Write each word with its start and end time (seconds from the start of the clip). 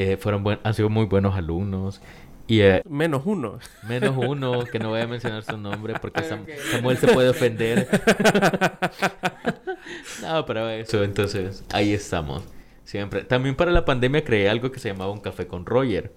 Eh, 0.00 0.16
fueron 0.16 0.44
buen, 0.44 0.60
han 0.62 0.74
sido 0.74 0.88
muy 0.88 1.06
buenos 1.06 1.34
alumnos. 1.34 2.00
Y, 2.46 2.60
eh, 2.60 2.82
menos 2.88 3.22
uno. 3.24 3.58
Menos 3.88 4.16
uno, 4.16 4.64
que 4.64 4.78
no 4.78 4.90
voy 4.90 5.00
a 5.00 5.08
mencionar 5.08 5.42
su 5.42 5.56
nombre 5.56 5.94
porque 6.00 6.22
Samuel 6.22 6.98
se 6.98 7.08
puede 7.08 7.30
ofender. 7.30 7.88
no, 10.22 10.46
pero 10.46 10.70
eso, 10.70 11.02
entonces, 11.02 11.64
ahí 11.72 11.92
estamos. 11.92 12.44
Siempre. 12.84 13.24
También 13.24 13.56
para 13.56 13.72
la 13.72 13.84
pandemia 13.84 14.24
creé 14.24 14.48
algo 14.48 14.70
que 14.70 14.78
se 14.78 14.88
llamaba 14.88 15.10
un 15.10 15.18
café 15.18 15.48
con 15.48 15.66
Roger. 15.66 16.12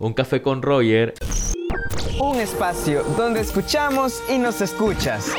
Un 0.00 0.12
café 0.12 0.42
con 0.42 0.60
Roger. 0.60 1.14
Un 2.20 2.40
espacio 2.40 3.04
donde 3.16 3.38
escuchamos 3.38 4.20
y 4.28 4.38
nos 4.38 4.60
escuchas. 4.60 5.32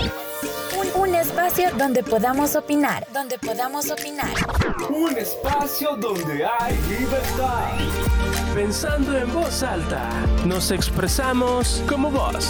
Espacio 1.21 1.69
donde 1.77 2.03
podamos 2.03 2.55
opinar, 2.55 3.07
donde 3.11 3.39
podamos 3.39 3.89
opinar. 3.89 4.33
Un 4.89 5.17
espacio 5.17 5.95
donde 5.95 6.45
hay 6.45 6.77
libertad. 6.87 7.71
Pensando 8.53 9.17
en 9.17 9.33
voz 9.33 9.63
alta, 9.63 10.09
nos 10.45 10.69
expresamos 10.69 11.83
como 11.89 12.11
vos. 12.11 12.47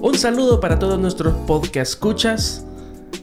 Un 0.00 0.18
saludo 0.18 0.60
para 0.60 0.78
todos 0.78 0.98
nuestros 0.98 1.34
podcast 1.46 1.92
escuchas, 1.92 2.64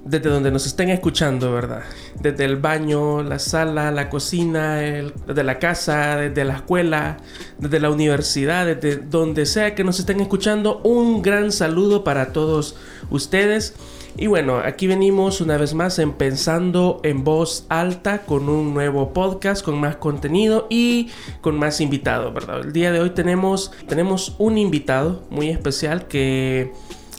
desde 0.05 0.29
donde 0.29 0.51
nos 0.51 0.65
estén 0.65 0.89
escuchando, 0.89 1.53
¿verdad? 1.53 1.83
Desde 2.19 2.43
el 2.45 2.57
baño, 2.57 3.23
la 3.23 3.39
sala, 3.39 3.89
la 3.91 4.09
cocina, 4.09 4.75
desde 4.77 5.43
la 5.43 5.59
casa, 5.59 6.17
desde 6.17 6.43
la 6.43 6.55
escuela, 6.55 7.17
desde 7.57 7.79
la 7.79 7.89
universidad, 7.89 8.65
desde 8.65 8.97
donde 8.97 9.45
sea 9.45 9.75
que 9.75 9.83
nos 9.83 9.99
estén 9.99 10.19
escuchando, 10.19 10.81
un 10.83 11.21
gran 11.21 11.51
saludo 11.51 12.03
para 12.03 12.33
todos 12.33 12.75
ustedes. 13.09 13.75
Y 14.15 14.27
bueno, 14.27 14.57
aquí 14.57 14.85
venimos 14.85 15.41
una 15.41 15.57
vez 15.57 15.73
más 15.73 15.97
en 15.97 16.11
Pensando 16.11 16.99
en 17.03 17.23
Voz 17.23 17.65
Alta 17.69 18.19
con 18.19 18.47
un 18.47 18.73
nuevo 18.73 19.11
podcast, 19.11 19.63
con 19.65 19.79
más 19.79 19.95
contenido 19.95 20.67
y 20.69 21.09
con 21.41 21.57
más 21.57 21.81
invitados, 21.81 22.31
¿verdad? 22.31 22.61
El 22.61 22.73
día 22.73 22.91
de 22.91 22.99
hoy 22.99 23.09
tenemos, 23.11 23.71
tenemos 23.87 24.35
un 24.37 24.59
invitado 24.59 25.23
muy 25.31 25.49
especial 25.49 26.07
que 26.07 26.73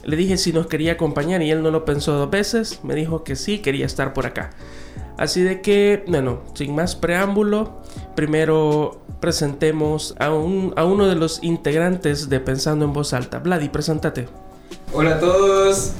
le 0.05 0.17
dije 0.17 0.37
si 0.37 0.53
nos 0.53 0.67
quería 0.67 0.93
acompañar 0.93 1.43
y 1.43 1.51
él 1.51 1.63
no 1.63 1.71
lo 1.71 1.85
pensó 1.85 2.13
dos 2.13 2.31
veces, 2.31 2.81
me 2.83 2.95
dijo 2.95 3.25
que 3.25 3.37
sí, 3.37 3.59
quería 3.59 3.87
estar 3.87 4.13
por 4.13 4.27
acá. 4.27 4.51
Así 5.17 5.43
de 5.43 5.61
que, 5.61 6.05
bueno, 6.09 6.41
sin 6.55 6.75
más 6.75 6.97
preámbulo, 6.97 7.83
primero 8.17 9.01
presentemos 9.21 10.15
a, 10.19 10.33
un, 10.33 10.75
a 10.77 10.85
uno 10.85 11.07
de 11.07 11.15
los 11.15 11.43
integrantes 11.43 12.29
de 12.29 12.41
Pensando 12.41 12.85
en 12.85 12.93
Voz 12.93 13.13
Alta. 13.13 13.39
Vladi, 13.39 13.69
preséntate. 13.69 14.27
Hola 14.93 15.17
a 15.17 15.21
todos, 15.21 15.93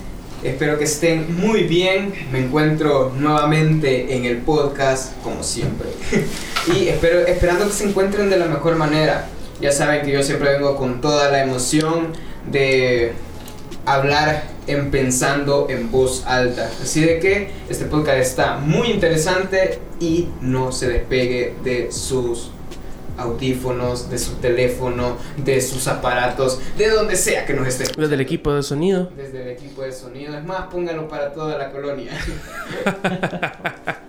espero 0.43 0.79
que 0.79 0.85
estén 0.85 1.37
muy 1.41 1.63
bien. 1.63 2.13
Me 2.33 2.41
encuentro 2.41 3.13
nuevamente 3.17 4.17
en 4.17 4.25
el 4.25 4.39
podcast, 4.39 5.13
como 5.23 5.45
siempre. 5.45 5.89
y 6.75 6.89
espero, 6.89 7.21
esperando 7.21 7.67
que 7.67 7.73
se 7.73 7.89
encuentren 7.89 8.31
de 8.31 8.37
la 8.37 8.47
mejor 8.47 8.75
manera. 8.77 9.29
Ya 9.61 9.71
saben 9.71 10.05
que 10.05 10.11
yo 10.11 10.23
siempre 10.25 10.53
vengo 10.53 10.77
con 10.77 11.01
toda 11.01 11.31
la 11.31 11.43
emoción 11.43 12.09
de 12.51 13.15
hablar 13.87 14.45
en 14.67 14.91
pensando 14.91 15.67
en 15.69 15.91
voz 15.91 16.25
alta. 16.27 16.71
Así 16.83 17.01
de 17.01 17.19
que 17.19 17.51
este 17.69 17.85
podcast 17.87 18.19
está 18.19 18.57
muy 18.57 18.89
interesante 18.91 19.79
y 20.01 20.29
no 20.41 20.73
se 20.73 20.89
despegue 20.89 21.55
de 21.63 21.93
sus 21.93 22.51
audífonos, 23.17 24.11
de 24.11 24.19
su 24.19 24.35
teléfono, 24.37 25.17
de 25.37 25.61
sus 25.61 25.87
aparatos, 25.87 26.61
de 26.77 26.89
donde 26.89 27.17
sea 27.17 27.47
que 27.47 27.55
nos 27.55 27.69
esté. 27.69 27.85
Desde 27.97 28.15
el 28.15 28.21
equipo 28.21 28.53
de 28.53 28.63
sonido. 28.63 29.11
Desde 29.17 29.43
el 29.43 29.49
equipo 29.49 29.83
de 29.83 29.93
sonido. 29.93 30.37
Es 30.37 30.45
más, 30.45 30.67
pónganlo 30.67 31.09
para 31.09 31.33
toda 31.33 31.57
la 31.57 31.71
colonia. 31.71 32.13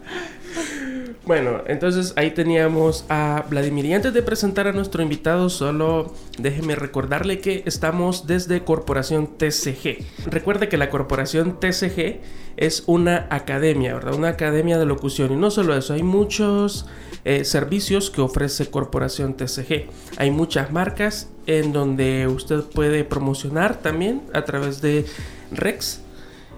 Bueno, 1.25 1.63
entonces 1.65 2.13
ahí 2.17 2.31
teníamos 2.31 3.03
a 3.09 3.45
Vladimir. 3.49 3.85
Y 3.85 3.93
antes 3.93 4.13
de 4.13 4.21
presentar 4.21 4.67
a 4.67 4.73
nuestro 4.73 5.01
invitado, 5.01 5.49
solo 5.49 6.13
déjeme 6.37 6.75
recordarle 6.75 7.39
que 7.39 7.63
estamos 7.65 8.27
desde 8.27 8.63
Corporación 8.63 9.35
TCG. 9.35 10.05
Recuerde 10.27 10.69
que 10.69 10.77
la 10.77 10.91
Corporación 10.91 11.59
TCG 11.59 12.19
es 12.57 12.83
una 12.85 13.27
academia, 13.31 13.95
¿verdad? 13.95 14.13
Una 14.13 14.29
academia 14.29 14.77
de 14.77 14.85
locución. 14.85 15.31
Y 15.31 15.35
no 15.35 15.49
solo 15.49 15.75
eso, 15.75 15.95
hay 15.95 16.03
muchos 16.03 16.85
eh, 17.23 17.43
servicios 17.43 18.11
que 18.11 18.21
ofrece 18.21 18.69
Corporación 18.69 19.33
TCG. 19.33 19.87
Hay 20.17 20.29
muchas 20.29 20.71
marcas 20.71 21.29
en 21.47 21.73
donde 21.73 22.27
usted 22.27 22.61
puede 22.65 23.03
promocionar 23.03 23.81
también 23.81 24.21
a 24.31 24.45
través 24.45 24.79
de 24.79 25.05
Rex 25.51 26.04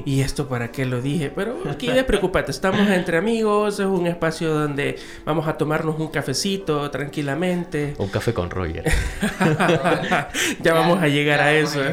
¿y 0.06 0.22
esto 0.22 0.48
para 0.48 0.72
qué 0.72 0.86
lo 0.86 1.02
dije? 1.02 1.32
Pero 1.34 1.58
aquí 1.70 1.88
despreocupate, 1.88 2.52
estamos 2.52 2.90
entre 2.90 3.18
amigos, 3.18 3.80
es 3.80 3.86
un 3.86 4.08
espacio 4.08 4.54
donde 4.54 4.98
vamos 5.26 5.48
a 5.48 5.58
tomarnos 5.58 6.00
un 6.00 6.08
cafecito 6.10 6.90
tranquilamente. 6.92 7.96
Un 7.98 8.10
café 8.10 8.34
con 8.34 8.50
Roger. 8.50 8.84
ya, 10.62 10.74
vamos 10.74 11.02
a 11.02 11.08
llegar 11.08 11.42
a 11.42 11.54
eso. 11.54 11.82
¿eh? 11.84 11.92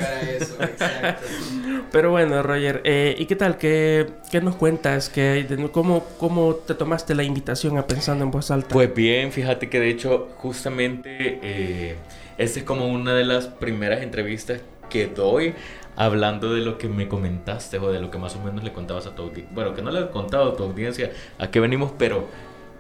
Pero 1.93 2.11
bueno, 2.11 2.43
Roger, 2.43 2.81
eh, 2.85 3.15
¿y 3.19 3.27
qué 3.27 3.37
tal? 3.37 3.59
¿Qué, 3.59 4.07
qué 4.31 4.41
nos 4.41 4.57
cuentas? 4.57 5.11
¿Qué, 5.11 5.47
cómo, 5.73 6.05
¿Cómo 6.19 6.55
te 6.55 6.75
tomaste 6.75 7.15
la 7.15 7.23
invitación 7.23 7.77
a 7.77 7.87
Pensando 7.87 8.25
en 8.25 8.31
Voz 8.31 8.51
Alta? 8.51 8.69
Pues 8.71 8.93
bien, 8.95 9.31
fíjate 9.31 9.69
que 9.69 9.79
de 9.79 9.91
hecho 9.91 10.31
justamente... 10.39 11.39
Eh, 11.43 11.97
esta 12.43 12.61
es 12.61 12.65
como 12.65 12.87
una 12.87 13.15
de 13.15 13.25
las 13.25 13.47
primeras 13.47 14.03
entrevistas 14.03 14.61
que 14.91 15.07
doy 15.07 15.55
hablando 15.97 16.53
de 16.53 16.61
lo 16.61 16.79
que 16.79 16.89
me 16.89 17.09
comentaste 17.09 17.79
o 17.79 17.93
de 17.93 18.01
lo 18.01 18.11
que 18.11 18.19
más 18.19 18.35
o 18.37 18.41
menos 18.41 18.65
le 18.65 18.73
contabas 18.73 19.07
a 19.07 19.15
tu 19.15 19.23
audiencia. 19.23 19.55
Bueno, 19.55 19.75
que 19.75 19.83
no 19.83 19.91
le 19.91 20.01
he 20.01 20.09
contado 20.11 20.53
a 20.53 20.57
tu 20.57 20.65
audiencia 20.65 21.13
a 21.39 21.51
qué 21.51 21.61
venimos, 21.61 21.93
pero 21.99 22.27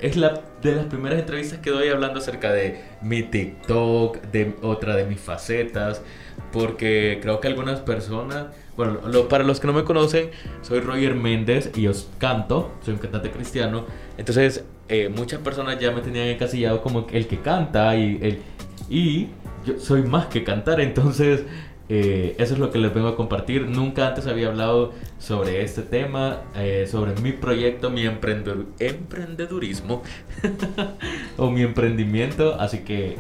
es 0.00 0.16
la 0.16 0.40
de 0.62 0.74
las 0.74 0.86
primeras 0.86 1.20
entrevistas 1.20 1.60
que 1.60 1.70
doy 1.70 1.88
hablando 1.88 2.18
acerca 2.18 2.52
de 2.52 2.80
mi 3.02 3.22
TikTok, 3.22 4.20
de 4.32 4.56
otra 4.62 4.96
de 4.96 5.04
mis 5.04 5.20
facetas, 5.20 6.02
porque 6.50 7.20
creo 7.22 7.40
que 7.40 7.48
algunas 7.48 7.80
personas, 7.80 8.46
bueno, 8.76 8.98
para 9.28 9.44
los 9.44 9.60
que 9.60 9.68
no 9.68 9.72
me 9.72 9.84
conocen, 9.84 10.30
soy 10.62 10.80
Roger 10.80 11.14
Méndez 11.14 11.70
y 11.76 11.86
os 11.86 12.08
canto, 12.18 12.72
soy 12.84 12.94
un 12.94 13.00
cantante 13.00 13.30
cristiano, 13.30 13.84
entonces 14.18 14.64
eh, 14.88 15.08
muchas 15.08 15.40
personas 15.40 15.78
ya 15.78 15.92
me 15.92 16.00
tenían 16.00 16.26
encasillado 16.26 16.82
como 16.82 17.06
el 17.12 17.28
que 17.28 17.38
canta 17.38 17.94
y 17.94 18.18
el 18.22 18.42
y 18.88 19.28
yo 19.64 19.78
soy 19.78 20.02
más 20.02 20.26
que 20.26 20.44
cantar, 20.44 20.80
entonces 20.80 21.44
eh, 21.88 22.36
eso 22.38 22.54
es 22.54 22.60
lo 22.60 22.70
que 22.70 22.78
les 22.78 22.94
vengo 22.94 23.08
a 23.08 23.16
compartir. 23.16 23.68
Nunca 23.68 24.08
antes 24.08 24.26
había 24.26 24.48
hablado 24.48 24.92
sobre 25.18 25.62
este 25.62 25.82
tema, 25.82 26.38
eh, 26.56 26.86
sobre 26.90 27.14
mi 27.20 27.32
proyecto, 27.32 27.90
mi 27.90 28.06
emprendedurismo 28.06 30.02
o 31.36 31.50
mi 31.50 31.60
emprendimiento, 31.62 32.56
así 32.58 32.78
que 32.78 33.18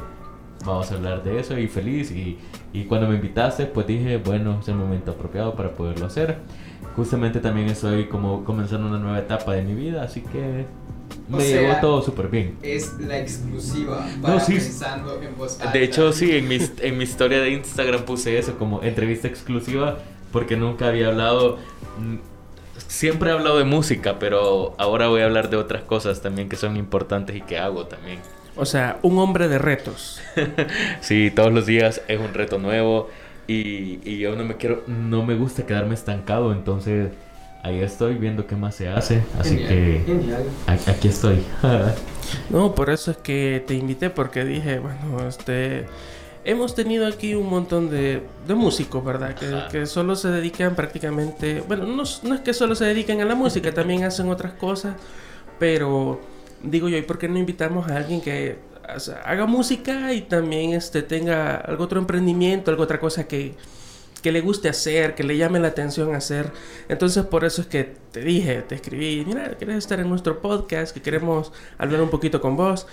vamos 0.64 0.90
a 0.90 0.94
hablar 0.94 1.22
de 1.22 1.40
eso 1.40 1.58
y 1.58 1.68
feliz. 1.68 2.10
Y, 2.12 2.38
y, 2.72 2.84
cuando 2.84 3.08
me 3.08 3.16
invitaste, 3.16 3.66
pues 3.66 3.86
dije, 3.86 4.16
bueno, 4.16 4.60
es 4.60 4.68
el 4.68 4.76
momento 4.76 5.10
apropiado 5.12 5.54
para 5.54 5.72
poderlo 5.72 6.06
hacer. 6.06 6.38
Justamente 6.96 7.40
también 7.40 7.68
estoy 7.68 8.06
como 8.06 8.44
comenzando 8.44 8.88
una 8.88 8.98
nueva 8.98 9.18
etapa 9.18 9.52
de 9.52 9.62
mi 9.62 9.74
vida, 9.74 10.02
así 10.02 10.22
que 10.22 10.66
O 11.30 11.36
me 11.36 11.44
sea, 11.44 11.60
llevó 11.62 11.76
todo 11.76 12.02
súper 12.02 12.28
bien. 12.28 12.58
Es 12.62 12.98
la 12.98 13.18
exclusiva 13.18 14.06
No, 14.16 14.22
para 14.22 14.40
sí. 14.40 14.54
pensando 14.54 15.20
en 15.22 15.36
voz 15.36 15.60
alta. 15.60 15.72
De 15.72 15.82
hecho, 15.84 16.12
sí, 16.12 16.36
en 16.36 16.48
mi, 16.48 16.58
en 16.80 16.98
mi 16.98 17.04
historia 17.04 17.40
de 17.40 17.50
Instagram 17.50 18.04
puse 18.04 18.38
eso 18.38 18.58
como 18.58 18.82
entrevista 18.82 19.28
exclusiva 19.28 19.98
porque 20.30 20.56
nunca 20.56 20.88
había 20.88 21.08
hablado. 21.08 21.58
mm, 21.98 22.16
Siempre 22.88 23.30
he 23.30 23.32
hablado 23.32 23.58
de 23.58 23.64
música, 23.64 24.18
pero 24.18 24.74
ahora 24.78 25.08
voy 25.08 25.20
a 25.20 25.24
hablar 25.26 25.50
de 25.50 25.56
otras 25.56 25.82
cosas 25.82 26.22
también 26.22 26.48
que 26.48 26.56
son 26.56 26.76
importantes 26.76 27.36
y 27.36 27.42
que 27.42 27.58
hago 27.58 27.86
también. 27.86 28.20
O 28.54 28.64
sea, 28.66 28.98
un 29.02 29.18
hombre 29.18 29.48
de 29.48 29.58
retos. 29.58 30.20
Sí, 31.00 31.30
todos 31.34 31.52
los 31.52 31.66
días 31.66 32.02
es 32.08 32.18
un 32.20 32.34
reto 32.34 32.58
nuevo 32.58 33.08
y, 33.46 34.00
y 34.08 34.18
yo 34.18 34.36
no 34.36 34.44
me 34.44 34.56
quiero, 34.56 34.84
no 34.86 35.24
me 35.24 35.34
gusta 35.34 35.66
quedarme 35.66 35.94
estancado, 35.94 36.52
entonces 36.52 37.10
ahí 37.62 37.80
estoy 37.80 38.14
viendo 38.16 38.46
qué 38.46 38.56
más 38.56 38.74
se 38.74 38.88
hace, 38.88 39.22
así 39.38 39.56
Genial, 39.58 39.68
que 39.68 40.02
Genial. 40.06 40.44
aquí 40.86 41.08
estoy. 41.08 41.42
No, 42.50 42.74
por 42.74 42.88
eso 42.88 43.10
es 43.10 43.18
que 43.18 43.62
te 43.66 43.74
invité, 43.74 44.08
porque 44.08 44.44
dije, 44.44 44.78
bueno, 44.78 45.26
este. 45.28 45.86
Hemos 46.44 46.74
tenido 46.74 47.06
aquí 47.06 47.34
un 47.34 47.48
montón 47.48 47.88
de, 47.90 48.22
de 48.48 48.54
músicos, 48.54 49.04
¿verdad? 49.04 49.36
Que, 49.70 49.86
solo 49.86 50.16
se 50.16 50.28
dedican 50.28 50.74
prácticamente. 50.74 51.62
Bueno, 51.68 51.84
no, 51.86 52.02
es- 52.04 52.24
no 52.24 52.34
es 52.34 52.40
que 52.40 52.52
solo 52.54 52.74
se 52.74 52.84
dediquen 52.86 53.20
a 53.20 53.24
la 53.26 53.34
música, 53.34 53.72
también 53.74 54.02
hacen 54.04 54.28
otras 54.30 54.54
cosas. 54.54 54.96
Pero 55.58 56.20
digo 56.62 56.88
yo, 56.88 56.96
¿y 56.96 57.02
por 57.02 57.18
qué 57.18 57.28
no 57.28 57.38
invitamos 57.38 57.88
a 57.90 57.96
alguien 57.96 58.20
que 58.20 58.58
o 58.96 58.98
sea, 58.98 59.16
haga 59.24 59.46
música 59.46 60.12
y 60.12 60.22
también 60.22 60.72
este, 60.72 61.02
tenga 61.02 61.56
algo 61.56 61.84
otro 61.84 62.00
emprendimiento, 62.00 62.70
algo 62.70 62.82
otra 62.82 62.98
cosa 62.98 63.28
que, 63.28 63.54
que 64.22 64.32
le 64.32 64.40
guste 64.40 64.68
hacer, 64.68 65.14
que 65.14 65.24
le 65.24 65.36
llame 65.36 65.58
la 65.60 65.68
atención 65.68 66.14
hacer. 66.14 66.52
Entonces 66.88 67.24
por 67.26 67.44
eso 67.44 67.62
es 67.62 67.68
que 67.68 67.92
te 68.12 68.20
dije, 68.20 68.62
te 68.62 68.76
escribí, 68.76 69.24
mira, 69.26 69.56
¿quieres 69.56 69.76
estar 69.76 70.00
en 70.00 70.08
nuestro 70.08 70.40
podcast? 70.40 70.94
Que 70.94 71.02
queremos 71.02 71.52
hablar 71.78 72.00
un 72.00 72.10
poquito 72.10 72.40
con 72.40 72.56
vos. 72.56 72.86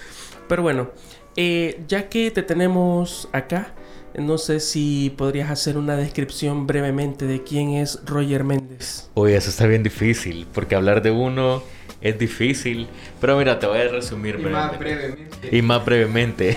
Pero 0.48 0.64
bueno, 0.64 0.90
eh, 1.36 1.84
ya 1.88 2.10
que 2.10 2.32
te 2.32 2.44
tenemos 2.44 3.30
acá, 3.32 3.74
no 4.20 4.38
sé 4.38 4.60
si 4.60 5.14
podrías 5.18 5.50
hacer 5.50 5.78
una 5.78 5.96
descripción 5.96 6.68
brevemente 6.68 7.26
de 7.26 7.44
quién 7.44 7.72
es 7.72 8.00
Roger 8.06 8.44
Méndez. 8.44 9.10
Uy, 9.16 9.34
eso 9.34 9.50
está 9.50 9.66
bien 9.68 9.84
difícil, 9.84 10.48
porque 10.54 10.76
hablar 10.76 11.02
de 11.02 11.12
uno 11.12 11.64
es 12.02 12.18
difícil, 12.18 12.88
pero 13.20 13.38
mira, 13.38 13.60
te 13.60 13.68
voy 13.68 13.80
a 13.80 13.88
resumir 13.90 14.38
Y 14.40 14.44
más 14.46 14.78
brevemente. 14.80 15.26
brevemente. 15.40 15.58
Y 15.58 15.62
más 15.62 15.86
brevemente. 15.86 16.56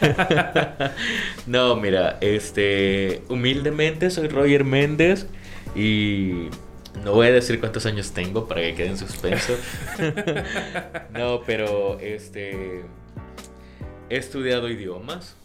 no, 1.46 1.76
mira, 1.76 2.18
este. 2.20 3.22
Humildemente 3.28 4.10
soy 4.10 4.28
Roger 4.28 4.64
Méndez 4.64 5.26
y. 5.74 6.48
No 7.04 7.12
voy 7.14 7.28
a 7.28 7.32
decir 7.32 7.58
cuántos 7.58 7.86
años 7.86 8.12
tengo 8.12 8.46
para 8.46 8.60
que 8.60 8.74
quede 8.74 8.88
en 8.88 8.98
suspenso. 8.98 9.54
no, 11.12 11.40
pero 11.44 11.98
este. 12.00 12.82
He 14.10 14.16
estudiado 14.16 14.68
idiomas. 14.68 15.36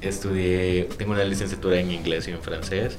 Estudié. 0.00 0.88
Tengo 0.96 1.12
una 1.12 1.24
licenciatura 1.24 1.78
en 1.78 1.90
inglés 1.90 2.26
y 2.28 2.32
en 2.32 2.40
francés. 2.40 2.96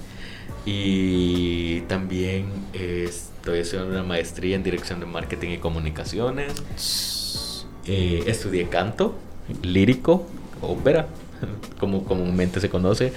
Y 0.65 1.81
también 1.81 2.47
eh, 2.73 3.05
estoy 3.09 3.59
haciendo 3.59 3.89
una 3.89 4.03
maestría 4.03 4.55
en 4.55 4.63
dirección 4.63 4.99
de 4.99 5.05
marketing 5.05 5.49
y 5.49 5.57
comunicaciones. 5.57 7.65
Eh, 7.85 8.23
estudié 8.27 8.69
canto, 8.69 9.15
lírico, 9.61 10.25
ópera, 10.61 11.07
como 11.79 12.05
comúnmente 12.05 12.61
se 12.61 12.69
conoce, 12.69 13.11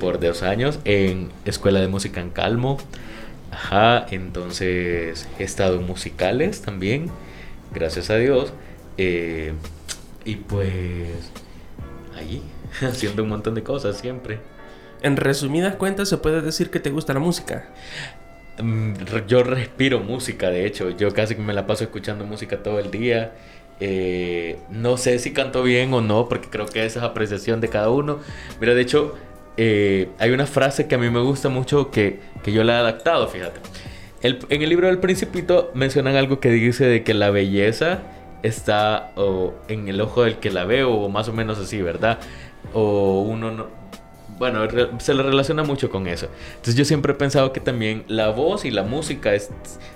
por 0.00 0.20
dos 0.20 0.42
años, 0.42 0.78
en 0.84 1.30
Escuela 1.44 1.80
de 1.80 1.88
Música 1.88 2.22
en 2.22 2.30
Calmo. 2.30 2.78
Ajá, 3.50 4.06
entonces 4.10 5.28
he 5.38 5.44
estado 5.44 5.76
en 5.76 5.86
musicales 5.86 6.62
también, 6.62 7.10
gracias 7.72 8.08
a 8.08 8.16
Dios. 8.16 8.52
Eh, 8.96 9.52
y 10.24 10.36
pues 10.36 11.08
ahí, 12.16 12.42
haciendo 12.82 13.22
un 13.22 13.28
montón 13.30 13.54
de 13.54 13.62
cosas 13.62 13.98
siempre. 13.98 14.38
En 15.02 15.16
resumidas 15.16 15.76
cuentas, 15.76 16.08
se 16.08 16.16
puede 16.18 16.40
decir 16.40 16.70
que 16.70 16.80
te 16.80 16.90
gusta 16.90 17.12
la 17.12 17.20
música. 17.20 17.66
Mm, 18.60 18.94
Yo 19.26 19.42
respiro 19.42 20.00
música, 20.00 20.50
de 20.50 20.66
hecho. 20.66 20.90
Yo 20.90 21.12
casi 21.12 21.34
que 21.34 21.42
me 21.42 21.52
la 21.52 21.66
paso 21.66 21.84
escuchando 21.84 22.24
música 22.24 22.62
todo 22.62 22.78
el 22.78 22.90
día. 22.90 23.32
Eh, 23.80 24.56
no 24.70 24.96
sé 24.96 25.18
si 25.18 25.32
canto 25.32 25.62
bien 25.62 25.92
o 25.92 26.00
no, 26.00 26.28
porque 26.28 26.48
creo 26.48 26.66
que 26.66 26.84
esa 26.86 27.00
es 27.00 27.04
apreciación 27.04 27.60
de 27.60 27.68
cada 27.68 27.90
uno. 27.90 28.20
Mira, 28.60 28.74
de 28.74 28.80
hecho, 28.82 29.14
eh, 29.56 30.08
hay 30.18 30.30
una 30.30 30.46
frase 30.46 30.86
que 30.86 30.94
a 30.94 30.98
mí 30.98 31.10
me 31.10 31.20
gusta 31.20 31.48
mucho 31.48 31.90
que, 31.90 32.20
que 32.42 32.52
yo 32.52 32.64
la 32.64 32.74
he 32.74 32.76
adaptado, 32.78 33.26
fíjate. 33.28 33.60
El- 34.22 34.38
en 34.48 34.62
el 34.62 34.70
libro 34.70 34.86
del 34.86 34.98
Principito 34.98 35.70
mencionan 35.74 36.16
algo 36.16 36.40
que 36.40 36.50
dice 36.50 36.86
de 36.86 37.02
que 37.02 37.12
la 37.14 37.30
belleza 37.30 38.00
está 38.42 39.10
en 39.68 39.88
el 39.88 40.00
ojo 40.00 40.22
del 40.22 40.36
que 40.36 40.50
la 40.50 40.64
ve, 40.64 40.84
o 40.84 41.08
más 41.08 41.28
o 41.28 41.32
menos 41.32 41.58
así, 41.58 41.82
¿verdad? 41.82 42.18
O 42.74 43.22
uno 43.22 43.50
no, 43.50 43.66
bueno, 44.38 44.60
se 44.98 45.14
le 45.14 45.22
relaciona 45.22 45.62
mucho 45.62 45.90
con 45.90 46.06
eso. 46.06 46.28
Entonces 46.50 46.74
yo 46.74 46.84
siempre 46.84 47.12
he 47.12 47.16
pensado 47.16 47.52
que 47.52 47.60
también 47.60 48.04
la 48.08 48.30
voz 48.30 48.64
y 48.64 48.70
la 48.70 48.82
música, 48.82 49.34
es, 49.34 49.50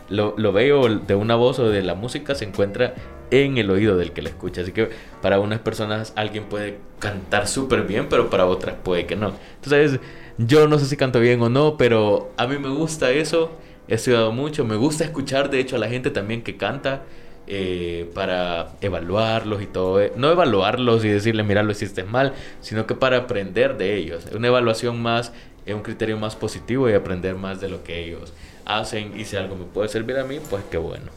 lo, 0.08 0.34
lo 0.36 0.52
veo 0.52 0.88
de 0.88 1.14
una 1.14 1.34
voz 1.34 1.58
o 1.58 1.68
de 1.68 1.82
la 1.82 1.94
música 1.94 2.34
se 2.34 2.44
encuentra 2.44 2.94
en 3.30 3.58
el 3.58 3.70
oído 3.70 3.96
del 3.96 4.12
que 4.12 4.22
la 4.22 4.28
escucha. 4.28 4.62
Así 4.62 4.72
que 4.72 4.90
para 5.22 5.40
unas 5.40 5.58
personas 5.60 6.12
alguien 6.16 6.44
puede 6.44 6.78
cantar 6.98 7.48
súper 7.48 7.82
bien, 7.82 8.06
pero 8.08 8.30
para 8.30 8.46
otras 8.46 8.76
puede 8.82 9.06
que 9.06 9.16
no. 9.16 9.32
Entonces 9.56 10.00
yo 10.38 10.68
no 10.68 10.78
sé 10.78 10.86
si 10.86 10.96
canto 10.96 11.20
bien 11.20 11.42
o 11.42 11.48
no, 11.48 11.76
pero 11.76 12.32
a 12.36 12.46
mí 12.46 12.58
me 12.58 12.68
gusta 12.68 13.10
eso. 13.10 13.50
He 13.88 13.94
estudiado 13.94 14.32
mucho, 14.32 14.64
me 14.64 14.76
gusta 14.76 15.04
escuchar 15.04 15.50
de 15.50 15.60
hecho 15.60 15.76
a 15.76 15.78
la 15.78 15.88
gente 15.88 16.10
también 16.10 16.42
que 16.42 16.56
canta. 16.56 17.02
Eh, 17.48 18.10
para 18.14 18.72
evaluarlos 18.80 19.62
y 19.62 19.66
todo. 19.66 20.00
eh, 20.00 20.12
No 20.16 20.30
evaluarlos 20.30 21.04
y 21.04 21.08
decirle, 21.08 21.42
mira, 21.42 21.62
lo 21.62 21.72
hiciste 21.72 22.04
mal, 22.04 22.34
sino 22.60 22.86
que 22.86 22.94
para 22.94 23.16
aprender 23.16 23.76
de 23.76 23.96
ellos. 23.96 24.26
Una 24.34 24.48
evaluación 24.48 25.00
más, 25.00 25.32
es 25.66 25.74
un 25.74 25.82
criterio 25.82 26.16
más 26.18 26.36
positivo 26.36 26.88
y 26.88 26.92
aprender 26.92 27.34
más 27.34 27.60
de 27.60 27.68
lo 27.68 27.82
que 27.82 28.04
ellos 28.04 28.32
hacen. 28.64 29.18
Y 29.18 29.24
si 29.24 29.36
algo 29.36 29.56
me 29.56 29.64
puede 29.64 29.88
servir 29.88 30.18
a 30.18 30.24
mí, 30.24 30.38
pues 30.48 30.62
qué 30.70 30.78
bueno. 30.78 31.10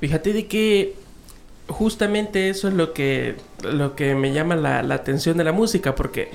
Fíjate 0.00 0.32
de 0.32 0.46
que 0.46 0.94
justamente 1.68 2.48
eso 2.48 2.68
es 2.68 2.74
lo 2.74 2.92
que, 2.92 3.36
lo 3.62 3.94
que 3.94 4.14
me 4.14 4.32
llama 4.32 4.56
la, 4.56 4.82
la 4.82 4.96
atención 4.96 5.36
de 5.36 5.44
la 5.44 5.52
música, 5.52 5.94
porque 5.94 6.28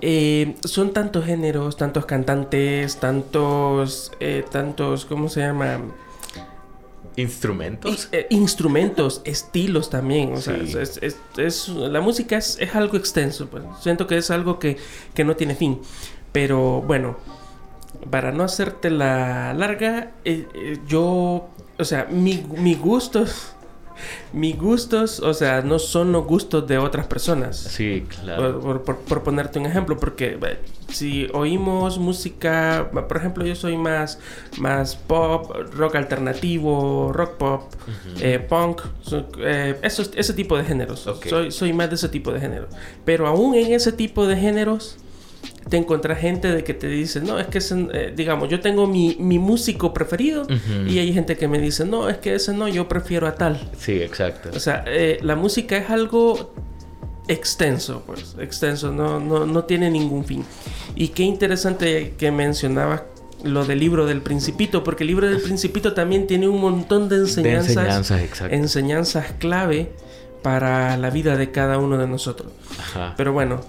eh, 0.00 0.54
son 0.64 0.92
tantos 0.92 1.24
géneros, 1.26 1.76
tantos 1.76 2.06
cantantes, 2.06 2.98
tantos, 3.00 4.12
eh, 4.20 4.44
tantos, 4.50 5.04
¿cómo 5.06 5.28
se 5.28 5.40
llama? 5.40 5.80
Instrumentos. 7.20 8.08
Eh, 8.12 8.26
instrumentos, 8.30 9.20
estilos 9.24 9.90
también. 9.90 10.32
O 10.34 10.40
sea, 10.40 10.56
Sí. 10.64 10.76
es, 10.78 10.98
es- 11.02 11.16
es- 11.36 11.68
la 11.68 12.00
música 12.00 12.36
es, 12.36 12.56
es 12.60 12.74
algo 12.74 12.96
extenso. 12.96 13.48
Pues. 13.48 13.64
Siento 13.80 14.06
que 14.06 14.16
es 14.18 14.30
algo 14.30 14.58
que, 14.58 14.76
que 15.14 15.24
no 15.24 15.34
tiene 15.36 15.54
fin. 15.54 15.80
Pero 16.32 16.82
bueno, 16.82 17.16
para 18.10 18.32
no 18.32 18.44
hacerte 18.44 18.90
la 18.90 19.52
larga, 19.54 20.12
eh, 20.24 20.46
eh, 20.54 20.78
yo, 20.86 21.48
o 21.78 21.84
sea, 21.84 22.06
mi, 22.10 22.44
mi 22.56 22.74
gustos, 22.74 23.54
mis 24.32 24.56
gustos, 24.58 25.20
o 25.20 25.34
sea, 25.34 25.62
no 25.62 25.78
son 25.78 26.12
los 26.12 26.24
gustos 26.26 26.66
de 26.66 26.78
otras 26.78 27.06
personas. 27.06 27.56
Sí, 27.56 28.04
claro. 28.20 28.60
Por, 28.60 28.82
por- 28.82 29.22
ponerte 29.22 29.58
un 29.58 29.66
ejemplo, 29.66 29.96
porque 29.98 30.38
si 30.88 31.28
oímos 31.34 31.98
música, 31.98 32.90
por 33.08 33.16
ejemplo, 33.16 33.44
yo 33.44 33.54
soy 33.54 33.76
más, 33.76 34.18
más 34.58 34.96
pop, 34.96 35.50
rock 35.74 35.96
alternativo, 35.96 37.12
rock 37.12 37.36
pop, 37.36 37.62
eh, 38.20 38.38
punk, 38.38 38.82
so- 39.02 39.26
eh, 39.40 39.78
esos- 39.82 40.10
ese 40.14 40.32
tipo 40.34 40.56
de 40.56 40.64
géneros. 40.64 41.06
Ok. 41.06 41.26
Soy, 41.26 41.50
soy 41.50 41.72
más 41.72 41.88
de 41.88 41.96
ese 41.96 42.08
tipo 42.08 42.32
de 42.32 42.40
géneros. 42.40 42.68
Pero 43.04 43.26
aún 43.26 43.54
en 43.54 43.72
ese 43.72 43.92
tipo 43.92 44.26
de 44.26 44.36
géneros, 44.36 44.96
te 45.68 45.76
encuentras 45.76 46.18
gente 46.18 46.50
de 46.50 46.64
que 46.64 46.74
te 46.74 46.88
dice, 46.88 47.20
no, 47.20 47.38
es 47.38 47.46
que, 47.46 47.58
ese, 47.58 47.88
eh, 47.92 48.12
digamos, 48.14 48.48
yo 48.48 48.60
tengo 48.60 48.86
mi, 48.86 49.16
mi 49.18 49.38
músico 49.38 49.92
preferido 49.92 50.46
y 50.86 50.98
hay 50.98 51.12
gente 51.12 51.36
que 51.36 51.46
me 51.46 51.58
dice, 51.58 51.84
no, 51.84 52.08
es 52.08 52.18
que 52.18 52.34
ese 52.34 52.54
no, 52.54 52.68
yo 52.68 52.88
prefiero 52.88 53.26
a 53.26 53.34
tal. 53.34 53.70
Sí, 53.78 54.00
exacto. 54.00 54.50
O 54.54 54.60
sea, 54.60 54.84
eh, 54.86 55.18
la 55.22 55.36
música 55.36 55.76
es 55.76 55.90
algo 55.90 56.54
extenso, 57.28 58.02
pues, 58.06 58.36
extenso, 58.40 58.92
no, 58.92 59.20
no, 59.20 59.44
no 59.46 59.64
tiene 59.64 59.90
ningún 59.90 60.24
fin. 60.24 60.44
Y 60.94 61.08
qué 61.08 61.24
interesante 61.24 62.14
que 62.16 62.30
mencionabas 62.30 63.02
lo 63.44 63.64
del 63.64 63.78
libro 63.78 64.06
del 64.06 64.22
Principito, 64.22 64.82
porque 64.82 65.04
el 65.04 65.08
libro 65.08 65.28
del 65.28 65.40
Principito 65.40 65.92
también 65.92 66.26
tiene 66.26 66.48
un 66.48 66.60
montón 66.60 67.08
de 67.08 67.16
De 67.16 67.22
enseñanzas, 67.22 67.68
enseñanzas, 67.68 68.22
exacto. 68.22 68.54
enseñanzas 68.54 69.26
clave 69.38 69.92
para 70.42 70.96
la 70.96 71.10
vida 71.10 71.36
de 71.36 71.50
cada 71.50 71.78
uno 71.78 71.98
de 71.98 72.06
nosotros. 72.06 72.52
Ajá. 72.80 73.14
Pero 73.16 73.32
bueno, 73.32 73.60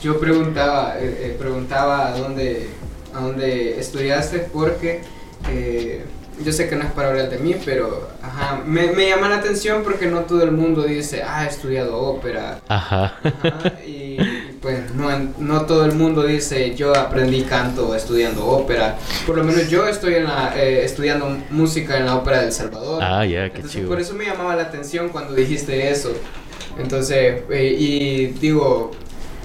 Yo 0.00 0.18
preguntaba, 0.20 0.96
eh, 0.98 1.30
eh, 1.30 1.36
preguntaba 1.38 2.08
a 2.08 2.18
dónde, 2.18 2.68
a 3.14 3.20
dónde 3.20 3.78
estudiaste 3.78 4.38
porque 4.52 5.02
eh, 5.50 6.04
yo 6.44 6.52
sé 6.52 6.68
que 6.68 6.76
no 6.76 6.84
es 6.84 6.92
para 6.92 7.08
hablar 7.08 7.30
de 7.30 7.38
mí, 7.38 7.56
pero 7.64 8.08
ajá, 8.22 8.62
me, 8.64 8.92
me 8.92 9.08
llama 9.08 9.28
la 9.28 9.36
atención 9.36 9.82
porque 9.82 10.06
no 10.06 10.20
todo 10.20 10.42
el 10.44 10.52
mundo 10.52 10.82
dice, 10.84 11.22
ah, 11.22 11.44
he 11.44 11.48
estudiado 11.48 11.96
ópera. 11.96 12.60
Ajá. 12.68 13.18
Ajá, 13.24 13.72
y, 13.84 14.20
y, 14.20 14.58
pues 14.60 14.94
no 14.94 15.08
no, 15.38 15.62
todo 15.62 15.84
el 15.84 15.92
mundo 15.92 16.22
dice 16.22 16.74
yo 16.74 16.94
aprendí 16.96 17.42
canto 17.42 17.94
estudiando 17.94 18.46
ópera. 18.46 18.96
Por 19.26 19.36
lo 19.36 19.44
menos 19.44 19.68
yo 19.68 19.86
estoy 19.86 20.14
en 20.14 20.24
la, 20.24 20.54
eh, 20.56 20.84
estudiando 20.84 21.36
música 21.50 21.98
en 21.98 22.06
la 22.06 22.16
ópera 22.16 22.42
del 22.42 22.52
Salvador. 22.52 23.02
Ah, 23.02 23.24
ya, 23.24 23.50
qué 23.50 23.62
chido. 23.64 23.88
por 23.88 24.00
eso 24.00 24.14
me 24.14 24.24
llamaba 24.24 24.54
la 24.54 24.62
atención 24.62 25.08
cuando 25.08 25.34
dijiste 25.34 25.90
eso. 25.90 26.12
Entonces, 26.78 27.42
eh, 27.50 27.76
y 27.76 28.26
digo, 28.26 28.92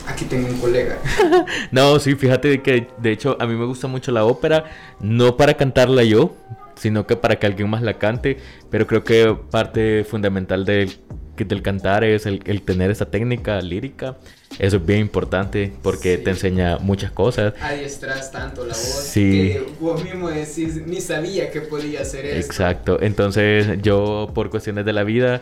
aquí 0.07 0.25
tengo 0.25 0.47
un 0.47 0.57
colega. 0.59 0.97
No, 1.71 1.99
sí, 1.99 2.15
fíjate 2.15 2.61
que 2.61 2.87
de 2.97 3.11
hecho 3.11 3.37
a 3.39 3.45
mí 3.47 3.55
me 3.55 3.65
gusta 3.65 3.87
mucho 3.87 4.11
la 4.11 4.25
ópera, 4.25 4.65
no 4.99 5.37
para 5.37 5.55
cantarla 5.55 6.03
yo, 6.03 6.35
sino 6.75 7.05
que 7.07 7.15
para 7.15 7.37
que 7.37 7.45
alguien 7.47 7.69
más 7.69 7.81
la 7.81 7.97
cante, 7.97 8.37
pero 8.69 8.85
creo 8.87 9.03
que 9.03 9.35
parte 9.51 10.03
fundamental 10.03 10.65
del, 10.65 10.91
del 11.37 11.61
cantar 11.61 12.03
es 12.03 12.25
el, 12.25 12.41
el 12.45 12.61
tener 12.61 12.91
esa 12.91 13.05
técnica 13.09 13.59
lírica. 13.61 14.17
Eso 14.59 14.77
es 14.77 14.85
bien 14.85 14.99
importante 14.99 15.73
porque 15.81 16.17
Sí. 16.17 16.23
te 16.23 16.29
enseña 16.31 16.77
muchas 16.77 17.11
cosas. 17.11 17.53
Adiestras 17.59 18.31
tanto 18.31 18.61
la 18.61 18.73
voz 18.73 18.77
Sí. 18.77 19.21
que 19.53 19.65
vos 19.79 20.03
mismo 20.03 20.29
decís, 20.29 20.81
ni 20.85 21.01
sabía 21.01 21.49
que 21.49 21.61
podía 21.61 22.01
hacer 22.01 22.25
eso. 22.25 22.37
Exacto, 22.37 22.99
entonces 23.01 23.79
yo 23.81 24.29
por 24.35 24.49
cuestiones 24.51 24.85
de 24.85 24.93
la 24.93 25.03
vida 25.03 25.39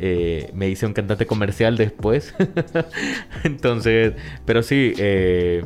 eh, 0.00 0.50
me 0.54 0.68
hice 0.68 0.86
un 0.86 0.92
cantante 0.94 1.26
comercial 1.26 1.76
después. 1.76 2.34
entonces, 3.44 4.14
pero 4.44 4.62
sí, 4.62 4.94
eh, 4.98 5.64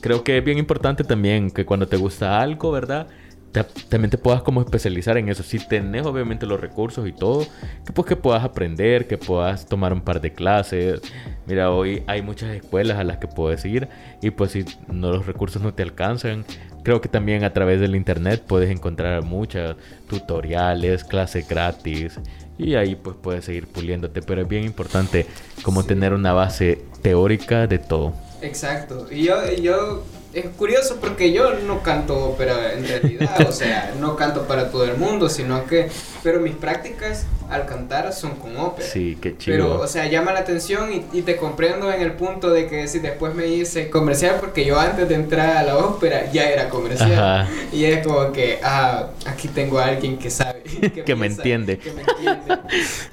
creo 0.00 0.24
que 0.24 0.38
es 0.38 0.44
bien 0.44 0.58
importante 0.58 1.04
también 1.04 1.50
que 1.50 1.64
cuando 1.64 1.88
te 1.88 1.96
gusta 1.96 2.40
algo, 2.40 2.70
¿verdad? 2.70 3.08
Ta- 3.52 3.66
también 3.88 4.10
te 4.10 4.18
puedas 4.18 4.42
como 4.42 4.60
especializar 4.60 5.16
en 5.16 5.28
eso. 5.28 5.42
Si 5.42 5.58
tenés 5.58 6.04
obviamente 6.04 6.46
los 6.46 6.60
recursos 6.60 7.06
y 7.08 7.12
todo, 7.12 7.46
que 7.86 7.92
pues 7.92 8.06
que 8.06 8.16
puedas 8.16 8.44
aprender, 8.44 9.06
que 9.06 9.16
puedas 9.18 9.66
tomar 9.66 9.92
un 9.92 10.02
par 10.02 10.20
de 10.20 10.32
clases. 10.32 11.00
Mira, 11.46 11.70
hoy 11.70 12.02
hay 12.06 12.22
muchas 12.22 12.50
escuelas 12.54 12.98
a 12.98 13.04
las 13.04 13.18
que 13.18 13.28
puedes 13.28 13.64
ir 13.64 13.88
y 14.20 14.30
pues 14.30 14.52
si 14.52 14.64
no 14.88 15.10
los 15.10 15.26
recursos 15.26 15.62
no 15.62 15.72
te 15.74 15.82
alcanzan, 15.82 16.44
creo 16.82 17.00
que 17.00 17.08
también 17.08 17.44
a 17.44 17.52
través 17.52 17.80
del 17.80 17.96
internet 17.96 18.44
puedes 18.46 18.70
encontrar 18.70 19.22
muchas 19.24 19.76
tutoriales, 20.08 21.04
clases 21.04 21.48
gratis 21.48 22.20
y 22.58 22.74
ahí 22.74 22.96
pues 22.96 23.16
puedes 23.20 23.44
seguir 23.44 23.66
puliéndote, 23.66 24.22
pero 24.22 24.42
es 24.42 24.48
bien 24.48 24.64
importante 24.64 25.26
como 25.62 25.84
tener 25.84 26.12
una 26.12 26.32
base 26.32 26.84
teórica 27.02 27.66
de 27.66 27.78
todo. 27.78 28.14
Exacto. 28.42 29.06
Y 29.10 29.24
yo, 29.24 29.36
yo, 29.54 30.04
es 30.32 30.46
curioso 30.50 30.98
porque 31.00 31.32
yo 31.32 31.54
no 31.60 31.82
canto 31.82 32.30
ópera 32.30 32.74
en 32.74 32.86
realidad, 32.86 33.46
o 33.48 33.52
sea, 33.52 33.94
no 34.00 34.16
canto 34.16 34.46
para 34.46 34.70
todo 34.70 34.84
el 34.84 34.96
mundo, 34.96 35.28
sino 35.28 35.66
que, 35.66 35.88
pero 36.22 36.40
mis 36.40 36.54
prácticas 36.54 37.26
al 37.50 37.66
cantar 37.66 38.12
son 38.12 38.36
con 38.36 38.56
ópera. 38.56 38.86
Sí, 38.86 39.18
qué 39.20 39.36
chido. 39.36 39.56
Pero, 39.56 39.80
o 39.80 39.86
sea, 39.86 40.06
llama 40.06 40.32
la 40.32 40.40
atención 40.40 40.92
y, 40.92 41.04
y 41.18 41.22
te 41.22 41.36
comprendo 41.36 41.92
en 41.92 42.00
el 42.00 42.12
punto 42.12 42.50
de 42.50 42.66
que 42.66 42.88
si 42.88 42.98
después 42.98 43.34
me 43.34 43.46
hice 43.46 43.90
comercial, 43.90 44.36
porque 44.40 44.64
yo 44.64 44.78
antes 44.78 45.08
de 45.08 45.14
entrar 45.14 45.56
a 45.56 45.62
la 45.62 45.78
ópera 45.78 46.30
ya 46.32 46.48
era 46.48 46.68
comercial. 46.68 47.12
Ajá. 47.12 47.48
Y 47.72 47.84
es 47.84 48.06
como 48.06 48.32
que, 48.32 48.58
ah, 48.62 49.10
aquí 49.26 49.48
tengo 49.48 49.78
a 49.78 49.86
alguien 49.86 50.18
que 50.18 50.30
sabe. 50.30 50.62
Que 51.06 51.14
me 51.14 51.26
piensa, 51.26 51.42
entiende. 51.42 51.78
Que 51.78 51.92
me 51.92 52.02
entiende. 52.02 52.56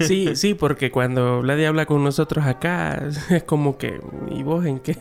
Sí, 0.00 0.36
sí, 0.36 0.54
porque 0.54 0.90
cuando 0.90 1.40
Vladi 1.40 1.64
habla 1.64 1.86
con 1.86 2.02
nosotros 2.02 2.44
acá, 2.44 3.02
es 3.30 3.42
como 3.44 3.78
que, 3.78 4.00
¿y 4.30 4.42
vos 4.42 4.64
en 4.66 4.80
qué? 4.80 4.96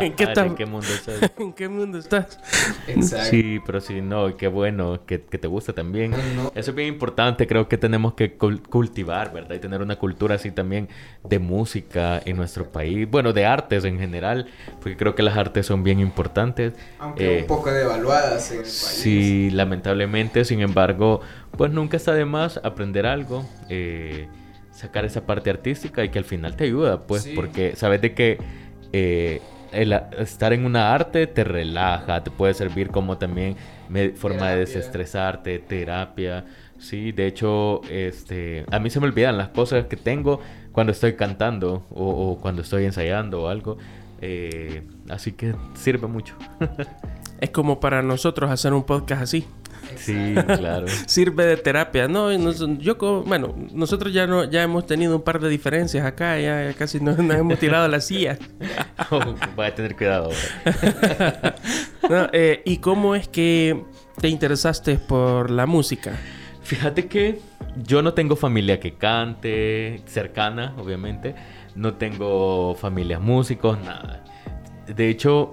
¿En 0.00 0.14
qué, 0.14 0.24
estás? 0.24 0.46
¿En 0.46 0.54
qué 0.54 0.66
mundo 0.66 0.86
estás? 0.86 1.32
¿En 1.38 1.52
qué 1.52 1.68
mundo 1.68 1.98
estás? 1.98 2.38
Exacto. 2.86 3.30
Sí, 3.30 3.60
pero 3.66 3.80
sí, 3.80 4.00
no, 4.00 4.36
qué 4.36 4.48
bueno 4.48 5.00
que, 5.06 5.20
que 5.22 5.38
te 5.38 5.48
gusta 5.48 5.72
también. 5.72 6.12
No, 6.12 6.16
no. 6.36 6.52
Eso 6.54 6.70
es 6.70 6.74
bien 6.74 6.88
importante, 6.88 7.46
creo 7.46 7.68
que 7.68 7.78
tenemos 7.78 8.14
que 8.14 8.36
cultivar, 8.68 9.32
¿verdad? 9.32 9.54
Y 9.56 9.58
tener 9.58 9.80
una 9.82 9.96
cultura 9.96 10.34
así 10.36 10.50
también 10.50 10.88
de 11.24 11.38
música 11.38 12.20
en 12.24 12.36
nuestro 12.36 12.70
país, 12.70 13.08
bueno, 13.10 13.32
de 13.32 13.46
artes 13.46 13.84
en 13.84 13.98
general, 13.98 14.46
porque 14.80 14.96
creo 14.96 15.14
que 15.14 15.22
las 15.22 15.36
artes 15.36 15.66
son 15.66 15.82
bien 15.82 16.00
importantes. 16.00 16.74
Aunque 16.98 17.38
Eh, 17.38 17.40
un 17.42 17.46
poco 17.46 17.72
devaluadas 17.72 18.50
en 18.50 18.58
el 18.58 18.62
país. 18.62 18.72
Sí, 18.72 19.50
lamentablemente, 19.52 20.44
sin 20.44 20.60
embargo, 20.60 21.20
pues 21.56 21.70
nunca 21.70 21.96
está 21.96 22.12
de 22.14 22.24
más 22.24 22.60
aprender 22.62 23.06
algo, 23.06 23.44
eh, 23.68 24.28
sacar 24.70 25.04
esa 25.04 25.26
parte 25.26 25.50
artística 25.50 26.02
y 26.04 26.08
que 26.08 26.18
al 26.18 26.24
final 26.24 26.56
te 26.56 26.64
ayuda, 26.64 27.02
pues, 27.06 27.22
Sí. 27.24 27.32
porque 27.34 27.76
sabes 27.76 28.00
de 28.00 28.14
que 28.14 28.38
eh, 28.92 29.40
el 29.72 29.92
estar 30.18 30.52
en 30.52 30.64
una 30.64 30.92
arte 30.92 31.28
te 31.28 31.44
relaja, 31.44 32.24
te 32.24 32.30
puede 32.32 32.54
servir 32.54 32.90
como 32.90 33.18
también 33.18 33.56
forma 34.16 34.50
de 34.50 34.56
desestresarte, 34.58 35.58
terapia. 35.60 36.44
Sí, 36.80 37.12
de 37.12 37.26
hecho, 37.26 37.82
este, 37.90 38.64
a 38.72 38.78
mí 38.80 38.90
se 38.90 38.98
me 39.00 39.06
olvidan 39.06 39.36
las 39.38 39.48
cosas 39.50 39.84
que 39.86 39.96
tengo 39.96 40.40
cuando 40.72 40.92
estoy 40.92 41.14
cantando 41.14 41.86
o, 41.90 42.04
o 42.32 42.40
cuando 42.40 42.62
estoy 42.62 42.84
ensayando 42.86 43.42
o 43.42 43.48
algo. 43.48 43.76
eh, 44.22 44.82
así 45.08 45.32
que 45.32 45.54
sirve 45.74 46.06
mucho. 46.08 46.34
Es 47.40 47.48
como 47.48 47.80
para 47.80 48.02
nosotros 48.02 48.50
hacer 48.50 48.74
un 48.74 48.82
podcast 48.84 49.22
así. 49.22 49.46
sí, 49.96 50.34
claro. 50.58 50.86
Sirve 51.06 51.46
de 51.46 51.56
terapia. 51.56 52.06
No, 52.06 52.36
nos- 52.36 52.62
yo 52.80 52.98
co- 52.98 53.22
bueno, 53.22 53.54
nosotros 53.72 54.12
ya 54.12 54.26
no, 54.26 54.44
ya 54.44 54.62
hemos 54.62 54.84
tenido 54.84 55.16
un 55.16 55.22
par 55.22 55.40
de 55.40 55.48
diferencias 55.48 56.04
acá, 56.04 56.38
ya, 56.38 56.64
ya 56.66 56.74
casi 56.74 57.00
nos, 57.00 57.16
nos 57.16 57.34
hemos 57.36 57.58
tirado 57.58 57.88
la 57.88 58.00
silla. 58.02 58.38
Oh, 59.10 59.20
voy 59.56 59.66
a 59.66 59.74
tener 59.74 59.96
cuidado. 59.96 60.28
No, 62.08 62.28
eh, 62.32 62.60
¿Y 62.66 62.76
cómo 62.76 63.14
es 63.14 63.26
que 63.28 63.82
te 64.20 64.28
interesaste 64.28 64.96
por 64.98 65.50
la 65.50 65.64
música? 65.66 66.12
Fíjate 66.70 67.08
que 67.08 67.40
yo 67.84 68.00
no 68.00 68.14
tengo 68.14 68.36
familia 68.36 68.78
que 68.78 68.94
cante, 68.94 70.02
cercana, 70.06 70.72
obviamente. 70.78 71.34
No 71.74 71.94
tengo 71.94 72.76
familias 72.76 73.20
músicos, 73.20 73.76
nada. 73.80 74.22
De 74.86 75.08
hecho, 75.08 75.50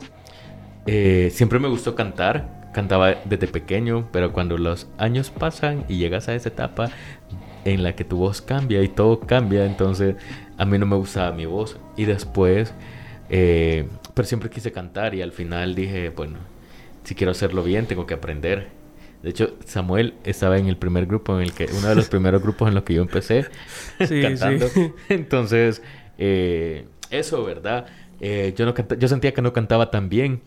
eh, 0.86 1.32
siempre 1.34 1.58
me 1.58 1.70
gustó 1.70 1.96
cantar. 1.96 2.70
Cantaba 2.72 3.16
desde 3.26 3.48
pequeño, 3.48 4.08
pero 4.12 4.32
cuando 4.32 4.60
los 4.60 4.90
años 5.00 5.32
pasan 5.32 5.86
y 5.90 5.98
llegas 5.98 6.30
a 6.30 6.36
esa 6.36 6.50
etapa 6.50 6.92
en 7.66 7.82
la 7.82 7.96
que 7.96 8.04
tu 8.04 8.18
voz 8.18 8.44
cambia 8.44 8.84
y 8.84 8.88
todo 8.88 9.22
cambia, 9.22 9.66
entonces 9.66 10.18
a 10.60 10.66
mí 10.66 10.78
no 10.78 10.86
me 10.86 10.98
gustaba 10.98 11.32
mi 11.32 11.48
voz. 11.48 11.80
Y 11.96 12.06
después, 12.06 12.76
eh, 13.32 13.88
pero 14.14 14.28
siempre 14.28 14.52
quise 14.52 14.72
cantar 14.72 15.16
y 15.16 15.24
al 15.24 15.32
final 15.32 15.74
dije, 15.74 16.10
bueno, 16.10 16.38
si 17.06 17.16
quiero 17.16 17.32
hacerlo 17.32 17.64
bien, 17.64 17.88
tengo 17.88 18.06
que 18.06 18.14
aprender. 18.14 18.77
De 19.24 19.30
hecho, 19.32 19.56
Samuel 19.66 20.14
estaba 20.24 20.58
en 20.58 20.68
el 20.68 20.78
primer 20.78 21.06
grupo 21.08 21.36
en 21.36 21.42
el 21.44 21.54
que, 21.54 21.68
uno 21.78 21.88
de 21.90 21.96
los 21.96 22.08
primeros 22.08 22.42
grupos 22.42 22.68
en 22.70 22.76
los 22.76 22.84
que 22.84 22.94
yo 22.94 23.02
empecé 23.02 23.46
Sí, 24.08 24.22
cantando. 24.22 24.68
sí. 24.68 24.92
Entonces, 25.10 25.82
eh, 26.18 26.86
eso, 27.10 27.44
¿verdad? 27.44 27.88
Eh, 28.22 28.54
yo, 28.56 28.66
no 28.66 28.74
canta- 28.74 28.96
yo 28.98 29.08
sentía 29.08 29.34
que 29.34 29.42
no 29.42 29.54
cantaba 29.54 29.92
tan 29.92 30.10
bien. 30.10 30.42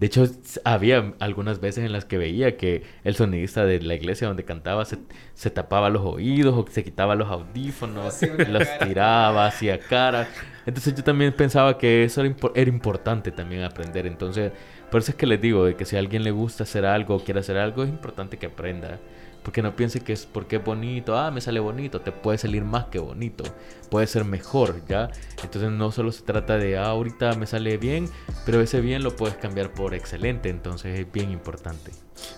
De 0.00 0.06
hecho, 0.06 0.26
había 0.64 1.14
algunas 1.20 1.60
veces 1.60 1.84
en 1.84 1.92
las 1.92 2.04
que 2.04 2.18
veía 2.18 2.56
que 2.56 2.82
el 3.04 3.14
sonidista 3.14 3.64
de 3.64 3.80
la 3.80 3.94
iglesia 3.94 4.26
donde 4.26 4.44
cantaba 4.44 4.84
se, 4.84 4.98
se 5.34 5.50
tapaba 5.50 5.88
los 5.88 6.02
oídos 6.02 6.52
o 6.56 6.66
se 6.68 6.82
quitaba 6.82 7.14
los 7.14 7.30
audífonos, 7.30 8.20
los 8.48 8.64
cara. 8.68 8.78
tiraba, 8.86 9.46
hacía 9.46 9.78
cara. 9.78 10.28
Entonces 10.66 10.94
yo 10.96 11.04
también 11.04 11.32
pensaba 11.32 11.78
que 11.78 12.02
eso 12.02 12.22
era, 12.22 12.30
impo- 12.34 12.50
era 12.56 12.68
importante 12.68 13.30
también 13.30 13.62
aprender. 13.62 14.06
Entonces, 14.06 14.50
por 14.94 15.00
eso 15.00 15.10
es 15.10 15.16
que 15.16 15.26
les 15.26 15.40
digo 15.40 15.64
de 15.64 15.74
que 15.74 15.86
si 15.86 15.96
a 15.96 15.98
alguien 15.98 16.22
le 16.22 16.30
gusta 16.30 16.62
hacer 16.62 16.86
algo 16.86 17.16
o 17.16 17.18
quiere 17.18 17.40
hacer 17.40 17.56
algo, 17.58 17.82
es 17.82 17.88
importante 17.88 18.36
que 18.36 18.46
aprenda. 18.46 19.00
Porque 19.42 19.60
no 19.60 19.74
piense 19.74 19.98
que 19.98 20.12
es 20.12 20.24
porque 20.24 20.54
es 20.54 20.64
bonito, 20.64 21.18
ah, 21.18 21.32
me 21.32 21.40
sale 21.40 21.58
bonito, 21.58 22.00
te 22.00 22.12
puede 22.12 22.38
salir 22.38 22.62
más 22.62 22.84
que 22.84 23.00
bonito, 23.00 23.42
puede 23.90 24.06
ser 24.06 24.24
mejor, 24.24 24.86
¿ya? 24.86 25.10
Entonces 25.42 25.72
no 25.72 25.90
solo 25.90 26.12
se 26.12 26.22
trata 26.22 26.58
de, 26.58 26.78
ah, 26.78 26.90
ahorita 26.90 27.32
me 27.32 27.48
sale 27.48 27.76
bien, 27.76 28.08
pero 28.46 28.60
ese 28.60 28.80
bien 28.80 29.02
lo 29.02 29.16
puedes 29.16 29.34
cambiar 29.34 29.72
por 29.72 29.94
excelente, 29.94 30.48
entonces 30.48 30.96
es 30.96 31.10
bien 31.10 31.32
importante. 31.32 31.90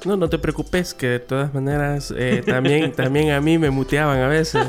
No, 0.04 0.16
no 0.16 0.28
te 0.28 0.38
preocupes, 0.38 0.94
que 0.94 1.06
de 1.08 1.20
todas 1.20 1.52
maneras 1.52 2.12
eh, 2.16 2.42
también, 2.46 2.92
también 2.96 3.30
a 3.30 3.40
mí 3.40 3.58
me 3.58 3.70
muteaban 3.70 4.18
a 4.20 4.28
veces. 4.28 4.66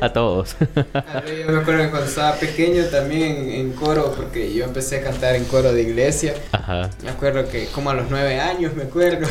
A 0.00 0.12
todos. 0.12 0.56
A 0.94 1.22
Yo 1.24 1.52
me 1.52 1.58
acuerdo 1.60 1.84
que 1.84 1.90
cuando 1.90 2.06
estaba 2.08 2.36
pequeño 2.36 2.84
también 2.84 3.36
en, 3.36 3.50
en 3.50 3.72
coro, 3.72 4.12
porque 4.16 4.52
yo 4.54 4.64
empecé 4.64 4.98
a 5.00 5.02
cantar 5.02 5.34
en 5.34 5.44
coro 5.44 5.72
de 5.72 5.82
iglesia. 5.82 6.34
Ajá. 6.52 6.90
Me 7.02 7.10
acuerdo 7.10 7.48
que 7.48 7.66
como 7.66 7.90
a 7.90 7.94
los 7.94 8.10
nueve 8.10 8.38
años, 8.40 8.74
me 8.74 8.84
acuerdo. 8.84 9.26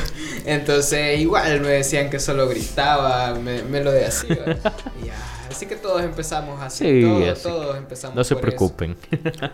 Entonces 0.45 1.19
igual 1.19 1.61
me 1.61 1.69
decían 1.69 2.09
que 2.09 2.19
solo 2.19 2.47
gritaba, 2.47 3.33
me, 3.35 3.63
me 3.63 3.83
lo 3.83 3.91
de 3.91 4.05
así. 4.05 4.27
que 4.27 5.75
todos 5.75 6.03
empezamos 6.03 6.61
así. 6.61 6.85
Sí, 6.85 7.01
todos, 7.01 7.29
así 7.29 7.43
todos 7.43 7.77
empezamos 7.77 8.15
No 8.15 8.23
se 8.23 8.35
por 8.35 8.49
eso. 8.49 8.75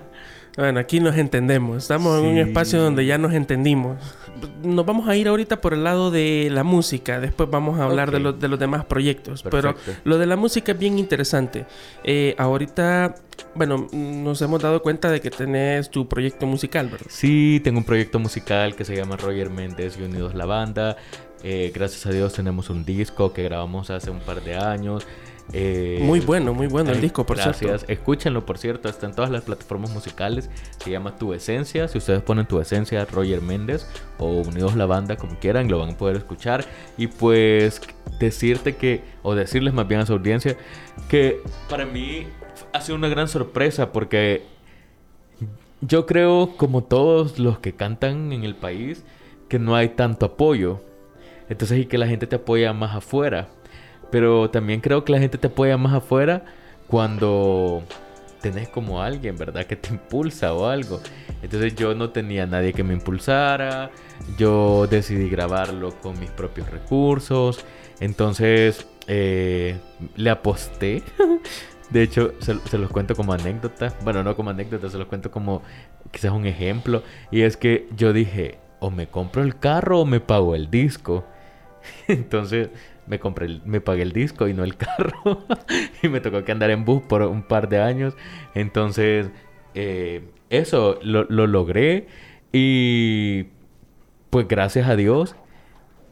Bueno, 0.55 0.79
aquí 0.79 0.99
nos 0.99 1.17
entendemos. 1.17 1.77
Estamos 1.77 2.19
en 2.19 2.25
un 2.27 2.33
Sí. 2.35 2.39
espacio 2.41 2.79
donde 2.81 3.05
ya 3.05 3.17
nos 3.17 3.33
entendimos. 3.33 3.97
Nos 4.63 4.85
vamos 4.85 5.07
a 5.07 5.15
ir 5.15 5.27
ahorita 5.27 5.59
por 5.61 5.73
el 5.73 5.83
lado 5.83 6.11
de 6.11 6.49
la 6.51 6.63
música. 6.63 7.19
Después 7.19 7.49
vamos 7.49 7.79
a 7.79 7.85
hablar 7.85 8.11
de, 8.11 8.17
Ok. 8.17 8.23
los, 8.23 8.39
de 8.39 8.47
los 8.49 8.59
demás 8.59 8.85
proyectos. 8.85 9.41
Perfecto. 9.41 9.79
Pero 9.85 9.97
lo 10.03 10.17
de 10.19 10.27
la 10.27 10.35
música 10.35 10.73
es 10.73 10.77
bien 10.79 10.99
interesante. 10.99 11.65
Eh, 12.03 12.35
ahorita, 12.37 13.15
bueno, 13.55 13.87
nos 13.93 14.41
hemos 14.43 14.61
dado 14.61 14.81
cuenta 14.83 15.09
de 15.09 15.21
que 15.21 15.31
tenés 15.31 15.89
tu 15.89 16.07
proyecto 16.07 16.45
musical, 16.45 16.87
¿verdad? 16.87 17.07
Sí, 17.09 17.59
tengo 17.63 17.79
un 17.79 17.85
proyecto 17.85 18.19
musical 18.19 18.75
que 18.75 18.85
se 18.85 18.95
llama 18.95 19.15
Roger 19.17 19.49
Méndez 19.49 19.97
y 19.99 20.03
Unidos 20.03 20.35
la 20.35 20.45
Banda. 20.45 20.97
Eh, 21.43 21.71
gracias 21.73 22.05
a 22.05 22.11
Dios 22.11 22.31
tenemos 22.33 22.69
un 22.69 22.85
disco 22.85 23.33
que 23.33 23.43
grabamos 23.43 23.89
hace 23.89 24.11
un 24.11 24.19
par 24.19 24.41
de 24.43 24.55
años. 24.55 25.07
Eh, 25.51 25.99
Muy 26.01 26.21
bueno, 26.21 26.53
muy 26.53 26.67
bueno 26.67 26.91
el 26.91 26.95
ay, 26.97 27.01
disco, 27.01 27.25
por 27.25 27.35
gracias. 27.35 27.57
cierto. 27.57 27.85
Escúchenlo, 27.91 28.45
por 28.45 28.57
cierto. 28.57 28.87
Está 28.87 29.07
en 29.07 29.13
todas 29.13 29.29
las 29.29 29.43
plataformas 29.43 29.91
musicales. 29.91 30.49
Se 30.77 30.89
llama 30.89 31.17
Tu 31.17 31.33
Esencia. 31.33 31.87
Si 31.87 31.97
ustedes 31.97 32.21
ponen 32.21 32.45
Tu 32.45 32.59
Esencia, 32.59 33.05
Roger 33.05 33.41
Méndez 33.41 33.85
o 34.19 34.27
Unidos 34.41 34.75
la 34.75 34.85
Banda, 34.85 35.17
como 35.17 35.37
quieran, 35.39 35.69
lo 35.69 35.79
van 35.79 35.91
a 35.91 35.97
poder 35.97 36.15
escuchar. 36.15 36.65
Y 36.97 37.07
pues 37.07 37.81
decirte 38.19 38.75
que, 38.77 39.03
o 39.21 39.35
decirles 39.35 39.73
más 39.73 39.87
bien 39.87 40.01
a 40.01 40.05
su 40.05 40.13
audiencia, 40.13 40.55
que 41.09 41.41
para 41.69 41.85
mí 41.85 42.27
ha 42.71 42.81
sido 42.81 42.95
una 42.97 43.09
gran 43.09 43.27
sorpresa 43.27 43.91
porque 43.91 44.43
yo 45.81 46.05
creo, 46.05 46.55
como 46.55 46.83
todos 46.83 47.39
los 47.39 47.59
que 47.59 47.73
cantan 47.73 48.31
en 48.31 48.43
el 48.43 48.55
país, 48.55 49.03
que 49.49 49.59
no 49.59 49.75
hay 49.75 49.89
tanto 49.89 50.25
apoyo. 50.25 50.81
Entonces, 51.49 51.79
y 51.79 51.85
que 51.85 51.97
la 51.97 52.07
gente 52.07 52.25
te 52.25 52.37
apoya 52.37 52.71
más 52.73 52.95
afuera. 52.95 53.49
Pero 54.13 54.47
también 54.51 54.79
creo 54.79 55.03
que 55.03 55.11
la 55.11 55.17
gente 55.17 55.39
te 55.39 55.47
apoya 55.47 55.75
más 55.75 55.91
afuera 55.91 56.45
cuando 56.85 57.81
tenés 58.41 58.69
como 58.69 59.01
alguien, 59.01 59.35
¿verdad? 59.35 59.65
Que 59.65 59.75
te 59.75 59.89
impulsa 59.89 60.53
o 60.53 60.67
algo. 60.67 61.01
Entonces 61.41 61.75
yo 61.75 61.95
no 61.95 62.11
tenía 62.11 62.45
nadie 62.45 62.73
que 62.73 62.83
me 62.83 62.93
impulsara. 62.93 63.89
Yo 64.37 64.85
decidí 64.85 65.31
grabarlo 65.31 65.99
con 65.99 66.19
mis 66.19 66.29
propios 66.29 66.69
recursos. 66.69 67.65
Entonces 67.99 68.85
eh, 69.07 69.79
le 70.15 70.29
aposté. 70.29 71.01
De 71.89 72.03
hecho, 72.03 72.35
se, 72.37 72.59
se 72.69 72.77
los 72.77 72.91
cuento 72.91 73.15
como 73.15 73.33
anécdota. 73.33 73.95
Bueno, 74.03 74.21
no 74.21 74.35
como 74.35 74.51
anécdota, 74.51 74.91
se 74.91 74.99
los 74.99 75.07
cuento 75.07 75.31
como 75.31 75.63
quizás 76.11 76.33
un 76.33 76.45
ejemplo. 76.45 77.01
Y 77.31 77.41
es 77.41 77.57
que 77.57 77.89
yo 77.97 78.13
dije, 78.13 78.59
o 78.79 78.91
me 78.91 79.07
compro 79.07 79.41
el 79.41 79.57
carro 79.57 80.01
o 80.01 80.05
me 80.05 80.19
pago 80.19 80.53
el 80.53 80.69
disco. 80.69 81.25
Entonces 82.07 82.69
me 83.07 83.19
compré, 83.19 83.45
el- 83.47 83.61
me 83.65 83.81
pagué 83.81 84.01
el 84.03 84.11
disco 84.11 84.47
y 84.47 84.53
no 84.53 84.63
el 84.63 84.75
carro. 84.77 85.45
y 86.01 86.07
me 86.09 86.19
tocó 86.21 86.43
que 86.43 86.51
andar 86.51 86.69
en 86.71 86.85
bus 86.85 87.01
por 87.03 87.21
un 87.23 87.43
par 87.43 87.69
de 87.69 87.79
años. 87.81 88.15
Entonces, 88.55 89.29
eh, 89.75 90.23
eso 90.49 90.99
lo, 91.03 91.25
lo 91.29 91.47
logré. 91.47 92.07
Y 92.51 93.45
pues 94.29 94.47
gracias 94.47 94.87
a 94.87 94.95
Dios, 94.95 95.35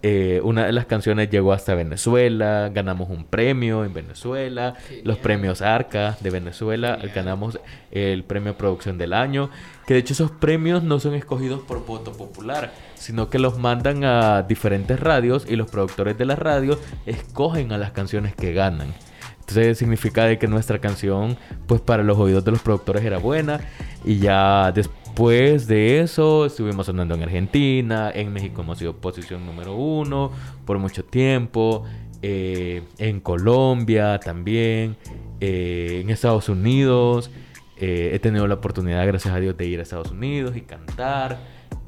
eh, 0.04 0.42
una 0.44 0.66
de 0.66 0.72
las 0.72 0.88
canciones 0.88 1.30
llegó 1.30 1.54
hasta 1.54 1.76
Venezuela, 1.76 2.70
ganamos 2.74 3.10
un 3.10 3.24
premio 3.24 3.86
en 3.86 3.94
Venezuela, 3.94 4.76
los 5.04 5.18
premios 5.18 5.62
Arca 5.62 6.18
de 6.22 6.30
Venezuela, 6.32 6.98
ganamos 7.14 7.60
el 7.92 8.24
premio 8.24 8.58
Producción 8.58 8.98
del 8.98 9.14
Año, 9.14 9.52
que 9.86 9.94
de 9.94 10.00
hecho 10.00 10.14
esos 10.14 10.32
premios 10.32 10.82
no 10.84 11.00
son 11.00 11.14
escogidos 11.14 11.62
por 11.62 11.86
voto 11.86 12.14
popular, 12.14 12.72
sino 12.96 13.30
que 13.30 13.38
los 13.38 13.60
mandan 13.60 14.04
a 14.04 14.42
diferentes 14.42 15.00
radios 15.00 15.46
y 15.48 15.56
los 15.56 15.70
productores 15.70 16.18
de 16.18 16.26
las 16.26 16.40
radios 16.40 16.80
escogen 17.06 17.72
a 17.72 17.78
las 17.78 17.92
canciones 17.92 18.36
que 18.36 18.54
ganan. 18.54 18.94
Entonces 19.42 19.78
significa 19.78 20.26
de 20.26 20.40
que 20.40 20.48
nuestra 20.48 20.80
canción, 20.80 21.38
pues 21.68 21.82
para 21.82 22.04
los 22.04 22.18
oídos 22.18 22.46
de 22.46 22.52
los 22.52 22.62
productores 22.62 23.04
era 23.04 23.18
buena. 23.18 23.60
Y 24.06 24.20
ya 24.20 24.72
después 24.72 25.01
de 25.16 26.00
eso 26.00 26.46
estuvimos 26.46 26.86
sonando 26.88 27.14
en 27.16 27.24
Argentina, 27.24 28.12
en 28.14 28.34
México 28.34 28.62
hemos 28.62 28.80
sido 28.80 28.96
posición 28.96 29.46
número 29.46 29.76
uno 29.76 30.32
por 30.66 30.80
mucho 30.80 31.04
tiempo, 31.04 31.84
eh, 32.22 32.84
en 32.98 33.20
Colombia 33.20 34.20
también, 34.20 34.98
eh, 35.40 36.02
en 36.02 36.10
Estados 36.10 36.50
Unidos. 36.50 37.30
eh, 37.78 38.12
he 38.14 38.20
tenido 38.20 38.48
la 38.48 38.56
oportunidad, 38.56 39.06
gracias 39.08 39.34
a 39.34 39.40
Dios, 39.40 39.58
de 39.58 39.66
ir 39.66 39.80
a 39.80 39.84
Estados 39.84 40.12
Unidos 40.12 40.56
y 40.56 40.62
cantar. 40.62 41.40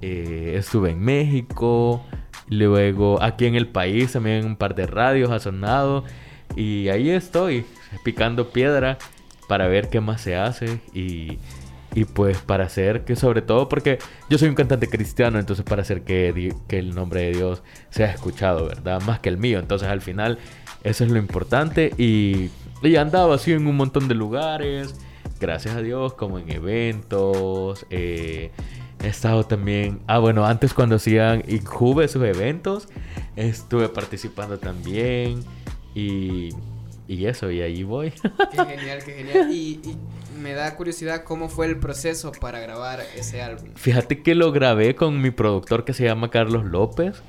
Estuve 0.01 0.91
en 0.91 0.99
México. 0.99 2.03
Luego 2.49 3.21
aquí 3.21 3.45
en 3.45 3.55
el 3.55 3.67
país 3.67 4.11
también 4.11 4.45
un 4.45 4.55
par 4.57 4.75
de 4.75 4.85
radios 4.85 5.31
ha 5.31 5.39
sonado. 5.39 6.03
Y 6.55 6.89
ahí 6.89 7.09
estoy, 7.09 7.65
picando 8.03 8.49
piedra 8.49 8.97
para 9.47 9.67
ver 9.67 9.89
qué 9.89 10.01
más 10.01 10.21
se 10.21 10.35
hace. 10.35 10.81
Y, 10.93 11.37
y 11.95 12.05
pues 12.05 12.37
para 12.39 12.65
hacer 12.65 13.05
que 13.05 13.15
sobre 13.15 13.41
todo 13.41 13.69
porque 13.69 13.99
yo 14.29 14.37
soy 14.37 14.49
un 14.49 14.55
cantante 14.55 14.87
cristiano, 14.87 15.39
entonces 15.39 15.63
para 15.63 15.83
hacer 15.83 16.03
que, 16.03 16.53
el 16.69 16.95
nombre 16.95 17.21
de 17.21 17.31
Dios 17.33 17.63
sea 17.89 18.11
escuchado, 18.11 18.65
¿verdad? 18.65 19.01
Más 19.01 19.19
que 19.19 19.29
el 19.29 19.37
mío. 19.37 19.59
Entonces 19.59 19.87
al 19.87 20.01
final 20.01 20.39
eso 20.83 21.03
es 21.03 21.11
lo 21.11 21.19
importante. 21.19 21.93
Y, 21.97 22.49
y 22.81 22.95
andaba 22.95 23.35
así 23.35 23.51
en 23.53 23.67
un 23.67 23.77
montón 23.77 24.07
de 24.07 24.15
lugares. 24.15 24.95
Gracias 25.39 25.75
a 25.75 25.81
Dios, 25.81 26.13
como 26.13 26.39
en 26.39 26.49
eventos. 26.51 27.85
eh, 27.89 28.51
he 29.03 29.07
estado 29.07 29.43
también. 29.43 29.99
Ah, 30.07 30.19
bueno, 30.19 30.45
antes 30.45 30.73
cuando 30.73 30.95
hacían 30.95 31.43
Injuve 31.47 32.07
sus 32.07 32.23
eventos, 32.23 32.87
estuve 33.35 33.89
participando 33.89 34.57
también. 34.57 35.43
Y, 35.93 36.49
y 37.07 37.25
eso, 37.25 37.51
y 37.51 37.61
ahí 37.61 37.83
voy. 37.83 38.11
Qué 38.51 38.65
genial, 38.65 38.99
qué 39.05 39.11
genial. 39.13 39.51
Y 39.51 39.79
me 40.43 40.53
da 40.53 40.75
curiosidad 40.75 41.23
cómo 41.23 41.47
fue 41.47 41.65
el 41.67 41.77
proceso 41.77 42.33
para 42.33 42.59
grabar 42.59 42.99
ese 43.15 43.41
álbum. 43.41 43.69
Fíjate 43.75 44.21
que 44.21 44.35
lo 44.35 44.51
grabé 44.51 44.93
con 44.93 45.21
mi 45.21 45.31
productor 45.31 45.85
que 45.85 45.93
se 45.93 46.03
llama 46.03 46.29
Carlos 46.29 46.65
López. 46.65 47.23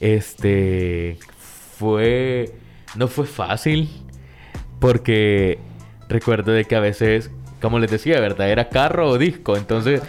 Este 0.00 1.18
fue 1.78 2.54
no 2.96 3.08
fue 3.08 3.26
fácil 3.26 3.90
porque 4.80 5.58
recuerdo 6.08 6.52
de 6.52 6.64
que 6.64 6.74
a 6.74 6.80
veces, 6.80 7.30
como 7.60 7.78
les 7.78 7.90
decía, 7.90 8.18
¿verdad? 8.18 8.48
Era 8.48 8.70
carro 8.70 9.10
o 9.10 9.18
disco, 9.18 9.56
entonces 9.56 10.00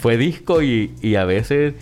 fue 0.00 0.16
disco 0.16 0.62
y, 0.62 1.16
a 1.16 1.24
veces 1.24 1.74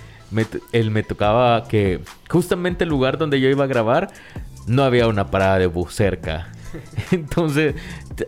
él 0.72 0.90
me 0.90 1.02
tocaba 1.02 1.68
que 1.68 2.00
justamente 2.30 2.84
el 2.84 2.90
lugar 2.90 3.18
donde 3.18 3.40
yo 3.40 3.48
iba 3.48 3.64
a 3.64 3.68
grabar 3.68 4.10
no 4.66 4.82
había 4.82 5.06
una 5.08 5.30
parada 5.30 5.58
de 5.58 5.66
bus 5.66 5.94
cerca. 5.94 6.48
Entonces, 7.10 7.74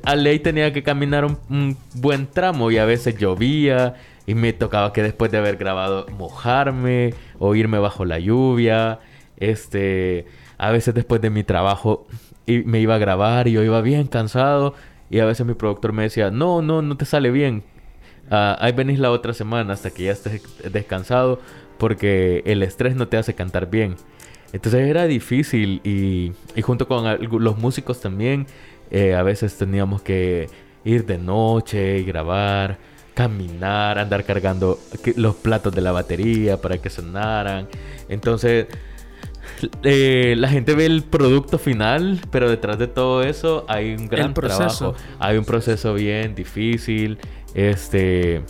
a 0.02 0.16
ley 0.16 0.38
tenía 0.38 0.72
que 0.72 0.82
caminar 0.82 1.24
un, 1.24 1.76
buen 1.94 2.26
tramo 2.26 2.70
y 2.70 2.78
a 2.78 2.84
veces 2.84 3.16
llovía 3.16 3.94
y 4.26 4.34
me 4.34 4.52
tocaba 4.52 4.92
que 4.92 5.02
después 5.02 5.30
de 5.30 5.38
haber 5.38 5.56
grabado 5.56 6.06
mojarme 6.18 7.14
o 7.38 7.54
irme 7.54 7.78
bajo 7.78 8.04
la 8.04 8.18
lluvia. 8.18 9.00
Este, 9.38 10.26
a 10.58 10.70
veces 10.70 10.94
después 10.94 11.20
de 11.20 11.30
mi 11.30 11.44
trabajo 11.44 12.06
y 12.46 12.58
me 12.58 12.80
iba 12.80 12.96
a 12.96 12.98
grabar 12.98 13.48
y 13.48 13.52
yo 13.52 13.62
iba 13.62 13.80
bien 13.80 14.06
cansado 14.06 14.74
y 15.10 15.20
a 15.20 15.24
veces 15.24 15.46
mi 15.46 15.54
productor 15.54 15.92
me 15.92 16.02
decía, 16.02 16.30
"No, 16.30 16.60
no, 16.62 16.82
no 16.82 16.96
te 16.96 17.04
sale 17.04 17.30
bien. 17.30 17.62
Ah, 18.30 18.56
ahí 18.60 18.72
venís 18.72 18.98
la 18.98 19.10
otra 19.10 19.32
semana 19.32 19.72
hasta 19.72 19.90
que 19.90 20.04
ya 20.04 20.12
estés 20.12 20.42
descansado 20.72 21.40
porque 21.78 22.42
el 22.46 22.62
estrés 22.62 22.96
no 22.96 23.08
te 23.08 23.16
hace 23.16 23.34
cantar 23.34 23.70
bien." 23.70 23.96
Entonces 24.52 24.88
era 24.88 25.06
difícil 25.06 25.80
y, 25.84 26.32
y 26.56 26.62
junto 26.62 26.88
con 26.88 27.04
los 27.42 27.58
músicos 27.58 28.00
también, 28.00 28.46
eh, 28.90 29.14
a 29.14 29.22
veces 29.22 29.56
teníamos 29.56 30.02
que 30.02 30.48
ir 30.84 31.04
de 31.06 31.18
noche 31.18 31.98
y 31.98 32.04
grabar, 32.04 32.78
caminar, 33.14 33.98
andar 33.98 34.24
cargando 34.24 34.78
los 35.16 35.34
platos 35.36 35.74
de 35.74 35.80
la 35.80 35.92
batería 35.92 36.60
para 36.60 36.78
que 36.78 36.88
sonaran. 36.88 37.68
Entonces, 38.08 38.66
eh, 39.82 40.34
la 40.38 40.48
gente 40.48 40.74
ve 40.74 40.86
el 40.86 41.02
producto 41.02 41.58
final, 41.58 42.20
pero 42.30 42.48
detrás 42.48 42.78
de 42.78 42.86
todo 42.86 43.22
eso 43.22 43.64
hay 43.68 43.94
un 43.94 44.08
gran 44.08 44.34
proceso. 44.34 44.92
trabajo. 44.92 44.96
Hay 45.18 45.36
un 45.36 45.44
proceso 45.44 45.94
bien 45.94 46.34
difícil. 46.34 47.18
Este 47.54 48.42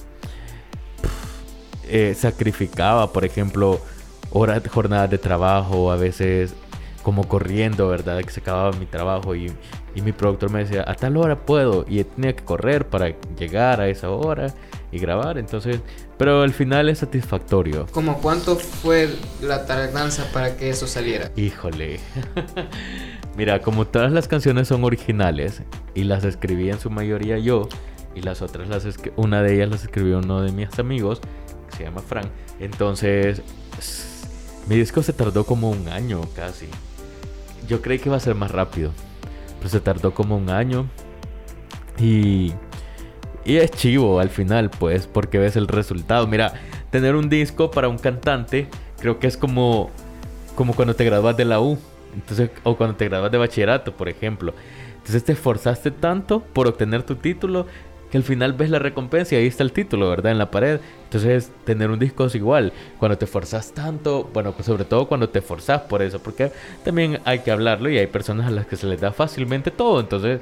eh, 1.89 2.15
sacrificaba, 2.15 3.13
por 3.13 3.25
ejemplo, 3.25 3.81
horas, 4.31 4.63
jornadas 4.69 5.11
de 5.11 5.19
trabajo, 5.19 5.91
a 5.91 5.97
veces 5.97 6.55
como 7.09 7.27
corriendo, 7.27 7.89
¿verdad? 7.89 8.23
Que 8.23 8.29
se 8.29 8.41
acababa 8.41 8.71
mi 8.73 8.85
trabajo 8.85 9.35
y, 9.35 9.51
y 9.95 10.03
mi 10.03 10.13
productor 10.13 10.51
me 10.51 10.59
decía, 10.59 10.85
a 10.87 10.95
tal 10.95 11.17
hora 11.17 11.37
puedo, 11.47 11.87
y 11.89 12.05
tenía 12.05 12.37
que 12.37 12.45
correr 12.45 12.87
para 12.87 13.19
llegar 13.39 13.81
a 13.81 13.89
esa 13.89 14.11
hora 14.11 14.53
y 14.93 14.99
grabar, 14.99 15.39
entonces, 15.39 15.81
pero 16.19 16.43
al 16.43 16.53
final 16.53 16.91
es 16.91 16.99
satisfactorio. 16.99 17.87
¿Cómo 17.93 18.19
cuánto 18.19 18.57
fue 18.57 19.09
la 19.41 19.65
tardanza 19.65 20.31
para 20.35 20.55
que 20.59 20.69
eso 20.69 20.87
saliera? 20.87 21.33
Híjole. 21.35 21.99
Mira, 23.39 23.63
como 23.63 23.87
todas 23.87 24.13
las 24.13 24.29
canciones 24.29 24.69
son 24.69 24.85
originales 24.85 25.63
y 25.95 26.05
las 26.05 26.25
escribí 26.25 26.69
en 26.69 26.79
su 26.79 26.91
mayoría 26.91 27.39
yo 27.39 27.71
y 28.15 28.21
las 28.21 28.43
otras 28.43 28.69
las 28.69 28.85
una 29.17 29.41
de 29.41 29.55
ellas 29.55 29.71
las 29.71 29.83
escribió 29.85 30.19
uno 30.19 30.43
de 30.43 30.53
mis 30.53 30.79
amigos 30.79 31.23
que 31.71 31.77
se 31.79 31.85
llama 31.85 32.03
Frank. 32.03 32.29
Entonces, 32.61 33.41
mi 34.69 34.77
disco 34.77 35.03
se 35.03 35.15
tardó 35.15 35.47
como 35.47 35.71
un 35.71 35.89
año 35.89 36.21
casi. 36.37 36.69
Yo 37.67 37.83
creí 37.83 37.99
que 37.99 38.09
iba 38.09 38.17
a 38.17 38.21
ser 38.21 38.35
más 38.35 38.51
rápido, 38.51 38.93
pero 39.59 39.69
se 39.69 39.81
tardó 39.81 40.15
como 40.15 40.37
un 40.37 40.51
año 40.51 40.87
y 41.99 42.53
y 43.49 43.57
es 43.57 43.71
chivo 43.71 44.21
al 44.21 44.29
final, 44.29 44.69
pues, 44.69 45.07
porque 45.07 45.39
ves 45.39 45.57
el 45.57 45.69
resultado. 45.69 46.27
Mira, 46.27 46.53
tener 46.91 47.17
un 47.17 47.31
disco 47.31 47.71
para 47.71 47.89
un 47.89 47.97
cantante, 47.97 48.69
creo 49.01 49.19
que 49.19 49.27
es 49.27 49.39
como, 49.39 49.89
como 50.55 50.75
cuando 50.75 50.95
te 50.95 51.03
gradúas 51.05 51.35
de 51.35 51.47
la 51.47 51.59
U. 51.59 51.79
Entonces, 52.13 52.51
o 52.63 52.77
cuando 52.77 52.97
te 52.97 53.09
gradúas 53.09 53.33
de 53.33 53.39
bachillerato, 53.39 53.95
por 53.95 54.11
ejemplo. 54.11 54.53
Entonces 54.99 55.25
te 55.25 55.33
esforzaste 55.33 55.91
tanto 55.91 56.41
por 56.41 56.69
obtener 56.69 57.03
tu 57.05 57.17
título 57.17 57.67
que 58.11 58.17
al 58.17 58.23
final 58.23 58.53
ves 58.53 58.71
la 58.71 58.79
recompensa 58.79 59.35
y 59.35 59.39
ahí 59.39 59.47
está 59.47 59.63
el 59.63 59.73
título, 59.73 60.09
¿verdad? 60.09 60.33
En 60.33 60.39
la 60.39 60.51
pared. 60.51 60.81
Entonces, 61.05 61.51
tener 61.65 61.91
un 61.91 61.99
disco 61.99 62.27
es 62.27 62.35
igual. 62.35 62.73
Cuando 62.99 63.19
te 63.19 63.27
forzas 63.27 63.73
tanto, 63.73 64.29
bueno, 64.33 64.53
pues 64.53 64.67
sobre 64.67 64.85
todo 64.85 65.09
cuando 65.09 65.29
te 65.29 65.41
forzas 65.41 65.83
por 65.83 66.03
eso, 66.03 66.19
porque 66.19 66.53
también 66.85 67.21
hay 67.25 67.41
que 67.41 67.51
hablarlo 67.51 67.91
y 67.91 67.99
hay 67.99 68.07
personas 68.07 68.47
a 68.47 68.51
las 68.51 68.67
que 68.67 68.77
se 68.77 68.87
les 68.87 69.01
da 69.01 69.13
fácilmente 69.13 69.71
todo. 69.71 70.01
Entonces, 70.01 70.41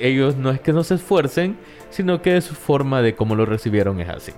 ellos 0.00 0.36
no 0.36 0.50
es 0.50 0.60
que 0.60 0.72
no 0.72 0.84
se 0.84 0.94
esfuercen, 0.94 1.56
sino 1.90 2.22
que 2.22 2.40
su 2.40 2.54
forma 2.54 3.02
de 3.02 3.14
cómo 3.14 3.34
lo 3.34 3.46
recibieron 3.46 4.00
es 4.00 4.08
así. 4.08 4.32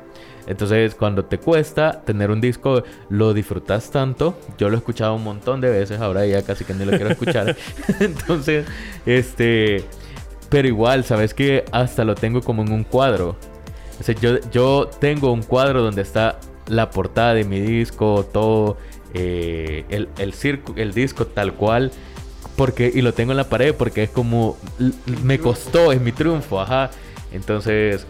Entonces, 0.46 0.94
cuando 0.94 1.24
te 1.24 1.38
cuesta 1.38 2.02
tener 2.04 2.30
un 2.30 2.40
disco, 2.40 2.82
lo 3.08 3.32
disfrutas 3.32 3.90
tanto. 3.90 4.36
Yo 4.58 4.68
lo 4.68 4.76
he 4.76 4.78
escuchado 4.78 5.14
un 5.14 5.22
montón 5.22 5.60
de 5.60 5.70
veces, 5.70 6.00
ahora 6.00 6.26
ya 6.26 6.42
casi 6.42 6.64
que 6.64 6.74
ni 6.74 6.84
lo 6.84 6.90
quiero 6.90 7.10
escuchar. 7.10 7.56
Entonces, 8.00 8.66
este. 9.06 9.84
Pero 10.52 10.68
igual, 10.68 11.02
sabes 11.02 11.32
que 11.32 11.64
hasta 11.72 12.04
lo 12.04 12.14
tengo 12.14 12.42
como 12.42 12.62
en 12.62 12.72
un 12.72 12.84
cuadro. 12.84 13.36
Yo, 14.20 14.38
yo 14.50 14.90
tengo 15.00 15.32
un 15.32 15.42
cuadro 15.42 15.82
donde 15.82 16.02
está 16.02 16.38
la 16.66 16.90
portada 16.90 17.32
de 17.32 17.44
mi 17.44 17.58
disco, 17.58 18.28
todo, 18.30 18.76
eh, 19.14 19.86
el, 19.88 20.10
el, 20.18 20.34
circo, 20.34 20.74
el 20.76 20.92
disco 20.92 21.26
tal 21.26 21.54
cual. 21.54 21.90
Porque, 22.54 22.92
y 22.94 23.00
lo 23.00 23.14
tengo 23.14 23.30
en 23.32 23.38
la 23.38 23.48
pared 23.48 23.74
porque 23.74 24.02
es 24.02 24.10
como, 24.10 24.58
me 25.22 25.38
costó, 25.38 25.90
es 25.90 26.02
mi 26.02 26.12
triunfo, 26.12 26.60
ajá. 26.60 26.90
Entonces, 27.32 28.06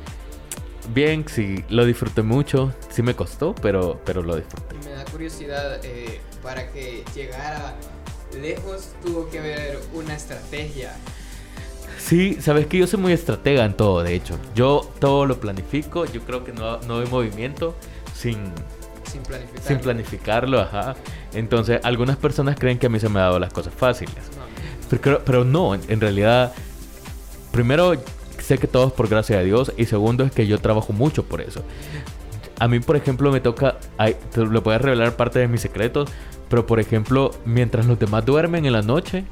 bien, 0.92 1.24
sí, 1.28 1.62
lo 1.68 1.87
disfruté 1.87 2.22
mucho. 2.22 2.74
Sí 2.90 3.02
me 3.02 3.14
costó, 3.14 3.55
pero, 3.55 4.00
pero 4.05 4.20
lo 4.20 4.35
disfruté. 4.35 4.74
Me 4.85 4.96
da 4.96 5.05
curiosidad, 5.05 5.78
eh, 5.85 6.20
para 6.42 6.72
que 6.72 7.05
llegara 7.14 7.76
lejos 8.40 8.88
tuvo 9.00 9.31
que 9.31 9.38
haber 9.38 9.78
una 9.94 10.16
estrategia. 10.16 10.92
Sí, 11.98 12.38
sabes 12.40 12.66
que 12.66 12.78
yo 12.78 12.87
soy 12.87 13.00
muy 13.00 13.12
estratega 13.12 13.64
en 13.64 13.74
todo, 13.74 14.02
de 14.02 14.14
hecho. 14.14 14.38
Yo 14.55 14.90
todo 14.98 15.26
lo 15.26 15.38
planifico, 15.40 16.05
yo 16.07 16.20
creo 16.22 16.44
que 16.44 16.52
no, 16.52 16.78
no 16.81 16.98
hay 17.00 17.07
movimiento 17.07 17.74
sin, 18.14 18.38
Sin 19.11 19.22
planificar. 19.22 19.62
sin 19.64 19.78
planificarlo, 19.78 20.61
ajá. 20.61 20.94
Entonces, 21.33 21.81
algunas 21.85 22.16
personas 22.16 22.57
creen 22.59 22.78
que 22.78 22.87
a 22.87 22.88
mí 22.90 22.98
se 23.00 23.09
me 23.09 23.20
han 23.20 23.26
dado 23.26 23.38
las 23.38 23.52
cosas 23.52 23.72
fáciles. 23.74 24.14
Pero, 24.90 25.02
creo- 25.02 25.22
pero 25.24 25.44
no, 25.44 25.74
en, 25.74 26.00
realidad, 26.00 26.52
primero, 27.50 27.94
sé 28.38 28.59
que 28.59 28.66
todo 28.66 28.88
es 28.88 28.92
por 28.92 29.09
gracia 29.09 29.38
de 29.38 29.44
Dios. 29.44 29.72
Y 29.76 29.87
segundo, 29.87 30.24
es 30.24 30.33
que 30.33 30.46
yo 30.46 30.59
trabajo 30.59 30.92
mucho 30.92 31.24
por 31.24 31.40
eso. 31.40 31.62
A 32.59 32.68
mí, 32.68 32.81
por 32.81 32.96
ejemplo, 32.96 33.33
me 33.33 33.40
toca. 33.40 33.76
ay, 33.98 34.16
te 34.33 34.44
lo 34.44 34.61
voy 34.61 34.74
a 34.74 34.78
revelar 34.78 35.16
parte 35.16 35.38
de 35.38 35.48
mis 35.48 35.61
secretos. 35.62 36.11
Pero, 36.48 36.66
por 36.66 36.81
ejemplo, 36.81 37.31
mientras 37.46 37.87
los 37.87 37.98
demás 37.98 38.26
duermen 38.26 38.66
en 38.66 38.72
la 38.74 38.83
noche, 38.83 39.24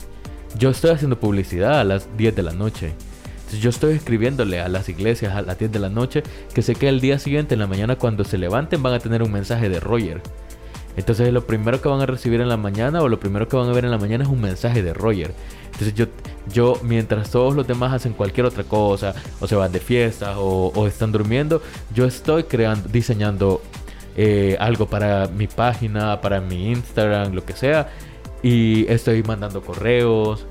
yo 0.58 0.70
estoy 0.70 0.90
haciendo 0.90 1.18
publicidad 1.18 1.80
a 1.80 1.84
las 1.84 2.08
10 2.16 2.34
de 2.36 2.42
la 2.42 2.52
noche. 2.52 2.92
Entonces, 3.36 3.60
yo 3.60 3.70
estoy 3.70 3.94
escribiéndole 3.94 4.60
a 4.60 4.68
las 4.68 4.88
iglesias 4.88 5.34
a 5.34 5.42
las 5.42 5.58
10 5.58 5.72
de 5.72 5.78
la 5.78 5.88
noche 5.88 6.22
que 6.54 6.62
sé 6.62 6.74
que 6.74 6.88
el 6.88 7.00
día 7.00 7.18
siguiente, 7.18 7.54
en 7.54 7.60
la 7.60 7.66
mañana, 7.66 7.96
cuando 7.96 8.24
se 8.24 8.38
levanten, 8.38 8.82
van 8.82 8.94
a 8.94 8.98
tener 8.98 9.22
un 9.22 9.32
mensaje 9.32 9.68
de 9.68 9.80
Roger. 9.80 10.20
Entonces 10.96 11.32
lo 11.32 11.46
primero 11.46 11.80
que 11.80 11.88
van 11.88 12.00
a 12.00 12.06
recibir 12.06 12.40
en 12.40 12.48
la 12.48 12.56
mañana 12.56 13.00
o 13.00 13.08
lo 13.08 13.20
primero 13.20 13.48
que 13.48 13.56
van 13.56 13.68
a 13.68 13.72
ver 13.72 13.84
en 13.84 13.90
la 13.90 13.98
mañana 13.98 14.24
es 14.24 14.30
un 14.30 14.40
mensaje 14.40 14.82
de 14.82 14.92
Roger. 14.92 15.32
Entonces 15.66 15.94
yo, 15.94 16.06
yo 16.52 16.78
mientras 16.82 17.30
todos 17.30 17.54
los 17.54 17.66
demás 17.66 17.92
hacen 17.92 18.12
cualquier 18.12 18.46
otra 18.46 18.64
cosa, 18.64 19.14
o 19.40 19.46
se 19.46 19.54
van 19.54 19.72
de 19.72 19.80
fiesta, 19.80 20.38
o, 20.38 20.72
o 20.74 20.86
están 20.86 21.12
durmiendo, 21.12 21.62
yo 21.94 22.06
estoy 22.06 22.44
creando, 22.44 22.88
diseñando 22.88 23.62
eh, 24.16 24.56
algo 24.60 24.86
para 24.86 25.28
mi 25.28 25.46
página, 25.46 26.20
para 26.20 26.40
mi 26.40 26.70
Instagram, 26.72 27.32
lo 27.32 27.44
que 27.44 27.54
sea. 27.54 27.88
Y 28.42 28.90
estoy 28.90 29.22
mandando 29.22 29.62
correos. 29.62 30.46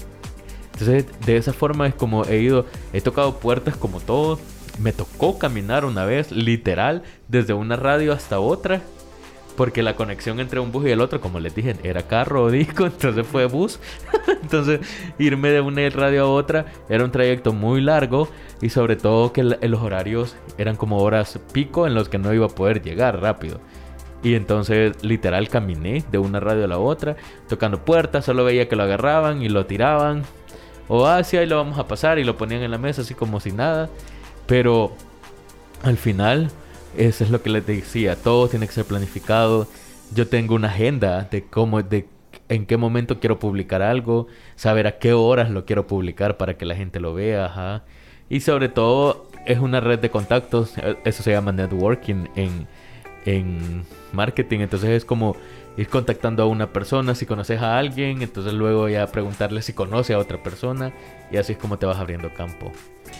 Entonces 0.73 1.05
de 1.25 1.37
esa 1.37 1.53
forma 1.53 1.87
es 1.87 1.93
como 1.93 2.23
he 2.25 2.39
ido, 2.39 2.65
he 2.93 3.01
tocado 3.01 3.39
puertas 3.39 3.75
como 3.75 3.99
todos. 3.99 4.39
Me 4.79 4.93
tocó 4.93 5.37
caminar 5.37 5.83
una 5.83 6.05
vez, 6.05 6.31
literal, 6.31 7.03
desde 7.27 7.53
una 7.53 7.75
radio 7.75 8.13
hasta 8.13 8.39
otra. 8.39 8.81
Porque 9.57 9.83
la 9.83 9.97
conexión 9.97 10.39
entre 10.39 10.61
un 10.61 10.71
bus 10.71 10.85
y 10.85 10.91
el 10.91 11.01
otro, 11.01 11.19
como 11.19 11.41
les 11.41 11.53
dije, 11.53 11.75
era 11.83 12.03
carro 12.03 12.43
o 12.43 12.51
disco, 12.51 12.85
entonces 12.85 13.27
fue 13.27 13.45
bus. 13.45 13.77
entonces, 14.41 14.79
irme 15.17 15.49
de 15.49 15.59
una 15.59 15.89
radio 15.89 16.23
a 16.23 16.29
otra 16.29 16.65
era 16.87 17.03
un 17.03 17.11
trayecto 17.11 17.51
muy 17.51 17.81
largo 17.81 18.29
y 18.61 18.69
sobre 18.69 18.95
todo 18.95 19.33
que 19.33 19.43
los 19.43 19.81
horarios 19.81 20.37
eran 20.57 20.77
como 20.77 20.99
horas 20.99 21.39
pico 21.51 21.87
en 21.87 21.93
los 21.93 22.07
que 22.07 22.19
no 22.19 22.33
iba 22.33 22.45
a 22.45 22.49
poder 22.49 22.81
llegar 22.81 23.21
rápido. 23.21 23.59
Y 24.21 24.35
entonces, 24.35 25.01
literal, 25.03 25.47
caminé 25.47 26.03
de 26.11 26.17
una 26.17 26.39
radio 26.39 26.65
a 26.65 26.67
la 26.67 26.77
otra, 26.77 27.15
tocando 27.47 27.85
puertas, 27.85 28.25
solo 28.25 28.43
veía 28.43 28.67
que 28.67 28.75
lo 28.75 28.83
agarraban 28.83 29.41
y 29.41 29.49
lo 29.49 29.65
tiraban. 29.65 30.23
O 30.87 31.07
hacia 31.07 31.43
y 31.43 31.45
lo 31.45 31.57
vamos 31.57 31.77
a 31.79 31.87
pasar 31.87 32.19
y 32.19 32.23
lo 32.23 32.35
ponían 32.35 32.63
en 32.63 32.71
la 32.71 32.77
mesa 32.77 33.01
así 33.01 33.13
como 33.13 33.39
si 33.39 33.51
nada. 33.51 33.89
Pero 34.45 34.91
al 35.83 35.97
final, 35.97 36.51
eso 36.97 37.23
es 37.23 37.29
lo 37.29 37.41
que 37.41 37.49
les 37.49 37.65
decía, 37.65 38.15
todo 38.15 38.47
tiene 38.47 38.67
que 38.67 38.73
ser 38.73 38.85
planificado. 38.85 39.67
Yo 40.13 40.27
tengo 40.27 40.55
una 40.55 40.67
agenda 40.67 41.27
de 41.29 41.45
cómo, 41.45 41.81
de 41.81 42.07
en 42.49 42.65
qué 42.65 42.77
momento 42.77 43.19
quiero 43.19 43.39
publicar 43.39 43.81
algo, 43.81 44.27
saber 44.55 44.87
a 44.87 44.97
qué 44.97 45.13
horas 45.13 45.49
lo 45.51 45.65
quiero 45.65 45.87
publicar 45.87 46.37
para 46.37 46.57
que 46.57 46.65
la 46.65 46.75
gente 46.75 46.99
lo 46.99 47.13
vea. 47.13 47.83
Y 48.29 48.41
sobre 48.41 48.69
todo, 48.69 49.27
es 49.45 49.59
una 49.59 49.79
red 49.79 49.99
de 49.99 50.09
contactos, 50.09 50.77
eh, 50.77 50.97
eso 51.05 51.23
se 51.23 51.31
llama 51.31 51.51
networking 51.51 52.27
en, 52.35 52.67
en 53.25 53.83
marketing, 54.13 54.59
entonces 54.59 54.89
es 54.89 55.05
como 55.05 55.35
ir 55.77 55.87
contactando 55.87 56.43
a 56.43 56.45
una 56.45 56.73
persona, 56.73 57.15
si 57.15 57.25
conoces 57.25 57.61
a 57.61 57.77
alguien, 57.77 58.21
entonces 58.21 58.53
luego 58.53 58.89
ya 58.89 59.07
preguntarle 59.07 59.61
si 59.61 59.73
conoce 59.73 60.13
a 60.13 60.17
otra 60.17 60.41
persona 60.43 60.93
y 61.31 61.37
así 61.37 61.53
es 61.53 61.57
como 61.57 61.77
te 61.77 61.85
vas 61.85 61.97
abriendo 61.97 62.33
campo. 62.33 62.71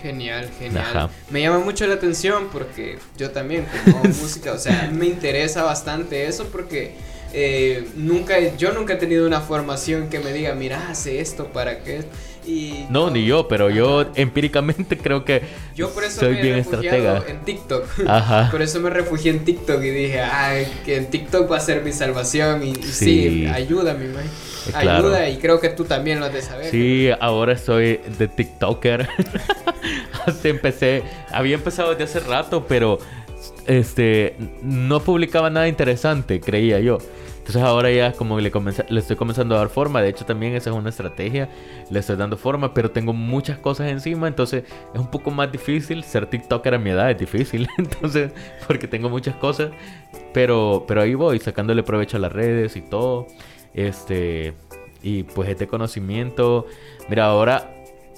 Genial, 0.02 0.50
genial. 0.60 0.86
Ajá. 0.86 1.10
Me 1.30 1.42
llama 1.42 1.60
mucho 1.60 1.88
la 1.88 1.96
atención 1.96 2.50
porque 2.52 3.00
yo 3.18 3.32
también 3.32 3.66
como 3.86 4.04
música, 4.04 4.52
o 4.54 4.58
sea, 4.58 4.90
me 4.94 5.06
interesa 5.06 5.64
bastante 5.64 6.28
eso 6.28 6.48
porque 6.52 6.96
eh, 7.34 7.88
nunca, 7.96 8.40
yo 8.58 8.74
nunca 8.74 8.94
he 8.94 8.98
tenido 8.98 9.26
una 9.28 9.42
formación 9.42 10.10
que 10.10 10.20
me 10.20 10.34
diga, 10.34 10.54
mira, 10.56 10.90
hace 10.90 11.20
esto 11.20 11.48
para 11.48 11.84
que... 11.84 12.04
Y 12.46 12.86
No, 12.90 13.10
ni 13.12 13.26
yo, 13.26 13.48
pero 13.48 13.70
yo 13.70 14.06
empíricamente 14.16 14.98
creo 15.02 15.24
que 15.26 15.42
Yo 15.76 15.90
por 15.92 16.04
eso 16.04 16.22
soy 16.22 16.36
me 16.36 16.42
bien 16.42 16.56
estratega. 16.56 17.24
en 17.28 17.40
TikTok. 17.42 17.86
Ajá. 18.08 18.50
Por 18.52 18.62
eso 18.62 18.80
me 18.80 18.90
refugié 18.90 19.32
en 19.32 19.44
TikTok 19.46 19.84
y 19.84 19.90
dije, 19.90 20.22
ay, 20.22 20.68
que 20.86 20.98
en 20.98 21.10
TikTok 21.10 21.52
va 21.52 21.58
a 21.58 21.60
ser 21.60 21.84
mi 21.84 21.92
salvación. 21.92 22.64
Y, 22.64 22.72
y 22.72 22.76
sí, 22.84 23.44
Sí. 23.44 23.46
ayuda, 23.48 23.94
mi 23.94 24.08
man. 24.08 24.24
Eh, 24.26 24.72
claro. 24.72 25.08
Ayuda 25.10 25.30
y 25.30 25.38
creo 25.38 25.60
que 25.60 25.70
tú 25.70 25.86
también 25.86 26.20
lo 26.20 26.26
has 26.26 26.34
de 26.34 26.42
saber. 26.42 26.70
Sí, 26.72 27.10
ahora 27.20 27.58
soy 27.58 28.00
de 28.18 28.28
TikToker. 28.28 29.08
Hasta 30.26 30.48
empecé, 30.50 31.04
había 31.32 31.56
empezado 31.56 31.92
desde 31.96 32.04
hace 32.06 32.20
rato, 32.28 32.66
pero 32.68 33.00
este 33.68 34.36
no 34.62 35.00
publicaba 35.02 35.50
nada 35.50 35.68
interesante, 35.68 36.40
creía 36.42 36.80
yo. 36.80 36.98
Entonces 37.50 37.68
ahora 37.68 37.90
ya 37.90 38.12
como 38.14 38.40
le, 38.40 38.52
comenza- 38.52 38.86
le 38.90 39.00
estoy 39.00 39.16
comenzando 39.16 39.56
a 39.56 39.58
dar 39.58 39.70
forma. 39.70 40.04
De 40.04 40.10
hecho 40.10 40.24
también 40.24 40.54
esa 40.54 40.70
es 40.70 40.76
una 40.76 40.90
estrategia. 40.90 41.50
Le 41.90 41.98
estoy 41.98 42.16
dando 42.16 42.38
forma, 42.38 42.76
pero 42.76 42.92
tengo 42.92 43.12
muchas 43.12 43.58
cosas 43.58 43.88
encima. 43.90 44.28
Entonces 44.28 44.66
es 44.94 45.00
un 45.00 45.10
poco 45.10 45.32
más 45.32 45.52
difícil. 45.52 46.04
Ser 46.04 46.28
TikToker 46.28 46.76
a 46.76 46.78
mi 46.78 46.92
edad 46.92 47.10
es 47.10 47.18
difícil. 47.18 47.68
Entonces, 47.80 48.32
porque 48.68 48.88
tengo 48.88 49.10
muchas 49.10 49.36
cosas. 49.38 49.72
Pero, 50.32 50.86
pero 50.88 51.02
ahí 51.02 51.16
voy, 51.16 51.40
sacándole 51.40 51.82
provecho 51.82 52.18
a 52.18 52.20
las 52.20 52.32
redes 52.32 52.76
y 52.76 52.82
todo. 52.82 53.26
Este, 53.74 54.54
y 55.02 55.24
pues 55.24 55.50
este 55.50 55.66
conocimiento. 55.66 56.68
Mira, 57.10 57.26
ahora 57.26 57.72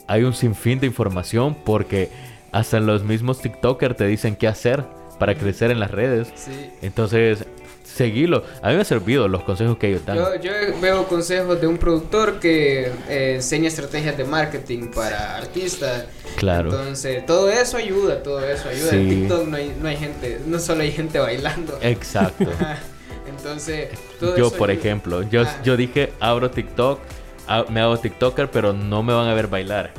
hay 0.07 0.23
un 0.23 0.33
sinfín 0.33 0.81
de 0.81 0.87
información 0.87 1.55
porque 1.63 2.09
hasta 2.51 2.81
los 2.81 3.05
mismos 3.05 3.39
TikTokers 3.39 3.95
te 3.95 4.07
dicen 4.07 4.35
qué 4.35 4.49
hacer 4.49 4.83
para 5.19 5.35
crecer 5.35 5.71
en 5.71 5.79
las 5.79 5.91
redes. 5.91 6.33
Sí. 6.35 6.51
Entonces, 6.81 7.45
seguilo. 7.95 8.43
A 8.61 8.67
mí 8.69 8.73
me 8.75 8.79
han 8.79 8.85
servido 8.85 9.27
los 9.27 9.43
consejos 9.43 9.77
que 9.77 9.89
ellos 9.89 10.05
dan. 10.05 10.15
Yo, 10.17 10.35
yo 10.35 10.51
veo 10.81 11.07
consejos 11.07 11.59
de 11.59 11.67
un 11.67 11.77
productor 11.77 12.39
que 12.39 12.91
eh, 13.09 13.33
enseña 13.35 13.67
estrategias 13.67 14.17
de 14.17 14.23
marketing 14.23 14.91
para 14.91 15.37
artistas. 15.37 16.05
Claro. 16.37 16.69
Entonces, 16.71 17.25
todo 17.25 17.49
eso 17.49 17.77
ayuda, 17.77 18.23
todo 18.23 18.43
eso 18.43 18.69
ayuda. 18.69 18.91
En. 18.93 19.09
TikTok 19.09 19.47
no 19.47 19.57
hay, 19.57 19.75
no 19.81 19.87
hay 19.87 19.97
gente, 19.97 20.39
no 20.45 20.59
solo 20.59 20.81
hay 20.83 20.91
gente 20.91 21.19
bailando. 21.19 21.77
Exacto. 21.81 22.49
Entonces, 23.29 23.89
todo 24.19 24.37
yo, 24.37 24.47
eso 24.47 24.55
por 24.57 24.69
ayuda. 24.69 24.81
ejemplo, 24.81 25.21
yo, 25.23 25.41
Ah. 25.43 25.61
yo 25.63 25.77
dije, 25.77 26.11
abro 26.19 26.51
TikTok, 26.51 26.99
ha- 27.47 27.65
me 27.69 27.81
hago 27.81 27.97
TikToker, 27.97 28.49
pero 28.51 28.73
no 28.73 29.03
me 29.03 29.13
van 29.13 29.27
a 29.27 29.33
ver 29.33 29.47
bailar. 29.47 29.91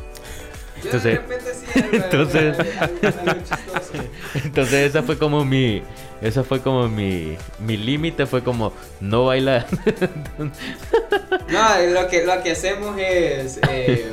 Entonces- 0.84 1.02
de 1.04 1.18
repente 1.18 1.52
sí, 1.54 1.80
algo- 1.80 2.04
entonces-. 2.04 2.56
Entonces 4.44 4.74
esa 4.90 5.02
fue 5.02 5.18
como 5.18 5.44
mi, 5.44 5.82
esa 6.20 6.42
fue 6.44 6.60
como 6.60 6.88
mi, 6.88 7.36
mi 7.60 7.76
límite 7.76 8.26
fue 8.26 8.42
como 8.42 8.72
no 9.00 9.26
bailar. 9.26 9.66
No, 10.38 12.00
lo 12.00 12.08
que, 12.08 12.24
lo 12.24 12.42
que 12.42 12.52
hacemos 12.52 12.96
es 12.98 13.58
eh, 13.70 14.10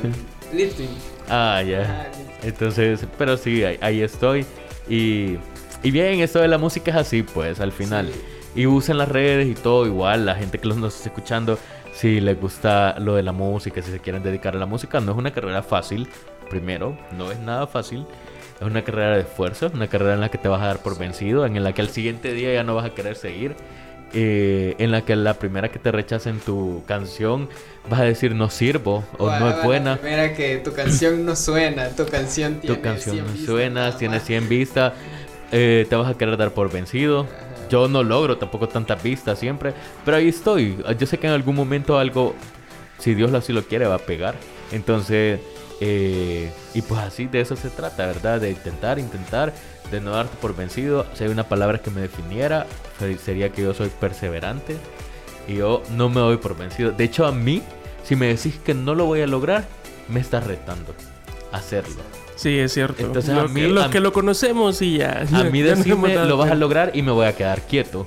lifting. 0.52 0.90
ah, 1.28 1.62
ya. 1.62 2.08
Lifting. 2.08 2.48
Entonces, 2.48 3.06
pero 3.18 3.36
sí, 3.36 3.64
ahí, 3.64 3.78
ahí 3.80 4.02
estoy. 4.02 4.46
Y, 4.88 5.36
y 5.82 5.90
bien, 5.90 6.20
esto 6.20 6.38
de 6.40 6.48
la 6.48 6.58
música 6.58 6.90
es 6.90 6.96
así, 6.96 7.22
pues, 7.22 7.60
al 7.60 7.72
final. 7.72 8.08
Sí. 8.12 8.20
Y 8.62 8.66
usen 8.66 8.98
las 8.98 9.08
redes 9.08 9.46
y 9.46 9.54
todo 9.54 9.86
igual. 9.86 10.26
La 10.26 10.34
gente 10.34 10.58
que 10.58 10.66
los 10.66 10.76
nos 10.76 10.96
está 10.96 11.08
escuchando, 11.10 11.58
si 11.94 12.20
les 12.20 12.40
gusta 12.40 12.98
lo 12.98 13.14
de 13.14 13.22
la 13.22 13.32
música, 13.32 13.80
si 13.82 13.90
se 13.92 14.00
quieren 14.00 14.22
dedicar 14.22 14.56
a 14.56 14.58
la 14.58 14.66
música, 14.66 15.00
no 15.00 15.12
es 15.12 15.18
una 15.18 15.32
carrera 15.32 15.62
fácil. 15.62 16.08
Primero, 16.50 16.98
no 17.16 17.32
es 17.32 17.38
nada 17.38 17.66
fácil. 17.66 18.04
Es 18.60 18.66
una 18.66 18.82
carrera 18.82 19.14
de 19.14 19.22
esfuerzo, 19.22 19.70
una 19.72 19.86
carrera 19.86 20.12
en 20.12 20.20
la 20.20 20.28
que 20.28 20.36
te 20.36 20.48
vas 20.48 20.60
a 20.60 20.66
dar 20.66 20.82
por 20.82 20.98
vencido, 20.98 21.46
en 21.46 21.62
la 21.64 21.72
que 21.72 21.80
al 21.80 21.88
siguiente 21.88 22.34
día 22.34 22.52
ya 22.52 22.62
no 22.62 22.74
vas 22.74 22.84
a 22.84 22.90
querer 22.90 23.16
seguir, 23.16 23.56
eh, 24.12 24.74
en 24.78 24.90
la 24.90 25.02
que 25.02 25.14
la 25.16 25.34
primera 25.34 25.70
que 25.70 25.78
te 25.78 25.92
rechacen 25.92 26.40
tu 26.40 26.82
canción 26.86 27.48
vas 27.88 28.00
a 28.00 28.04
decir 28.04 28.34
no 28.34 28.50
sirvo 28.50 29.04
o 29.18 29.30
no 29.30 29.48
es 29.48 29.62
buena. 29.64 29.92
La 29.92 29.96
primera 29.96 30.34
que 30.34 30.58
tu 30.58 30.72
canción 30.74 31.24
no 31.24 31.36
suena, 31.36 31.88
tu 31.90 32.04
canción 32.06 32.56
tiene 32.56 32.76
Tu 32.76 32.82
canción 32.82 33.14
100 33.14 33.24
no 33.24 33.32
vistas 33.32 33.46
suena, 33.46 33.80
nada 33.86 33.96
tiene 33.96 34.16
más. 34.16 34.26
100 34.26 34.48
vistas, 34.48 34.92
eh, 35.52 35.86
te 35.88 35.96
vas 35.96 36.10
a 36.10 36.18
querer 36.18 36.36
dar 36.36 36.52
por 36.52 36.70
vencido. 36.70 37.26
Yo 37.70 37.86
no 37.86 38.02
logro 38.02 38.36
tampoco 38.36 38.68
tantas 38.68 39.00
vistas 39.00 39.38
siempre, 39.38 39.72
pero 40.04 40.16
ahí 40.16 40.28
estoy. 40.28 40.76
Yo 40.98 41.06
sé 41.06 41.18
que 41.18 41.28
en 41.28 41.32
algún 41.32 41.54
momento 41.54 41.96
algo, 41.98 42.34
si 42.98 43.14
Dios 43.14 43.32
así 43.32 43.52
lo 43.52 43.62
quiere, 43.62 43.86
va 43.86 43.94
a 43.94 43.98
pegar. 44.00 44.34
Entonces, 44.72 45.38
eh, 45.80 46.52
y 46.74 46.82
pues 46.82 47.00
así 47.00 47.26
de 47.26 47.40
eso 47.40 47.56
se 47.56 47.70
trata, 47.70 48.06
¿verdad? 48.06 48.40
De 48.40 48.50
intentar, 48.50 48.98
intentar, 48.98 49.52
de 49.90 50.00
no 50.00 50.10
darte 50.12 50.36
por 50.40 50.54
vencido. 50.54 51.06
Si 51.14 51.24
hay 51.24 51.30
una 51.30 51.48
palabra 51.48 51.78
que 51.78 51.90
me 51.90 52.02
definiera, 52.02 52.66
se- 52.98 53.18
sería 53.18 53.50
que 53.50 53.62
yo 53.62 53.74
soy 53.74 53.88
perseverante 53.88 54.76
y 55.48 55.56
yo 55.56 55.82
no 55.92 56.08
me 56.08 56.20
doy 56.20 56.36
por 56.36 56.56
vencido. 56.56 56.92
De 56.92 57.04
hecho, 57.04 57.26
a 57.26 57.32
mí, 57.32 57.62
si 58.04 58.14
me 58.16 58.26
decís 58.26 58.58
que 58.64 58.74
no 58.74 58.94
lo 58.94 59.06
voy 59.06 59.22
a 59.22 59.26
lograr, 59.26 59.66
me 60.08 60.20
estás 60.20 60.46
retando 60.46 60.94
a 61.52 61.56
hacerlo. 61.56 62.02
Sí, 62.40 62.58
es 62.58 62.72
cierto. 62.72 63.02
Entonces, 63.04 63.34
Lo 63.34 63.42
a 63.42 63.48
mí- 63.48 63.60
que- 63.60 63.68
los 63.68 63.84
a- 63.84 63.90
que 63.90 64.00
lo 64.00 64.12
conocemos 64.14 64.80
y 64.80 64.96
ya. 64.98 65.26
A 65.32 65.44
mí 65.44 65.62
ya 65.62 65.74
decirme 65.74 66.14
dado 66.14 66.26
lo 66.26 66.36
vas 66.38 66.50
a 66.50 66.54
lograr 66.54 66.90
y 66.94 67.02
me 67.02 67.12
voy 67.12 67.26
a 67.26 67.34
quedar 67.34 67.60
quieto. 67.66 68.06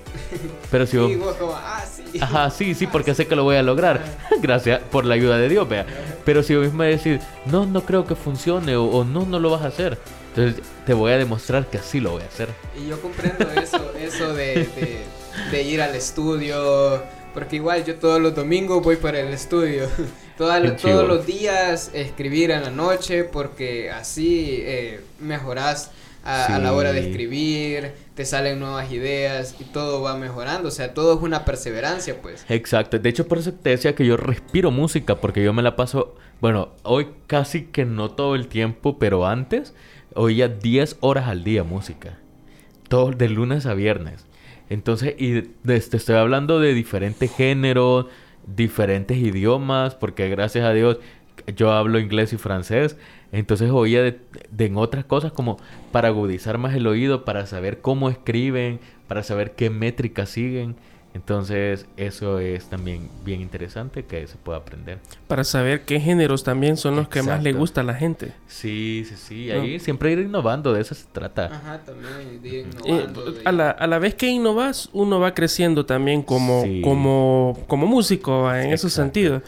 Pero 0.72 0.88
si 0.88 0.98
vos... 0.98 1.12
Y 1.12 1.16
vos 1.18 1.36
como, 1.36 1.54
ah, 1.56 1.84
sí. 1.86 2.20
Ajá, 2.20 2.50
sí, 2.50 2.74
sí, 2.74 2.88
porque 2.88 3.14
sé 3.14 3.28
que 3.28 3.36
lo 3.36 3.44
voy 3.44 3.58
a 3.58 3.62
lograr. 3.62 4.02
Gracias 4.42 4.82
por 4.92 5.06
la 5.06 5.14
ayuda 5.14 5.38
de 5.38 5.50
Dios, 5.50 5.70
vea. 5.70 5.86
Pero 6.26 6.42
si 6.42 6.56
vos 6.56 6.74
me 6.74 6.88
decís, 6.88 7.20
no, 7.46 7.68
no 7.68 7.82
creo 7.86 8.08
que 8.08 8.16
funcione 8.16 8.76
o, 8.76 8.86
o 8.86 9.04
no, 9.06 9.26
no 9.28 9.38
lo 9.40 9.52
vas 9.52 9.62
a 9.62 9.68
hacer. 9.68 10.00
Entonces 10.36 10.64
te 10.88 10.96
voy 10.96 11.12
a 11.12 11.18
demostrar 11.20 11.68
que 11.68 11.78
sí 11.78 12.00
lo 12.00 12.14
voy 12.14 12.24
a 12.24 12.26
hacer. 12.26 12.50
Y 12.84 12.88
yo 12.90 13.00
comprendo 13.00 13.46
eso, 13.62 13.92
eso 14.02 14.34
de, 14.34 14.68
de, 14.76 15.02
de 15.52 15.62
ir 15.64 15.80
al 15.80 15.94
estudio, 15.94 17.04
porque 17.36 17.58
igual 17.58 17.86
yo 17.86 17.94
todos 17.98 18.20
los 18.20 18.34
domingos 18.34 18.82
voy 18.84 18.96
para 18.96 19.20
el 19.20 19.28
estudio. 19.32 19.88
Toda- 20.48 20.76
todos 20.94 21.08
los 21.08 21.26
días 21.26 21.92
escribir 21.94 22.52
en 22.52 22.64
la 22.64 22.70
noche, 22.72 23.24
porque 23.24 23.90
así 23.92 24.60
eh, 24.62 25.02
mejoras 25.20 25.92
a, 26.26 26.56
a 26.56 26.60
la 26.60 26.74
hora 26.74 26.94
de 26.94 27.00
escribir, 27.10 27.92
te 28.16 28.24
salen 28.26 28.60
nuevas 28.60 28.92
ideas 28.92 29.56
y 29.60 29.66
todo 29.66 30.02
va 30.02 30.16
mejorando. 30.18 30.70
O 30.70 30.72
sea, 30.72 30.94
todo 30.94 31.16
es 31.16 31.22
una 31.22 31.44
perseverancia, 31.46 32.22
pues. 32.22 32.46
Exacto. 32.50 32.98
De 33.00 33.10
hecho, 33.10 33.28
por 33.28 33.40
eso 33.40 33.52
te 33.54 33.72
decía 33.72 33.94
que 33.96 34.06
yo 34.06 34.16
respiro 34.16 34.72
música, 34.72 35.16
porque 35.16 35.44
yo 35.44 35.52
me 35.52 35.62
la 35.62 35.76
paso, 35.76 36.16
bueno, 36.40 36.70
hoy 36.84 37.08
casi 37.28 37.64
que 37.66 37.84
no 37.86 38.12
todo 38.12 38.36
el 38.36 38.48
tiempo, 38.48 38.98
pero 39.00 39.26
antes 39.28 39.74
oía 40.16 40.48
10 40.48 40.98
horas 41.02 41.28
al 41.28 41.44
día 41.44 41.64
música. 41.64 42.18
Todo 42.88 43.12
de 43.12 43.28
lunes 43.28 43.66
a 43.66 43.74
viernes. 43.74 44.26
Entonces, 44.70 45.16
y 45.18 45.42
te 45.42 45.76
estoy 45.76 46.16
hablando 46.16 46.60
de 46.60 46.74
diferentes 46.74 47.32
géneros, 47.36 48.06
diferentes 48.48 49.18
idiomas, 49.18 49.96
porque 49.96 50.30
gracias 50.30 50.66
a 50.66 50.74
Dios 50.74 51.00
yo 51.56 51.72
hablo 51.72 52.00
inglés 52.00 52.34
y 52.34 52.38
francés. 52.38 52.98
Entonces 53.32 53.72
oía 53.72 54.04
de, 54.04 54.20
en 54.58 54.78
otras 54.78 55.06
cosas 55.06 55.32
como 55.32 55.58
para 55.92 56.10
agudizar 56.10 56.58
más 56.58 56.76
el 56.76 56.88
oído, 56.88 57.26
para 57.26 57.46
saber 57.48 57.82
cómo 57.82 58.10
escriben, 58.10 58.80
para 59.08 59.24
saber 59.24 59.54
qué 59.54 59.70
métricas 59.70 60.30
siguen. 60.30 60.76
Entonces 61.14 61.86
eso 61.96 62.40
es 62.40 62.66
también 62.66 63.08
bien 63.24 63.40
interesante 63.42 64.04
que 64.04 64.26
se 64.26 64.36
pueda 64.36 64.58
aprender. 64.58 64.98
Para 65.28 65.44
saber 65.44 65.82
qué 65.86 66.00
géneros 66.00 66.44
también 66.44 66.76
son 66.76 66.96
los 66.96 67.08
que 67.08 67.22
más 67.22 67.44
le 67.44 67.54
gusta 67.54 67.82
a 67.82 67.84
la 67.84 67.94
gente. 67.94 68.34
Sí, 68.48 69.06
sí, 69.08 69.16
sí. 69.18 69.52
Ahí 69.52 69.80
siempre 69.80 70.12
ir 70.12 70.20
innovando, 70.20 70.74
de 70.74 70.82
eso 70.82 70.96
se 70.96 71.06
trata. 71.12 71.46
Ajá, 71.46 71.80
también 71.86 72.42
de 72.42 72.50
ir 72.50 72.66
Eh, 72.86 73.08
de- 73.08 73.42
a, 73.46 73.52
la, 73.52 73.70
a 73.70 73.86
la 73.88 74.00
vez 74.00 74.16
que 74.16 74.28
innovas, 74.28 74.90
uno 74.92 75.20
va 75.20 75.34
creciendo 75.36 75.86
también 75.86 76.24
como, 76.24 76.64
Sí. 76.64 76.82
como, 76.84 77.60
como 77.68 77.86
músico 77.86 78.52
en 78.52 78.74
esos 78.74 78.92
Exacto. 78.92 79.04
sentidos. 79.04 79.44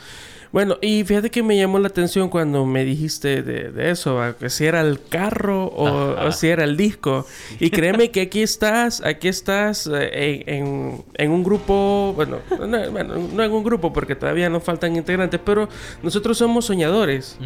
Bueno, 0.56 0.78
y 0.82 1.04
fíjate 1.04 1.30
que 1.30 1.44
me 1.44 1.58
llamó 1.58 1.80
la 1.80 1.90
atención 1.90 2.30
cuando 2.30 2.66
me 2.66 2.86
dijiste 2.86 3.44
de, 3.44 3.72
de 3.74 3.92
eso, 3.92 4.16
¿va? 4.16 4.38
que 4.38 4.50
si 4.50 4.64
era 4.64 4.80
el 4.80 5.02
carro 5.10 5.66
o, 5.66 6.16
o 6.28 6.32
si 6.32 6.48
era 6.48 6.64
el 6.64 6.78
disco. 6.78 7.26
Y 7.60 7.72
créeme 7.72 8.10
que 8.10 8.22
aquí 8.22 8.42
estás, 8.52 9.02
aquí 9.04 9.28
estás 9.28 9.86
eh, 9.94 10.44
en, 10.48 11.04
en- 11.16 11.32
un 11.32 11.44
grupo, 11.44 12.14
bueno 12.16 12.38
no, 12.58 12.90
bueno, 12.90 13.16
no 13.34 13.44
en 13.44 13.52
un 13.52 13.64
grupo 13.66 13.92
porque 13.92 14.16
todavía 14.16 14.48
nos 14.50 14.64
faltan 14.64 14.96
integrantes, 14.96 15.42
pero 15.44 15.68
nosotros 16.02 16.38
somos 16.38 16.64
soñadores. 16.64 17.38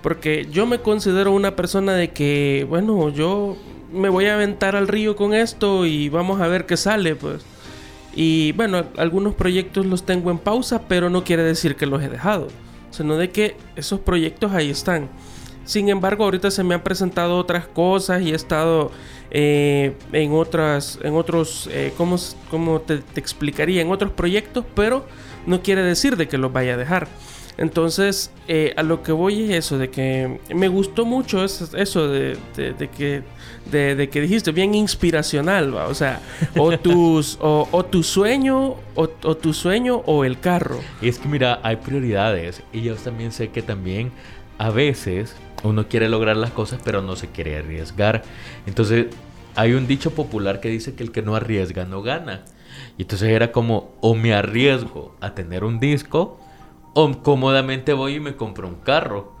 Porque 0.00 0.46
yo 0.48 0.64
me 0.64 0.78
considero 0.78 1.32
una 1.32 1.56
persona 1.56 1.94
de 1.94 2.10
que, 2.12 2.64
bueno, 2.68 3.08
yo 3.08 3.56
me 3.92 4.08
voy 4.10 4.26
a 4.26 4.34
aventar 4.34 4.76
al 4.76 4.86
río 4.86 5.16
con 5.16 5.34
esto 5.34 5.86
y 5.86 6.08
vamos 6.08 6.40
a 6.40 6.46
ver 6.46 6.66
qué 6.66 6.76
sale, 6.76 7.16
pues. 7.16 7.44
Y 8.14 8.52
bueno, 8.52 8.84
algunos 8.96 9.34
proyectos 9.34 9.86
los 9.86 10.04
tengo 10.04 10.30
en 10.30 10.38
pausa, 10.38 10.82
pero 10.86 11.10
no 11.10 11.24
quiere 11.24 11.42
decir 11.42 11.76
que 11.76 11.86
los 11.86 12.02
he 12.02 12.08
dejado, 12.08 12.48
sino 12.90 13.16
de 13.16 13.30
que 13.30 13.56
esos 13.76 14.00
proyectos 14.00 14.52
ahí 14.52 14.70
están. 14.70 15.08
Sin 15.64 15.88
embargo, 15.88 16.24
ahorita 16.24 16.50
se 16.50 16.62
me 16.62 16.74
han 16.74 16.82
presentado 16.82 17.38
otras 17.38 17.66
cosas 17.66 18.22
y 18.22 18.32
he 18.32 18.34
estado 18.34 18.90
eh, 19.30 19.96
en 20.12 20.32
otras, 20.32 20.98
en 21.02 21.14
otros, 21.14 21.68
eh, 21.72 21.92
¿cómo, 21.96 22.16
cómo 22.50 22.80
te, 22.82 23.02
explicaría? 23.16 23.80
En 23.80 23.90
otros 23.90 24.12
proyectos, 24.12 24.64
pero 24.74 25.06
no 25.46 25.62
quiere 25.62 25.82
decir 25.82 26.16
de 26.16 26.28
que 26.28 26.38
los 26.38 26.52
vaya 26.52 26.74
a 26.74 26.76
dejar. 26.76 27.08
Entonces, 27.56 28.30
eh, 28.46 28.74
a 28.76 28.82
lo 28.82 29.02
que 29.02 29.12
voy 29.12 29.44
es 29.44 29.50
eso, 29.50 29.78
de 29.78 29.88
que 29.88 30.38
me 30.54 30.68
gustó 30.68 31.04
mucho 31.04 31.44
eso, 31.44 32.08
de 32.08 32.36
que, 32.96 33.22
de, 33.70 33.94
de 33.94 34.08
que 34.08 34.20
dijiste, 34.20 34.52
bien 34.52 34.74
inspiracional, 34.74 35.74
¿va? 35.74 35.86
o 35.86 35.94
sea, 35.94 36.20
o, 36.56 36.76
tus, 36.78 37.38
o, 37.40 37.68
o 37.70 37.84
tu 37.84 38.02
sueño, 38.02 38.76
o, 38.94 39.08
o 39.22 39.36
tu 39.36 39.52
sueño 39.52 40.02
o 40.06 40.24
el 40.24 40.40
carro. 40.40 40.80
Y 41.00 41.08
es 41.08 41.18
que 41.18 41.28
mira, 41.28 41.60
hay 41.62 41.76
prioridades 41.76 42.62
y 42.72 42.82
yo 42.82 42.94
también 42.96 43.32
sé 43.32 43.48
que 43.50 43.62
también 43.62 44.12
a 44.58 44.70
veces 44.70 45.36
uno 45.62 45.88
quiere 45.88 46.08
lograr 46.08 46.36
las 46.36 46.50
cosas 46.50 46.80
pero 46.84 47.02
no 47.02 47.16
se 47.16 47.28
quiere 47.28 47.58
arriesgar. 47.58 48.22
Entonces 48.66 49.06
hay 49.56 49.72
un 49.72 49.86
dicho 49.86 50.12
popular 50.12 50.60
que 50.60 50.68
dice 50.68 50.94
que 50.94 51.02
el 51.02 51.12
que 51.12 51.22
no 51.22 51.36
arriesga 51.36 51.84
no 51.84 52.02
gana. 52.02 52.44
Y 52.98 53.02
entonces 53.02 53.30
era 53.30 53.52
como 53.52 53.92
o 54.00 54.14
me 54.14 54.34
arriesgo 54.34 55.14
a 55.20 55.34
tener 55.34 55.64
un 55.64 55.80
disco 55.80 56.38
o 56.92 57.10
cómodamente 57.22 57.92
voy 57.92 58.16
y 58.16 58.20
me 58.20 58.36
compro 58.36 58.68
un 58.68 58.76
carro. 58.76 59.32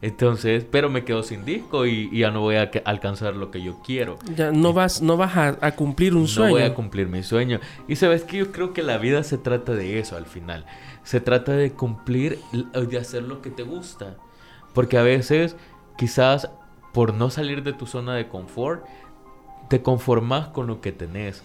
Entonces, 0.00 0.64
pero 0.70 0.88
me 0.88 1.04
quedo 1.04 1.22
sin 1.24 1.44
disco 1.44 1.84
y, 1.84 2.08
y 2.12 2.20
ya 2.20 2.30
no 2.30 2.40
voy 2.40 2.54
a 2.56 2.70
alcanzar 2.84 3.34
lo 3.34 3.50
que 3.50 3.62
yo 3.62 3.80
quiero. 3.84 4.18
Ya 4.36 4.52
no 4.52 4.72
vas, 4.72 5.02
no 5.02 5.16
vas 5.16 5.36
a, 5.36 5.58
a 5.60 5.72
cumplir 5.72 6.14
un 6.14 6.22
No 6.22 6.28
sueño. 6.28 6.52
voy 6.52 6.62
a 6.62 6.74
cumplir 6.74 7.08
mi 7.08 7.22
sueño. 7.24 7.58
Y 7.88 7.96
sabes 7.96 8.22
que 8.22 8.36
yo 8.38 8.52
creo 8.52 8.72
que 8.72 8.82
la 8.84 8.98
vida 8.98 9.22
se 9.24 9.38
trata 9.38 9.72
de 9.72 9.98
eso 9.98 10.16
al 10.16 10.26
final. 10.26 10.64
Se 11.02 11.20
trata 11.20 11.52
de 11.52 11.72
cumplir, 11.72 12.38
de 12.74 12.98
hacer 12.98 13.24
lo 13.24 13.42
que 13.42 13.50
te 13.50 13.64
gusta. 13.64 14.16
Porque 14.72 14.98
a 14.98 15.02
veces, 15.02 15.56
quizás 15.96 16.48
por 16.92 17.12
no 17.14 17.30
salir 17.30 17.64
de 17.64 17.72
tu 17.72 17.86
zona 17.86 18.14
de 18.14 18.28
confort, 18.28 18.84
te 19.68 19.82
conformas 19.82 20.48
con 20.48 20.66
lo 20.68 20.80
que 20.80 20.92
tenés. 20.92 21.42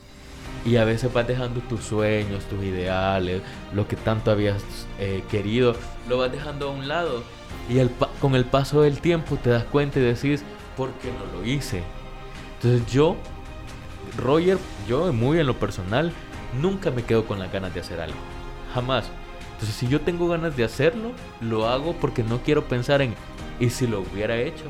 Y 0.65 0.75
a 0.75 0.85
veces 0.85 1.11
vas 1.11 1.27
dejando 1.27 1.59
tus 1.61 1.83
sueños, 1.83 2.43
tus 2.45 2.63
ideales, 2.63 3.41
lo 3.73 3.87
que 3.87 3.95
tanto 3.95 4.29
habías 4.31 4.61
eh, 4.99 5.23
querido, 5.31 5.75
lo 6.07 6.19
vas 6.19 6.31
dejando 6.31 6.67
a 6.69 6.71
un 6.71 6.87
lado. 6.87 7.23
Y 7.69 7.79
el 7.79 7.89
con 8.19 8.35
el 8.35 8.45
paso 8.45 8.81
del 8.81 8.99
tiempo 8.99 9.37
te 9.37 9.49
das 9.49 9.63
cuenta 9.63 9.99
y 9.99 10.03
decís, 10.03 10.43
¿por 10.75 10.91
qué 10.93 11.09
no 11.11 11.39
lo 11.39 11.45
hice? 11.45 11.83
Entonces 12.57 12.91
yo 12.91 13.17
Roger, 14.17 14.57
yo 14.87 15.11
muy 15.11 15.39
en 15.39 15.47
lo 15.47 15.57
personal, 15.57 16.11
nunca 16.61 16.91
me 16.91 17.03
quedo 17.03 17.25
con 17.25 17.39
las 17.39 17.51
ganas 17.51 17.73
de 17.73 17.79
hacer 17.79 17.99
algo. 17.99 18.17
Jamás. 18.73 19.09
Entonces, 19.53 19.75
si 19.75 19.87
yo 19.87 20.01
tengo 20.01 20.27
ganas 20.27 20.55
de 20.55 20.63
hacerlo, 20.63 21.11
lo 21.41 21.67
hago 21.67 21.93
porque 21.93 22.23
no 22.23 22.39
quiero 22.39 22.67
pensar 22.67 23.01
en, 23.01 23.15
¿y 23.59 23.69
si 23.69 23.87
lo 23.87 24.01
hubiera 24.01 24.37
hecho? 24.37 24.65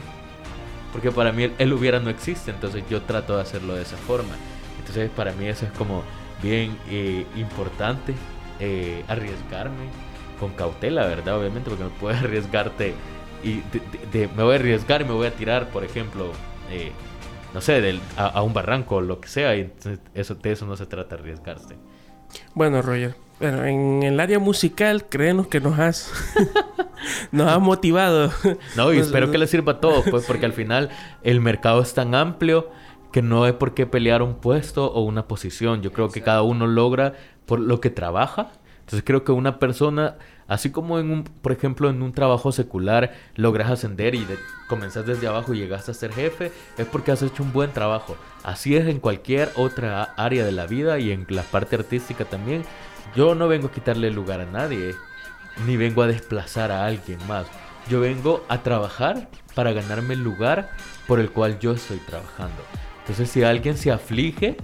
Porque 0.92 1.12
para 1.12 1.32
mí 1.32 1.44
el, 1.44 1.54
el 1.58 1.74
hubiera 1.74 2.00
no 2.00 2.10
existe, 2.10 2.52
entonces 2.52 2.84
yo 2.90 3.02
trato 3.02 3.36
de 3.36 3.42
hacerlo 3.42 3.76
de 3.76 3.82
esa 3.82 3.98
forma. 3.98 4.36
Entonces, 4.80 5.10
para 5.10 5.32
mí 5.34 5.46
eso 5.48 5.66
es 5.66 5.72
como 5.72 6.04
bien 6.42 6.78
eh, 6.90 7.26
importante, 7.36 8.14
eh, 8.60 9.04
arriesgarme 9.08 9.88
con 10.48 10.54
cautela, 10.54 11.06
¿verdad? 11.08 11.38
Obviamente, 11.40 11.70
porque 11.70 11.84
no 11.86 11.90
puedes 11.92 12.20
arriesgarte 12.24 12.94
y 13.44 13.56
de- 13.72 13.82
de- 14.12 14.20
de- 14.20 14.28
me 14.36 14.44
voy 14.44 14.54
a 14.54 14.56
arriesgar 14.60 15.02
y 15.02 15.06
me 15.06 15.12
voy 15.14 15.28
a 15.28 15.32
tirar, 15.32 15.70
por 15.70 15.84
ejemplo, 15.84 16.32
eh, 16.72 16.92
no 17.54 17.62
sé, 17.62 17.82
del, 17.82 18.00
a, 18.18 18.28
a 18.28 18.42
un 18.42 18.54
barranco 18.54 18.96
o 18.98 19.02
lo 19.02 19.20
que 19.22 19.28
sea, 19.28 19.56
y 19.56 19.72
eso, 20.14 20.36
de 20.36 20.52
eso 20.52 20.66
no 20.66 20.76
se 20.76 20.86
trata 20.86 21.16
arriesgarse. 21.16 21.76
Bueno, 22.56 22.82
Roger, 22.82 23.16
bueno, 23.40 23.64
en 23.66 24.02
el 24.04 24.20
área 24.20 24.40
musical, 24.40 25.06
créenos 25.08 25.48
que 25.48 25.60
nos 25.60 25.78
has, 25.78 26.12
nos 27.32 27.48
has 27.52 27.60
motivado. 27.60 28.32
No, 28.76 28.94
y 28.94 28.98
espero 29.00 29.30
que 29.32 29.38
les 29.38 29.50
sirva 29.50 29.74
a 29.74 29.80
todos, 29.80 30.04
pues, 30.10 30.26
porque 30.26 30.46
al 30.46 30.54
final 30.54 30.90
el 31.24 31.42
mercado 31.42 31.82
es 31.82 31.94
tan 31.94 32.16
amplio 32.16 32.70
que 33.12 33.22
no 33.22 33.44
hay 33.44 33.52
por 33.54 33.74
qué 33.76 33.86
pelear 33.86 34.24
un 34.24 34.36
puesto 34.36 34.92
o 34.92 35.02
una 35.02 35.28
posición. 35.28 35.82
Yo 35.84 35.92
creo 35.92 36.10
que 36.10 36.22
cada 36.22 36.42
uno 36.42 36.66
logra 36.66 37.14
por 37.46 37.60
lo 37.60 37.80
que 37.80 37.90
trabaja, 37.92 38.52
Entonces 38.80 39.04
creo 39.06 39.24
que 39.24 39.32
una 39.32 39.60
persona, 39.60 40.16
así 40.48 40.72
como 40.72 41.00
en 41.00 41.12
un, 41.12 41.24
por 41.24 41.52
ejemplo, 41.52 41.90
en 41.90 42.02
un 42.02 42.14
trabajo 42.14 42.52
secular 42.52 43.14
logras 43.36 43.72
ascender 43.72 44.16
y 44.16 44.26
de, 44.26 44.38
desde 45.06 45.28
abajo 45.28 45.54
y 45.54 45.60
llegaste 45.60 45.92
a 45.92 45.94
ser 45.94 46.14
jefe, 46.14 46.52
es 46.78 46.86
porque 46.88 47.12
has 47.12 47.22
hecho 47.22 47.44
un 47.44 47.54
buen 47.54 47.72
trabajo. 47.72 48.16
Así 48.44 48.76
es 48.76 48.88
en 48.88 49.00
cualquier 49.00 49.52
otra 49.56 50.04
área 50.18 50.44
de 50.46 50.52
la 50.52 50.66
vida 50.66 51.00
y 51.00 51.12
en 51.12 51.26
la 51.30 51.44
parte 51.44 51.76
artística 51.76 52.26
también. 52.26 52.64
Yo 53.16 53.36
no 53.36 53.48
vengo 53.48 53.68
a 53.68 53.72
quitarle 53.72 54.10
lugar 54.10 54.42
a 54.42 54.46
nadie, 54.46 54.96
ni 55.68 55.78
vengo 55.78 56.02
a 56.02 56.08
desplazar 56.08 56.72
a 56.72 56.86
alguien 56.86 57.20
más. 57.28 57.46
Yo 57.90 58.00
vengo 58.00 58.44
a 58.50 58.64
trabajar 58.64 59.30
para 59.56 59.74
ganarme 59.74 60.16
el 60.16 60.24
lugar 60.24 60.72
por 61.08 61.20
el 61.20 61.30
cual 61.30 61.60
yo 61.60 61.74
estoy 61.74 61.98
trabajando. 62.00 62.64
Entonces 63.02 63.30
si 63.30 63.44
alguien 63.44 63.78
se 63.78 63.92
aflige 63.92 64.58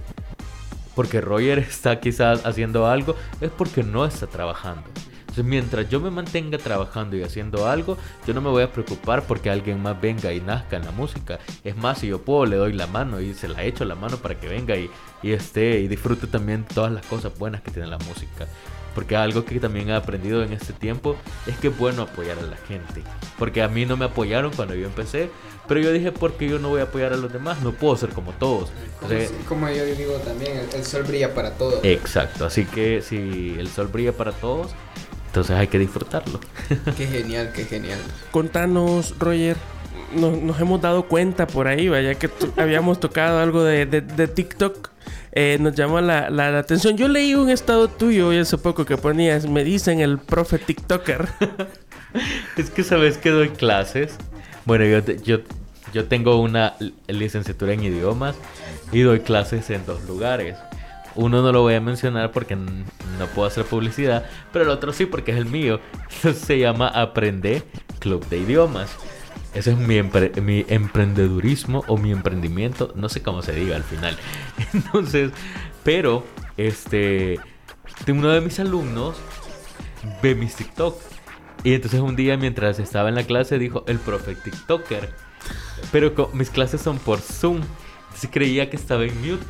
porque 0.94 1.20
Roger 1.20 1.58
está 1.70 2.00
quizás 2.00 2.44
haciendo 2.44 2.86
algo, 2.86 3.14
es 3.40 3.50
porque 3.50 3.82
no 3.82 4.04
está 4.04 4.26
trabajando. 4.26 4.82
Entonces, 5.30 5.44
mientras 5.44 5.88
yo 5.88 6.00
me 6.00 6.10
mantenga 6.10 6.58
trabajando 6.58 7.16
y 7.16 7.22
haciendo 7.22 7.68
algo, 7.68 7.96
yo 8.26 8.34
no 8.34 8.40
me 8.40 8.50
voy 8.50 8.64
a 8.64 8.72
preocupar 8.72 9.22
porque 9.28 9.48
alguien 9.48 9.80
más 9.80 10.00
venga 10.00 10.32
y 10.32 10.40
nazca 10.40 10.76
en 10.76 10.84
la 10.84 10.90
música. 10.90 11.38
Es 11.62 11.76
más, 11.76 11.98
si 11.98 12.08
yo 12.08 12.20
puedo, 12.20 12.46
le 12.46 12.56
doy 12.56 12.72
la 12.72 12.88
mano 12.88 13.20
y 13.20 13.32
se 13.34 13.46
la 13.46 13.62
echo 13.62 13.84
la 13.84 13.94
mano 13.94 14.16
para 14.16 14.34
que 14.40 14.48
venga 14.48 14.74
y, 14.76 14.90
y 15.22 15.30
esté 15.30 15.78
y 15.78 15.86
disfrute 15.86 16.26
también 16.26 16.64
todas 16.64 16.90
las 16.90 17.06
cosas 17.06 17.38
buenas 17.38 17.62
que 17.62 17.70
tiene 17.70 17.86
la 17.86 17.98
música. 17.98 18.48
Porque 18.92 19.14
algo 19.14 19.44
que 19.44 19.60
también 19.60 19.88
he 19.90 19.94
aprendido 19.94 20.42
en 20.42 20.52
este 20.52 20.72
tiempo 20.72 21.14
es 21.46 21.56
que 21.58 21.68
es 21.68 21.78
bueno 21.78 22.02
apoyar 22.02 22.36
a 22.40 22.42
la 22.42 22.56
gente. 22.56 23.04
Porque 23.38 23.62
a 23.62 23.68
mí 23.68 23.86
no 23.86 23.96
me 23.96 24.06
apoyaron 24.06 24.52
cuando 24.52 24.74
yo 24.74 24.84
empecé. 24.86 25.30
Pero 25.68 25.80
yo 25.80 25.92
dije, 25.92 26.10
¿por 26.10 26.32
qué 26.32 26.48
yo 26.48 26.58
no 26.58 26.70
voy 26.70 26.80
a 26.80 26.84
apoyar 26.84 27.12
a 27.12 27.16
los 27.16 27.32
demás? 27.32 27.62
No 27.62 27.70
puedo 27.70 27.96
ser 27.96 28.08
como 28.10 28.32
todos. 28.32 28.70
Como, 28.98 29.12
Entonces, 29.12 29.32
como 29.48 29.70
yo 29.70 29.84
digo 29.84 30.14
también, 30.14 30.56
el, 30.58 30.74
el 30.74 30.84
sol 30.84 31.04
brilla 31.04 31.32
para 31.32 31.52
todos. 31.56 31.78
exacto. 31.84 32.46
Así 32.46 32.64
que 32.64 33.00
si 33.00 33.54
el 33.56 33.68
sol 33.68 33.86
brilla 33.86 34.12
para 34.12 34.32
todos, 34.32 34.72
entonces 35.30 35.56
hay 35.56 35.68
que 35.68 35.78
disfrutarlo. 35.78 36.40
Qué 36.96 37.06
genial, 37.06 37.52
qué 37.54 37.64
genial. 37.64 37.98
Contanos, 38.32 39.14
Roger. 39.18 39.56
Nos, 40.14 40.36
nos 40.42 40.60
hemos 40.60 40.80
dado 40.80 41.04
cuenta 41.04 41.46
por 41.46 41.68
ahí, 41.68 41.88
vaya 41.88 42.16
que 42.16 42.28
habíamos 42.56 42.98
tocado 42.98 43.38
algo 43.38 43.62
de, 43.62 43.86
de- 43.86 44.00
de 44.00 44.26
TikTok. 44.26 44.88
Eh, 45.30 45.56
nos 45.60 45.76
llamó 45.76 46.00
la, 46.00 46.30
la- 46.30 46.50
la 46.50 46.58
atención. 46.58 46.96
Yo 46.96 47.06
leí 47.06 47.36
un 47.36 47.48
estado 47.48 47.86
tuyo 47.86 48.26
hoy 48.28 48.38
hace 48.38 48.58
poco 48.58 48.84
que 48.84 48.96
ponías, 48.96 49.46
me 49.46 49.62
dicen 49.62 50.00
el 50.00 50.18
profe 50.18 50.58
TikToker. 50.58 51.28
Es 52.56 52.70
que 52.70 52.82
sabes 52.82 53.18
que 53.18 53.30
doy 53.30 53.50
clases. 53.50 54.16
Bueno, 54.64 54.84
yo, 54.84 55.00
te- 55.04 55.20
yo, 55.22 55.38
yo 55.94 56.06
tengo 56.06 56.40
una 56.40 56.74
li- 56.80 56.92
licenciatura 57.06 57.72
en 57.72 57.84
idiomas 57.84 58.34
y 58.90 59.02
doy 59.02 59.20
clases 59.20 59.70
en 59.70 59.86
dos 59.86 60.02
lugares. 60.08 60.56
Uno 61.14 61.42
no 61.42 61.52
lo 61.52 61.62
voy 61.62 61.74
a 61.74 61.80
mencionar 61.80 62.32
porque 62.32 62.56
no 62.56 63.26
puedo 63.34 63.48
hacer 63.48 63.64
publicidad, 63.64 64.26
pero 64.52 64.64
el 64.64 64.70
otro 64.70 64.92
sí 64.92 65.06
porque 65.06 65.32
es 65.32 65.38
el 65.38 65.46
mío. 65.46 65.80
Se 66.34 66.58
llama 66.58 66.88
Aprende 66.88 67.62
Club 67.98 68.26
de 68.28 68.38
Idiomas. 68.38 68.96
Ese 69.54 69.72
es 69.72 69.78
mi, 69.78 70.00
mi 70.40 70.64
emprendedurismo 70.68 71.84
o 71.88 71.96
mi 71.96 72.12
emprendimiento, 72.12 72.92
no 72.94 73.08
sé 73.08 73.20
cómo 73.20 73.42
se 73.42 73.52
diga 73.52 73.74
al 73.74 73.82
final. 73.82 74.16
Entonces, 74.72 75.32
pero, 75.82 76.24
este, 76.56 77.40
uno 78.08 78.28
de 78.28 78.40
mis 78.40 78.60
alumnos 78.60 79.16
ve 80.22 80.34
mis 80.34 80.54
TikTok. 80.54 80.96
Y 81.62 81.74
entonces 81.74 82.00
un 82.00 82.16
día 82.16 82.38
mientras 82.38 82.78
estaba 82.78 83.10
en 83.10 83.14
la 83.14 83.24
clase 83.24 83.58
dijo 83.58 83.84
el 83.86 83.98
profe 83.98 84.34
TikToker. 84.34 85.14
Pero 85.92 86.30
mis 86.32 86.50
clases 86.50 86.80
son 86.80 86.98
por 86.98 87.20
Zoom. 87.20 87.60
Entonces 88.04 88.30
creía 88.32 88.70
que 88.70 88.76
estaba 88.76 89.04
en 89.04 89.20
mute. 89.20 89.44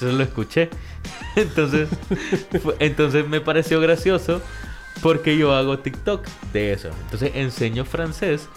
Entonces 0.00 0.16
lo 0.18 0.24
escuché. 0.24 0.70
Entonces, 1.36 1.88
entonces 2.78 3.28
me 3.28 3.40
pareció 3.40 3.80
gracioso 3.80 4.40
porque 5.02 5.36
yo 5.36 5.54
hago 5.54 5.78
TikTok 5.78 6.26
de 6.52 6.72
eso. 6.72 6.88
Entonces 7.04 7.32
enseño 7.34 7.84
francés 7.84 8.48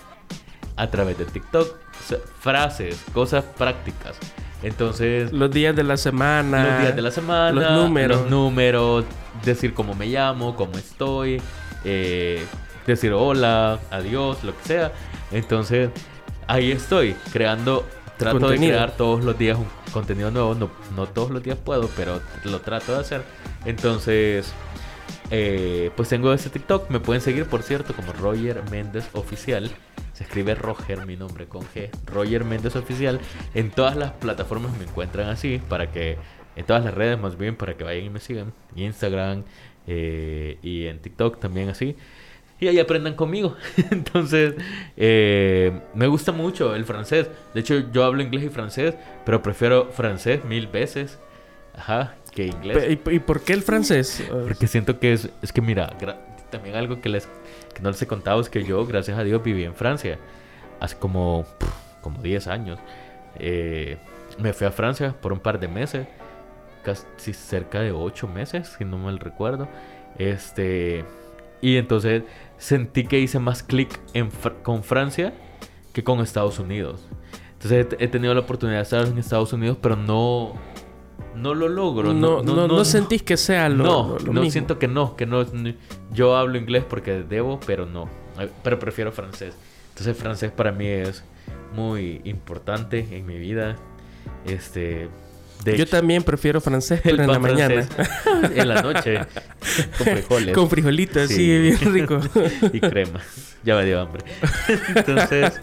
a 0.78 0.90
través 0.90 1.18
de 1.18 1.26
TikTok. 1.26 1.68
O 1.68 2.08
sea, 2.08 2.18
frases, 2.40 3.04
cosas 3.14 3.44
prácticas. 3.44 4.18
Entonces, 4.64 5.34
Los 5.34 5.52
días 5.52 5.76
de 5.76 5.84
la 5.84 5.98
semana. 5.98 6.66
los 6.68 6.82
días 6.82 6.96
de 6.96 7.02
la 7.02 7.12
semana, 7.12 7.52
Los 7.52 7.84
números. 7.84 8.22
los 8.22 8.30
números, 8.30 9.06
decir 9.44 9.74
cómo 9.74 9.94
me 9.94 10.06
llamo, 10.08 10.56
cómo 10.56 10.78
estoy, 10.78 11.42
eh, 11.84 12.46
decir 12.88 13.12
hola, 13.12 13.80
adiós, 13.92 14.44
lo 14.44 14.58
que 14.58 14.64
sea. 14.64 14.92
Entonces, 15.32 15.90
ahí 16.48 16.72
estoy, 16.72 17.16
creando, 17.34 17.86
trato 18.24 18.40
Contenido. 18.40 18.72
de 18.74 18.78
crear 18.78 18.98
todos 18.98 19.24
los 19.24 19.38
días 19.38 19.58
un 19.58 19.68
contenido 19.92 20.32
nuevo. 20.32 20.56
No, 20.56 20.70
no 20.96 21.08
todos 21.08 21.32
los 21.32 21.44
días 21.44 21.58
puedo, 21.58 21.90
pero 21.96 22.22
lo 22.44 22.62
trato 22.62 22.94
de 22.94 23.00
hacer. 23.00 23.24
Entonces, 23.66 24.54
eh, 25.32 25.92
pues 25.96 26.10
tengo 26.10 26.34
ese 26.34 26.50
TikTok. 26.50 26.90
Me 26.90 27.00
pueden 27.00 27.22
seguir, 27.22 27.46
por 27.46 27.64
cierto, 27.64 27.94
como 27.96 28.14
Roger 28.14 28.62
Méndez 28.72 29.10
Oficial. 29.14 29.72
Se 30.14 30.24
escribe 30.24 30.56
Roger, 30.56 31.06
mi 31.06 31.16
nombre 31.16 31.48
con 31.48 31.64
G. 31.64 31.90
Roger 32.06 32.44
Méndez 32.44 32.76
Oficial. 32.76 33.20
En 33.54 33.72
todas 33.72 33.96
las 33.96 34.12
plataformas 34.12 34.78
me 34.78 34.86
encuentran 34.86 35.30
así. 35.30 35.62
Para 35.70 35.92
que. 35.92 36.18
En 36.56 36.66
todas 36.66 36.84
las 36.86 36.94
redes, 36.94 37.20
más 37.20 37.36
bien, 37.38 37.56
para 37.56 37.76
que 37.76 37.84
vayan 37.84 38.06
y 38.06 38.10
me 38.10 38.20
sigan. 38.20 38.54
Instagram. 38.76 39.44
eh, 39.88 40.60
y 40.62 40.86
en 40.86 41.00
TikTok 41.00 41.40
también 41.40 41.70
así. 41.70 41.96
Y 42.60 42.68
ahí 42.68 42.80
aprendan 42.80 43.16
conmigo. 43.16 43.56
Entonces, 43.92 44.56
eh, 44.96 45.80
me 45.94 46.08
gusta 46.08 46.32
mucho 46.32 46.76
el 46.76 46.86
francés. 46.86 47.30
De 47.54 47.60
hecho, 47.60 47.92
yo 47.92 48.04
hablo 48.04 48.22
inglés 48.22 48.46
y 48.46 48.50
francés. 48.50 48.96
Pero 49.26 49.42
prefiero 49.42 49.90
francés 49.92 50.46
mil 50.46 50.68
veces. 50.68 51.20
Ajá, 51.76 52.16
que 52.32 52.46
inglés. 52.46 52.98
¿Y, 53.06 53.16
y 53.16 53.20
por 53.20 53.42
qué 53.42 53.54
el 53.54 53.64
francés? 53.64 54.24
Porque 54.48 54.68
siento 54.68 55.00
que 55.00 55.14
es, 55.14 55.30
es 55.42 55.52
que 55.52 55.62
mira, 55.62 55.98
también 56.52 56.76
algo 56.76 57.02
que 57.02 57.10
les 57.10 57.28
que 57.74 57.82
no 57.82 57.90
les 57.90 58.02
he 58.02 58.08
contado 58.08 58.40
es 58.40 58.50
que 58.50 58.64
yo, 58.64 58.86
gracias 58.86 59.18
a 59.18 59.24
Dios, 59.24 59.44
viví 59.44 59.64
en 59.64 59.76
Francia 59.76 60.20
hace 60.80 60.98
como, 60.98 61.46
como 62.02 62.22
10 62.22 62.48
años. 62.48 62.80
Eh, 63.40 63.98
me 64.38 64.54
fui 64.54 64.68
a 64.68 64.72
Francia 64.72 65.16
por 65.20 65.34
un 65.34 65.40
par 65.40 65.60
de 65.60 65.68
meses, 65.68 66.08
casi 66.84 67.34
cerca 67.34 67.82
de 67.82 67.92
8 67.92 68.28
meses, 68.28 68.76
si 68.78 68.86
no 68.86 68.98
mal 68.98 69.20
recuerdo. 69.20 69.68
Este, 70.18 71.04
y 71.64 71.78
entonces 71.78 72.24
sentí 72.58 73.06
que 73.06 73.20
hice 73.20 73.40
más 73.40 73.64
clic 73.64 74.00
Fr- 74.14 74.62
con 74.62 74.84
Francia 74.84 75.34
que 75.94 76.04
con 76.04 76.20
Estados 76.20 76.60
Unidos. 76.60 77.08
Entonces 77.54 77.88
he, 78.00 78.04
he 78.04 78.08
tenido 78.10 78.34
la 78.34 78.42
oportunidad 78.42 78.78
de 78.80 78.84
estar 78.84 79.08
en 79.08 79.18
Estados 79.18 79.54
Unidos, 79.54 79.78
pero 79.82 79.96
no, 79.96 80.54
no 81.36 81.54
lo 81.56 81.70
logro. 81.70 82.14
no, 82.14 82.44
no, 82.44 82.68
no, 82.68 82.86
sentís 82.86 83.24
que 83.24 83.38
sea 83.38 83.70
lo, 83.70 83.84
no, 83.84 84.08
lo- 84.10 84.20
lo 84.20 84.34
no 84.34 84.42
mismo. 84.42 84.52
siento 84.52 84.78
que 84.80 84.88
no, 84.88 85.16
que 85.16 85.26
no. 85.26 85.46
Yo 86.12 86.36
hablo 86.36 86.58
inglés 86.58 86.84
porque 86.88 87.24
debo, 87.24 87.60
pero 87.66 87.86
no. 87.86 88.10
Eh, 88.40 88.50
Pero 88.64 88.78
prefiero 88.80 89.12
francés. 89.12 89.56
Entonces 89.90 90.18
francés 90.18 90.52
para 90.52 90.72
mí 90.72 90.88
es 90.88 91.24
muy 91.76 92.20
importante 92.26 93.08
en 93.12 93.26
mi 93.26 93.38
vida. 93.38 93.76
Este, 94.46 95.08
de 95.64 95.78
Yo 95.78 95.84
hecho, 95.84 95.98
también 95.98 96.24
prefiero 96.24 96.60
francés, 96.62 97.00
pero 97.04 97.24
en 97.24 97.32
la 97.32 97.40
mañana. 97.40 97.88
en 98.56 98.68
la 98.68 98.82
noche 98.82 99.20
con 99.98 100.08
frijoles 100.08 100.54
Con 100.56 100.70
frijolitos, 100.70 101.28
sí, 101.28 101.36
Sí. 101.36 101.58
bien 101.60 101.94
rico. 101.94 102.20
y 102.74 102.80
crema. 102.80 103.20
Ya 103.64 103.76
me 103.76 103.86
dio 103.86 104.02
hambre. 104.02 104.24
Entonces, 104.96 105.62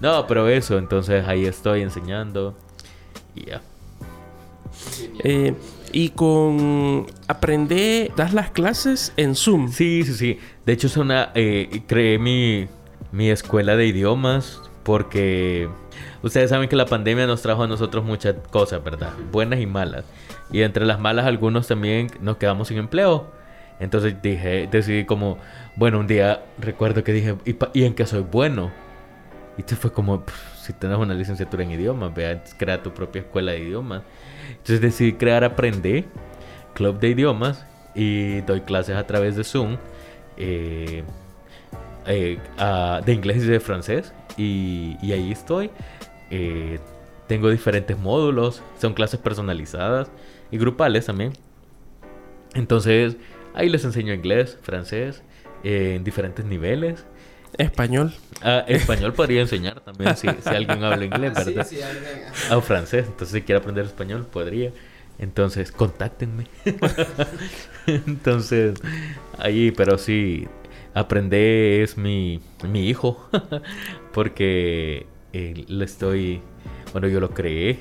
no, 0.00 0.26
pero 0.26 0.48
eso, 0.48 0.78
entonces 0.78 1.26
ahí 1.26 1.44
estoy 1.44 1.82
enseñando 1.82 2.56
y 3.34 3.46
ya. 3.46 3.60
Eh, 5.22 5.54
y 5.92 6.10
con 6.10 7.06
aprender, 7.26 8.12
das 8.16 8.32
las 8.32 8.50
clases 8.50 9.12
en 9.16 9.34
Zoom. 9.34 9.70
Sí, 9.72 10.02
sí, 10.04 10.14
sí. 10.14 10.38
De 10.64 10.72
hecho, 10.72 10.86
es 10.86 10.96
una. 10.96 11.30
eh, 11.34 11.82
creé 11.86 12.18
mi, 12.18 12.68
mi 13.12 13.30
escuela 13.30 13.76
de 13.76 13.86
idiomas 13.86 14.60
porque 14.82 15.68
ustedes 16.22 16.50
saben 16.50 16.68
que 16.68 16.76
la 16.76 16.86
pandemia 16.86 17.26
nos 17.26 17.42
trajo 17.42 17.62
a 17.62 17.66
nosotros 17.66 18.04
muchas 18.04 18.34
cosas, 18.50 18.82
¿verdad? 18.82 19.12
Buenas 19.32 19.60
y 19.60 19.66
malas. 19.66 20.04
Y 20.50 20.62
entre 20.62 20.84
las 20.86 20.98
malas, 20.98 21.26
algunos 21.26 21.66
también 21.68 22.08
nos 22.20 22.36
quedamos 22.36 22.68
sin 22.68 22.78
empleo. 22.78 23.30
Entonces 23.80 24.20
dije, 24.22 24.68
decidí 24.70 25.04
como, 25.04 25.38
bueno, 25.76 26.00
un 26.00 26.06
día 26.06 26.42
recuerdo 26.58 27.04
que 27.04 27.12
dije, 27.12 27.36
¿y, 27.44 27.56
y 27.74 27.84
en 27.84 27.94
qué 27.94 28.06
soy 28.06 28.22
bueno? 28.22 28.70
Y 29.56 29.62
te 29.62 29.76
fue 29.76 29.92
como, 29.92 30.24
"Pff, 30.24 30.58
si 30.62 30.72
tienes 30.72 30.98
una 30.98 31.14
licenciatura 31.14 31.62
en 31.62 31.70
idiomas, 31.72 32.14
vea, 32.14 32.42
crea 32.58 32.82
tu 32.82 32.92
propia 32.92 33.20
escuela 33.20 33.52
de 33.52 33.60
idiomas. 33.60 34.02
Entonces 34.50 34.80
decidí 34.80 35.12
crear 35.14 35.44
Aprende, 35.44 36.04
club 36.74 36.98
de 36.98 37.08
idiomas, 37.10 37.66
y 37.94 38.40
doy 38.42 38.60
clases 38.62 38.96
a 38.96 39.06
través 39.06 39.34
de 39.36 39.44
Zoom 39.44 39.76
eh, 40.36 41.02
eh, 42.06 42.38
a- 42.58 43.00
de 43.04 43.12
inglés 43.12 43.38
y 43.38 43.46
de 43.46 43.60
francés. 43.60 44.12
Y, 44.36 44.96
y 45.02 45.12
ahí 45.12 45.32
estoy. 45.32 45.70
Eh, 46.30 46.78
tengo 47.26 47.50
diferentes 47.50 47.98
módulos, 47.98 48.62
son 48.80 48.94
clases 48.94 49.20
personalizadas 49.20 50.10
y 50.50 50.58
grupales 50.58 51.06
también. 51.06 51.32
Entonces, 52.54 53.16
ahí 53.54 53.68
les 53.68 53.84
enseño 53.84 54.14
inglés, 54.14 54.58
francés, 54.62 55.22
eh, 55.64 55.94
en 55.96 56.04
diferentes 56.04 56.44
niveles. 56.44 57.04
Español. 57.56 58.12
Ah, 58.42 58.64
español 58.68 59.14
podría 59.14 59.40
enseñar 59.40 59.80
también 59.80 60.16
si, 60.16 60.28
si 60.40 60.48
alguien 60.54 60.84
habla 60.84 61.04
inglés, 61.04 61.32
Sí, 61.38 61.44
¿verdad? 61.44 61.66
sí, 61.66 61.80
alguien- 61.82 62.04
ajá. 62.26 62.34
Ah, 62.50 62.56
o 62.58 62.60
francés, 62.62 63.06
entonces 63.06 63.34
si 63.34 63.42
quiere 63.42 63.60
aprender 63.60 63.84
español, 63.84 64.26
podría. 64.30 64.72
Entonces, 65.18 65.72
contáctenme. 65.72 66.46
Entonces, 67.86 68.80
ahí, 69.38 69.70
pero 69.72 69.98
sí, 69.98 70.46
aprender 70.94 71.82
es 71.82 71.96
mi, 71.96 72.40
mi 72.68 72.88
hijo. 72.88 73.28
Porque 74.12 75.06
eh, 75.32 75.64
le 75.66 75.84
estoy, 75.84 76.40
bueno, 76.92 77.08
yo 77.08 77.20
lo 77.20 77.30
creé 77.30 77.78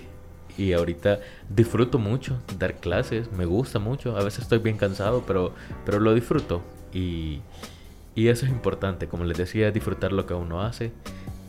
y 0.58 0.74
ahorita 0.74 1.20
disfruto 1.50 2.00
mucho 2.00 2.42
dar 2.58 2.76
clases, 2.80 3.32
me 3.32 3.46
gusta 3.46 3.80
mucho. 3.80 4.18
A 4.18 4.24
veces 4.24 4.44
estoy 4.44 4.60
bien 4.60 4.78
cansado, 4.78 5.24
pero, 5.28 5.54
pero 5.86 6.00
lo 6.00 6.14
disfruto. 6.14 6.62
Y, 6.94 7.42
y 8.16 8.30
eso 8.30 8.46
es 8.46 8.52
importante, 8.52 9.08
como 9.08 9.24
les 9.24 9.38
decía, 9.38 9.72
disfrutar 9.72 10.12
lo 10.12 10.26
que 10.26 10.34
uno 10.34 10.62
hace. 10.62 10.92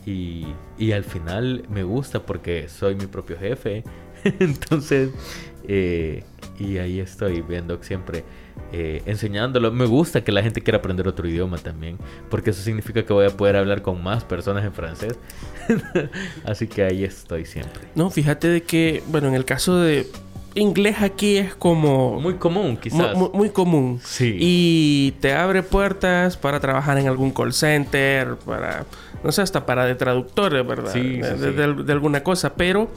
Y, 0.04 0.46
y 0.78 0.92
al 0.92 1.04
final 1.04 1.64
me 1.70 1.82
gusta 1.82 2.24
porque 2.24 2.68
soy 2.68 2.94
mi 2.94 3.06
propio 3.06 3.38
jefe. 3.38 3.84
Entonces, 4.24 5.10
eh, 5.68 6.24
y 6.58 6.78
ahí 6.78 6.98
estoy 6.98 7.40
viendo 7.42 7.80
siempre 7.82 8.24
eh, 8.72 9.02
enseñándolo. 9.06 9.70
Me 9.70 9.86
gusta 9.86 10.24
que 10.24 10.32
la 10.32 10.42
gente 10.42 10.60
quiera 10.62 10.78
aprender 10.78 11.06
otro 11.06 11.28
idioma 11.28 11.58
también, 11.58 11.98
porque 12.30 12.50
eso 12.50 12.62
significa 12.62 13.04
que 13.04 13.12
voy 13.12 13.26
a 13.26 13.30
poder 13.30 13.54
hablar 13.56 13.82
con 13.82 14.02
más 14.02 14.24
personas 14.24 14.64
en 14.64 14.72
francés. 14.72 15.14
Así 16.44 16.66
que 16.66 16.82
ahí 16.82 17.04
estoy 17.04 17.44
siempre. 17.44 17.82
No, 17.94 18.10
fíjate 18.10 18.48
de 18.48 18.62
que, 18.62 19.02
bueno, 19.08 19.28
en 19.28 19.34
el 19.34 19.44
caso 19.44 19.76
de 19.78 20.06
inglés 20.54 20.96
aquí 21.02 21.36
es 21.36 21.54
como... 21.54 22.20
Muy 22.20 22.34
común, 22.34 22.76
quizás. 22.76 23.14
Muy, 23.16 23.28
muy 23.32 23.50
común. 23.50 24.00
Sí. 24.02 24.36
Y 24.40 25.12
te 25.20 25.32
abre 25.34 25.62
puertas 25.62 26.36
para 26.36 26.58
trabajar 26.58 26.98
en 26.98 27.06
algún 27.06 27.30
call 27.30 27.52
center, 27.52 28.36
para, 28.44 28.84
no 29.22 29.30
sé, 29.30 29.42
hasta 29.42 29.64
para 29.66 29.84
de 29.86 29.94
traductores, 29.94 30.66
¿verdad? 30.66 30.92
Sí, 30.92 31.00
sí, 31.00 31.20
de, 31.20 31.36
sí. 31.36 31.52
de- 31.56 31.84
de 31.84 31.92
alguna 31.92 32.22
cosa, 32.24 32.54
pero 32.54 32.88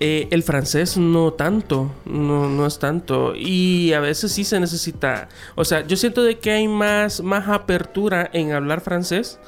eh, 0.00 0.28
el 0.30 0.42
francés 0.42 0.96
no 0.96 1.32
tanto, 1.32 1.90
no, 2.04 2.48
no 2.48 2.66
es 2.66 2.78
tanto. 2.78 3.34
Y 3.36 3.92
a 3.92 4.00
veces 4.00 4.32
sí 4.32 4.44
se 4.44 4.60
necesita, 4.60 5.28
o 5.54 5.64
sea, 5.64 5.86
yo 5.86 5.96
siento 5.96 6.22
de 6.22 6.38
que 6.38 6.50
hay 6.50 6.68
más, 6.68 7.22
más 7.22 7.48
apertura 7.48 8.30
en 8.32 8.52
hablar 8.52 8.80
francés 8.80 9.38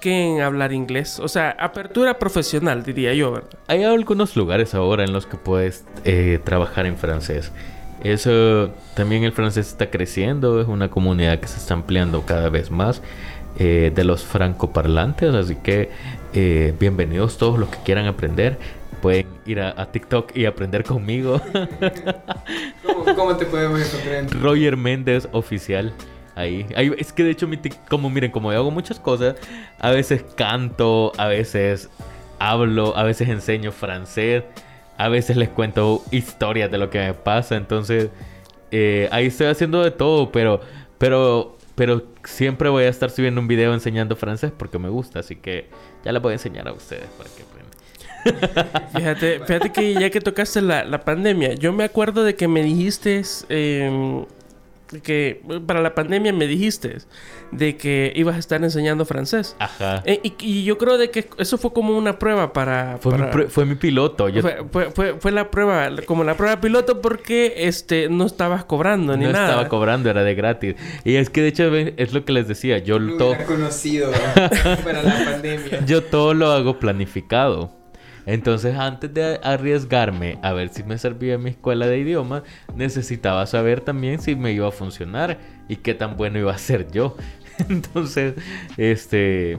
que 0.00 0.34
en 0.34 0.40
hablar 0.40 0.72
inglés. 0.72 1.20
O 1.20 1.28
sea, 1.28 1.50
apertura 1.58 2.18
profesional, 2.18 2.82
diría 2.82 3.14
yo. 3.14 3.40
Hay 3.68 3.84
algunos 3.84 4.36
lugares 4.36 4.74
ahora 4.74 5.04
en 5.04 5.12
los 5.12 5.26
que 5.26 5.36
puedes 5.36 5.84
eh, 6.04 6.40
trabajar 6.44 6.86
en 6.86 6.96
francés. 6.98 7.52
Eso 8.02 8.70
también 8.94 9.22
el 9.22 9.32
francés 9.32 9.68
está 9.68 9.90
creciendo, 9.90 10.60
es 10.60 10.66
una 10.66 10.90
comunidad 10.90 11.38
que 11.38 11.46
se 11.46 11.58
está 11.58 11.74
ampliando 11.74 12.22
cada 12.26 12.48
vez 12.48 12.70
más 12.70 13.00
eh, 13.58 13.92
de 13.94 14.04
los 14.04 14.24
francoparlantes, 14.24 15.32
así 15.34 15.54
que 15.54 15.90
eh, 16.34 16.74
bienvenidos 16.80 17.38
todos 17.38 17.60
los 17.60 17.68
que 17.68 17.78
quieran 17.84 18.06
aprender. 18.06 18.58
Pueden 19.02 19.26
ir 19.44 19.60
a, 19.60 19.74
a 19.80 19.90
TikTok 19.92 20.34
y 20.36 20.46
aprender 20.46 20.84
conmigo. 20.84 21.40
¿Cómo, 22.86 23.04
cómo 23.16 23.36
te 23.36 23.44
podemos 23.46 23.80
encontrar 23.80 24.14
en 24.14 24.30
Roger 24.42 24.76
Méndez 24.76 25.28
oficial. 25.32 25.92
Ahí. 26.34 26.66
Ahí- 26.76 26.94
Es 26.98 27.12
que 27.12 27.24
de 27.24 27.30
hecho, 27.32 27.46
mi 27.46 27.58
como 27.90 28.08
miren, 28.08 28.30
como 28.30 28.52
yo 28.52 28.58
hago 28.60 28.70
muchas 28.70 28.98
cosas, 29.00 29.34
a 29.78 29.90
veces 29.90 30.24
canto, 30.36 31.12
a 31.18 31.26
veces 31.26 31.90
hablo, 32.38 32.96
a 32.96 33.02
veces 33.02 33.28
enseño 33.28 33.70
francés, 33.72 34.44
a 34.98 35.08
veces 35.08 35.36
les 35.36 35.48
cuento 35.50 36.02
historias 36.10 36.70
de 36.70 36.78
lo 36.78 36.88
que 36.88 37.00
me 37.00 37.12
pasa. 37.14 37.56
Entonces, 37.56 38.08
eh, 38.70 39.08
ahí 39.12 39.26
estoy 39.26 39.48
haciendo 39.48 39.82
de 39.82 39.90
todo, 39.90 40.32
pero, 40.32 40.60
pero, 40.98 41.58
pero 41.74 42.02
siempre 42.24 42.68
voy 42.70 42.84
a 42.84 42.88
estar 42.88 43.10
subiendo 43.10 43.40
un 43.40 43.48
video 43.48 43.74
enseñando 43.74 44.16
francés 44.16 44.52
porque 44.56 44.78
me 44.78 44.88
gusta. 44.88 45.18
Así 45.18 45.36
que 45.36 45.68
ya 46.04 46.12
les 46.12 46.22
voy 46.22 46.30
a 46.30 46.34
enseñar 46.34 46.66
a 46.68 46.72
ustedes 46.72 47.06
para 47.18 47.28
que. 47.30 47.51
Fíjate, 48.96 49.40
fíjate 49.46 49.72
que 49.72 49.94
ya 49.94 50.10
que 50.10 50.20
tocaste 50.20 50.60
la, 50.62 50.84
la 50.84 51.00
pandemia, 51.00 51.54
yo 51.54 51.72
me 51.72 51.84
acuerdo 51.84 52.24
de 52.24 52.34
que 52.36 52.46
me 52.48 52.62
dijiste 52.62 53.22
eh, 53.48 54.24
que 55.02 55.40
para 55.66 55.80
la 55.80 55.94
pandemia 55.94 56.32
me 56.34 56.46
dijiste 56.46 56.98
de 57.50 57.76
que 57.78 58.12
ibas 58.14 58.36
a 58.36 58.38
estar 58.38 58.62
enseñando 58.62 59.04
francés. 59.06 59.56
Ajá. 59.58 60.02
Eh, 60.04 60.20
y, 60.22 60.34
y 60.40 60.64
yo 60.64 60.76
creo 60.78 60.98
de 60.98 61.10
que 61.10 61.26
eso 61.38 61.56
fue 61.58 61.72
como 61.72 61.96
una 61.96 62.18
prueba 62.18 62.52
para... 62.52 62.98
Fue, 63.00 63.12
para- 63.12 63.26
mi, 63.26 63.32
pr- 63.44 63.48
fue 63.48 63.64
mi 63.64 63.74
piloto. 63.74 64.28
Yo 64.28 64.42
fue, 64.42 64.58
fue- 64.70 64.90
fue- 64.90 65.14
fue 65.18 65.32
la 65.32 65.50
prueba, 65.50 65.88
como 66.06 66.24
la 66.24 66.34
prueba 66.36 66.60
piloto 66.60 67.00
porque 67.00 67.54
este 67.56 68.08
no 68.10 68.26
estabas 68.26 68.64
cobrando 68.66 69.16
ni 69.16 69.24
no 69.24 69.32
nada. 69.32 69.48
estaba 69.50 69.68
cobrando, 69.68 70.10
era 70.10 70.22
de 70.24 70.34
gratis. 70.34 70.74
Y 71.04 71.14
es 71.16 71.30
que 71.30 71.40
de 71.40 71.48
hecho 71.48 71.74
es 71.74 72.12
lo 72.12 72.24
que 72.26 72.32
les 72.34 72.46
decía, 72.46 72.76
yo 72.78 72.98
todo, 73.16 73.34
conocido 73.46 74.10
para 74.84 75.02
la 75.02 75.24
pandemia. 75.24 75.84
yo 75.86 76.02
todo 76.04 76.34
lo 76.34 76.52
hago 76.52 76.78
planificado. 76.78 77.81
Entonces 78.26 78.76
antes 78.76 79.12
de 79.12 79.40
arriesgarme 79.42 80.38
a 80.42 80.52
ver 80.52 80.68
si 80.68 80.82
me 80.84 80.98
servía 80.98 81.38
mi 81.38 81.50
escuela 81.50 81.86
de 81.86 81.98
idiomas, 81.98 82.42
necesitaba 82.74 83.46
saber 83.46 83.80
también 83.80 84.20
si 84.20 84.36
me 84.36 84.52
iba 84.52 84.68
a 84.68 84.72
funcionar 84.72 85.38
y 85.68 85.76
qué 85.76 85.94
tan 85.94 86.16
bueno 86.16 86.38
iba 86.38 86.52
a 86.52 86.58
ser 86.58 86.90
yo. 86.90 87.16
Entonces, 87.68 88.34
este, 88.76 89.58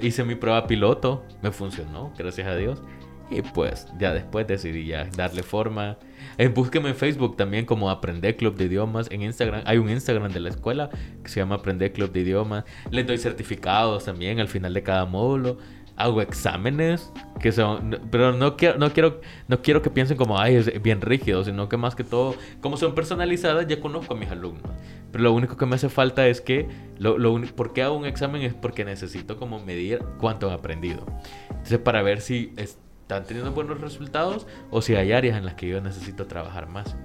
hice 0.00 0.24
mi 0.24 0.34
prueba 0.34 0.66
piloto, 0.66 1.24
me 1.42 1.50
funcionó, 1.50 2.12
gracias 2.16 2.48
a 2.48 2.56
Dios. 2.56 2.82
Y 3.30 3.40
pues 3.40 3.86
ya 3.98 4.12
después 4.12 4.46
decidí 4.46 4.86
ya 4.86 5.08
darle 5.16 5.42
forma. 5.42 5.96
Eh, 6.36 6.48
búsqueme 6.48 6.90
en 6.90 6.96
Facebook 6.96 7.34
también 7.36 7.64
como 7.64 7.88
Aprender 7.88 8.36
Club 8.36 8.56
de 8.56 8.64
Idiomas. 8.64 9.10
En 9.10 9.22
Instagram 9.22 9.62
hay 9.64 9.78
un 9.78 9.88
Instagram 9.88 10.30
de 10.32 10.40
la 10.40 10.50
escuela 10.50 10.90
que 11.22 11.30
se 11.30 11.40
llama 11.40 11.54
Aprender 11.54 11.94
Club 11.94 12.12
de 12.12 12.20
Idiomas. 12.20 12.64
Les 12.90 13.06
doy 13.06 13.16
certificados 13.16 14.04
también 14.04 14.38
al 14.38 14.48
final 14.48 14.74
de 14.74 14.82
cada 14.82 15.06
módulo. 15.06 15.56
Hago 15.96 16.22
exámenes 16.22 17.12
que 17.40 17.52
son, 17.52 18.00
pero 18.10 18.32
no 18.32 18.56
quiero, 18.56 18.78
no 18.78 18.92
quiero, 18.92 19.20
no 19.48 19.62
quiero 19.62 19.82
que 19.82 19.90
piensen 19.90 20.16
como 20.16 20.38
ay 20.38 20.56
es 20.56 20.82
bien 20.82 21.00
rígido, 21.00 21.44
sino 21.44 21.68
que 21.68 21.76
más 21.76 21.94
que 21.94 22.04
todo, 22.04 22.34
como 22.60 22.76
son 22.76 22.94
personalizadas, 22.94 23.66
ya 23.66 23.80
conozco 23.80 24.14
a 24.14 24.16
mis 24.16 24.30
alumnos. 24.30 24.70
Pero 25.10 25.24
lo 25.24 25.32
único 25.32 25.56
que 25.56 25.66
me 25.66 25.74
hace 25.74 25.88
falta 25.88 26.26
es 26.26 26.40
que, 26.40 26.68
lo, 26.98 27.18
lo 27.18 27.38
¿por 27.54 27.72
qué 27.72 27.82
hago 27.82 27.96
un 27.96 28.06
examen? 28.06 28.42
Es 28.42 28.54
porque 28.54 28.84
necesito 28.84 29.36
como 29.36 29.60
medir 29.60 30.02
cuánto 30.18 30.48
han 30.48 30.54
aprendido. 30.54 31.04
Entonces 31.50 31.78
para 31.78 32.02
ver 32.02 32.20
si 32.20 32.54
están 32.56 33.24
teniendo 33.24 33.52
buenos 33.52 33.80
resultados 33.80 34.46
o 34.70 34.80
si 34.80 34.94
hay 34.94 35.12
áreas 35.12 35.36
en 35.36 35.44
las 35.44 35.54
que 35.54 35.68
yo 35.68 35.80
necesito 35.80 36.26
trabajar 36.26 36.68
más. 36.68 36.96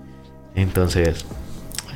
Entonces, 0.55 1.25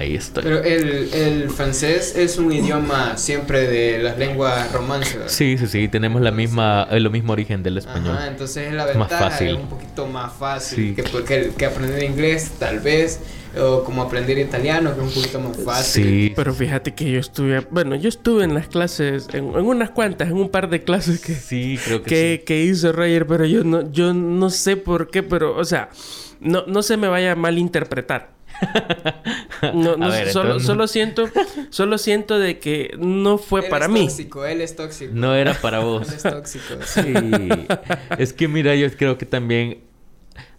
ahí 0.02 0.16
estoy. 0.16 0.44
Pero 0.44 0.64
el, 0.64 1.14
el 1.14 1.50
francés 1.50 2.16
es 2.16 2.38
un 2.38 2.52
idioma 2.52 3.18
siempre 3.18 3.68
de 3.68 4.00
las 4.00 4.18
lenguas 4.18 4.72
romances. 4.72 5.32
Sí, 5.32 5.58
sí, 5.58 5.68
sí, 5.68 5.88
tenemos 5.88 6.22
la 6.22 6.32
misma, 6.32 6.88
el 6.92 7.10
mismo 7.10 7.34
origen 7.34 7.64
del 7.64 7.78
español. 7.78 8.18
Ajá, 8.18 8.28
entonces 8.28 8.74
la 8.74 8.90
Es 8.90 8.96
más 8.98 9.10
ventaja 9.10 9.30
fácil. 9.32 9.48
es 9.50 9.56
un 9.56 9.68
poquito 9.70 10.08
más 10.08 10.34
fácil 10.34 10.78
Sí. 10.78 10.96
que, 10.96 11.04
que, 11.24 11.52
que 11.58 11.66
aprender 11.66 12.04
inglés, 12.04 12.52
tal 12.60 12.80
vez, 12.80 13.20
o 13.60 13.84
como 13.84 14.02
aprender 14.02 14.38
italiano, 14.38 14.94
que 14.96 15.02
es 15.02 15.08
un 15.08 15.14
poquito 15.14 15.40
más 15.40 15.58
fácil. 15.58 16.04
Sí, 16.04 16.34
Pero 16.36 16.54
fíjate 16.54 16.94
que 16.94 17.12
yo 17.12 17.20
estuve, 17.20 17.60
bueno, 17.70 17.96
yo 17.96 18.08
estuve 18.10 18.44
en 18.46 18.54
las 18.54 18.68
clases, 18.68 19.28
en, 19.34 19.46
en 19.50 19.66
unas 19.66 19.90
cuantas, 19.92 20.30
en 20.30 20.36
un 20.38 20.50
par 20.50 20.70
de 20.70 20.84
clases 20.84 21.20
que, 21.20 21.34
sí, 21.34 21.78
creo 21.84 22.02
que, 22.04 22.10
que, 22.10 22.38
sí. 22.40 22.46
que 22.46 22.64
hizo 22.64 22.92
Roger, 22.94 23.28
pero 23.28 23.46
yo 23.46 23.64
no, 23.64 23.92
yo 23.92 24.14
no 24.14 24.50
sé 24.50 24.78
por 24.78 25.10
qué, 25.10 25.22
pero, 25.24 25.58
o 25.58 25.66
sea, 25.66 25.90
no, 26.40 26.64
no 26.66 26.82
se 26.82 26.96
me 26.98 27.08
vaya 27.10 27.34
a 27.34 27.36
malinterpretar. 27.36 28.32
No, 29.74 29.96
no, 29.98 30.06
A 30.06 30.10
ver, 30.10 30.32
solo, 30.32 30.46
entonces- 30.50 30.68
solo 30.68 30.88
siento, 30.88 31.30
solo 31.70 31.98
siento 31.98 32.40
de 32.40 32.60
que 32.60 32.96
no 33.00 33.38
fue 33.38 33.62
Él 33.66 33.70
para 33.70 33.86
es 33.86 33.92
mí. 33.92 34.02
tóxico, 34.08 34.46
él 34.46 34.62
es 34.62 34.76
tóxico. 34.76 35.12
No 35.16 35.36
era 35.36 35.54
para 35.54 35.80
Él 35.80 35.86
vos. 35.86 36.12
es 36.12 36.24
tóxico. 36.24 36.76
sí. 36.86 37.02
Es 38.18 38.34
que 38.34 38.48
mira, 38.48 38.76
yo 38.76 38.90
creo 38.96 39.18
que 39.18 39.26
también 39.26 39.80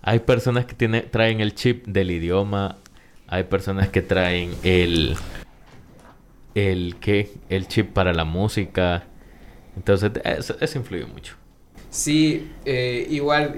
hay 0.03 0.19
personas 0.21 0.67
que 0.67 0.75
tienen, 0.75 1.09
traen 1.11 1.41
el 1.41 1.55
chip 1.55 1.87
del 1.87 2.11
idioma, 2.11 2.77
hay 3.29 3.45
personas 3.45 3.89
que 3.89 4.03
traen 4.03 4.55
el 4.63 5.17
el 6.55 6.97
qué, 7.01 7.33
el 7.49 7.67
chip 7.69 7.93
para 7.93 8.13
la 8.13 8.25
música. 8.25 9.05
Entonces, 9.77 10.11
eso, 10.25 10.55
eso 10.61 10.79
influye 10.79 11.07
mucho. 11.07 11.35
Sí, 11.93 12.51
eh, 12.65 13.07
igual 13.11 13.55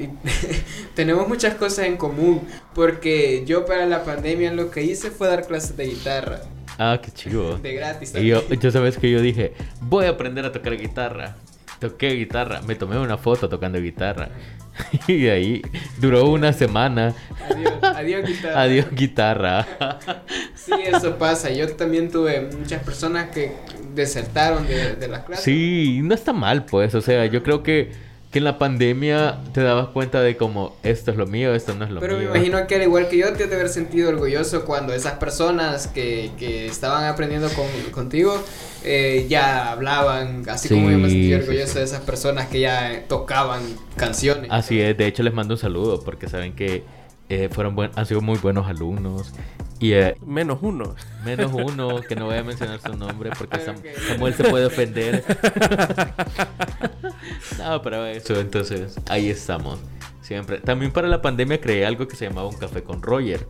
tenemos 0.95 1.29
muchas 1.29 1.55
cosas 1.55 1.87
en 1.87 1.97
común 1.97 2.43
porque 2.75 3.45
yo 3.47 3.65
para 3.65 3.87
la 3.87 4.03
pandemia 4.05 4.53
lo 4.53 4.71
que 4.73 4.83
hice 4.83 5.11
fue 5.13 5.29
dar 5.29 5.47
clases 5.47 5.77
de 5.77 5.87
guitarra 5.87 6.41
Ah, 6.77 6.99
qué 7.01 7.13
chido. 7.13 7.59
de 7.59 7.75
gratis. 7.75 8.13
Y 8.17 8.27
yo, 8.27 8.41
también. 8.41 8.61
yo 8.61 8.71
sabes 8.73 8.99
que 8.99 9.09
yo 9.09 9.21
dije, 9.21 9.53
voy 9.81 10.07
a 10.07 10.11
aprender 10.11 10.45
a 10.45 10.51
tocar 10.51 10.77
guitarra. 10.77 11.37
Toqué 11.79 12.11
guitarra, 12.15 12.61
me 12.63 12.75
tomé 12.75 12.99
una 12.99 13.17
foto 13.17 13.49
tocando 13.49 13.81
guitarra. 13.81 14.31
Y 15.07 15.23
de 15.23 15.31
ahí 15.31 15.63
duró 16.01 16.29
una 16.29 16.53
semana. 16.53 17.15
Adiós, 17.49 17.73
adiós 17.83 18.27
guitarra. 18.27 18.61
Adiós 18.63 18.87
guitarra. 18.91 19.67
Sí, 20.57 20.73
eso 20.85 21.17
pasa. 21.17 21.51
Yo 21.51 21.69
también 21.77 22.11
tuve 22.11 22.41
muchas 22.41 22.83
personas 22.83 23.31
que 23.31 23.53
desertaron 23.95 24.67
de, 24.67 24.97
de 24.97 25.07
las 25.09 25.25
clases. 25.25 25.45
Sí, 25.45 26.01
no 26.03 26.13
está 26.15 26.33
mal, 26.33 26.65
pues. 26.65 26.95
O 26.97 27.01
sea, 27.01 27.27
yo 27.27 27.43
creo 27.45 27.63
que, 27.63 27.93
que 28.35 28.39
en 28.39 28.45
la 28.45 28.59
pandemia 28.59 29.39
te 29.53 29.63
dabas 29.63 29.91
cuenta 29.91 30.21
de 30.21 30.37
como 30.37 30.75
esto 30.83 31.13
es 31.13 31.17
lo 31.17 31.25
mío, 31.25 31.55
esto 31.55 31.73
no 31.77 31.85
es 31.85 31.93
lo 31.93 32.01
Pero 32.01 32.15
me 32.15 32.23
mío. 32.25 32.31
imagino 32.35 32.67
que 32.67 32.75
al 32.75 32.83
igual 32.83 33.07
que 33.09 33.17
yo 33.19 33.33
te 33.33 33.45
has 33.45 33.49
de 33.49 33.55
haber 33.55 33.69
sentido 33.69 34.09
orgulloso 34.09 34.65
cuando 34.65 34.93
esas 34.93 35.13
personas 35.21 35.87
que, 35.87 36.33
que 36.37 36.67
estaban 36.67 37.05
aprendiendo 37.05 37.49
con- 37.51 37.93
contigo 37.93 38.43
eh, 38.83 39.27
ya 39.31 39.71
hablaban, 39.71 40.43
así 40.49 40.69
como 40.69 40.91
yo 40.91 40.99
me 40.99 41.09
sentí 41.09 41.33
orgulloso 41.33 41.75
sí. 41.75 41.79
de 41.79 41.85
esas 41.85 42.01
personas 42.01 42.49
que 42.49 42.59
ya 42.59 43.05
tocaban 43.07 43.63
canciones. 43.95 44.51
Así 44.51 44.81
es, 44.81 44.99
de 44.99 45.07
hecho 45.07 45.23
les 45.23 45.33
mando 45.33 45.55
un 45.55 45.59
saludo 45.61 46.03
porque 46.03 46.29
saben 46.29 46.57
que, 46.57 46.83
eh, 47.29 47.49
fueron 47.51 47.75
buen- 47.75 47.91
han 47.97 48.07
sido 48.07 48.21
muy 48.21 48.39
buenos 48.39 48.67
alumnos. 48.67 49.33
Y 49.81 49.93
eh, 49.93 50.17
Menos 50.25 50.59
uno. 50.63 50.95
menos 51.25 51.53
uno, 51.53 52.01
que 52.01 52.15
no 52.17 52.27
voy 52.27 52.37
a 52.39 52.45
mencionar 52.45 52.81
su 52.81 52.97
nombre 52.97 53.31
porque 53.37 53.59
Sam- 53.59 53.83
Samuel 54.09 54.35
se 54.35 54.45
puede 54.45 54.67
ofender. 54.67 55.25
no, 57.59 57.83
pero 57.83 58.05
eso, 58.07 58.39
entonces 58.41 58.97
ahí 59.09 59.29
estamos. 59.31 59.79
Siempre. 60.21 60.59
También 60.59 60.91
para 60.93 61.09
la 61.09 61.21
pandemia 61.21 61.61
creé 61.61 61.85
algo 61.85 62.09
que 62.09 62.17
se 62.17 62.27
llamaba 62.29 62.49
un 62.49 62.57
café 62.57 62.83
con 62.83 63.03
Roger. 63.03 63.47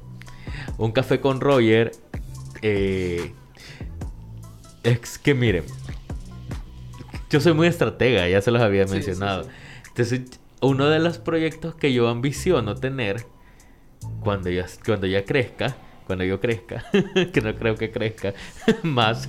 Un 0.78 0.92
café 0.92 1.20
con 1.20 1.40
Roger. 1.40 1.92
eh, 2.62 3.32
es 4.82 5.18
que 5.18 5.34
miren. 5.34 5.64
Yo 7.30 7.40
soy 7.40 7.52
muy 7.54 7.66
estratega, 7.68 8.28
ya 8.28 8.40
se 8.40 8.50
los 8.50 8.62
había 8.62 8.86
Sí, 8.86 8.94
mencionado. 8.94 9.44
sí, 9.44 9.50
sí. 9.50 9.82
Entonces, 9.88 10.40
uno 10.60 10.88
de 10.88 10.98
los 10.98 11.18
proyectos 11.18 11.74
que 11.74 11.92
yo 11.92 12.08
ambiciono 12.08 12.74
tener 12.76 13.26
cuando 14.24 14.50
ya, 14.50 14.66
cuando 14.84 15.06
ya 15.06 15.24
crezca, 15.24 15.76
cuando 16.06 16.24
yo 16.24 16.40
crezca, 16.40 16.84
que 17.32 17.40
no 17.40 17.54
creo 17.54 17.76
que 17.76 17.90
crezca 17.90 18.34
más, 18.82 19.28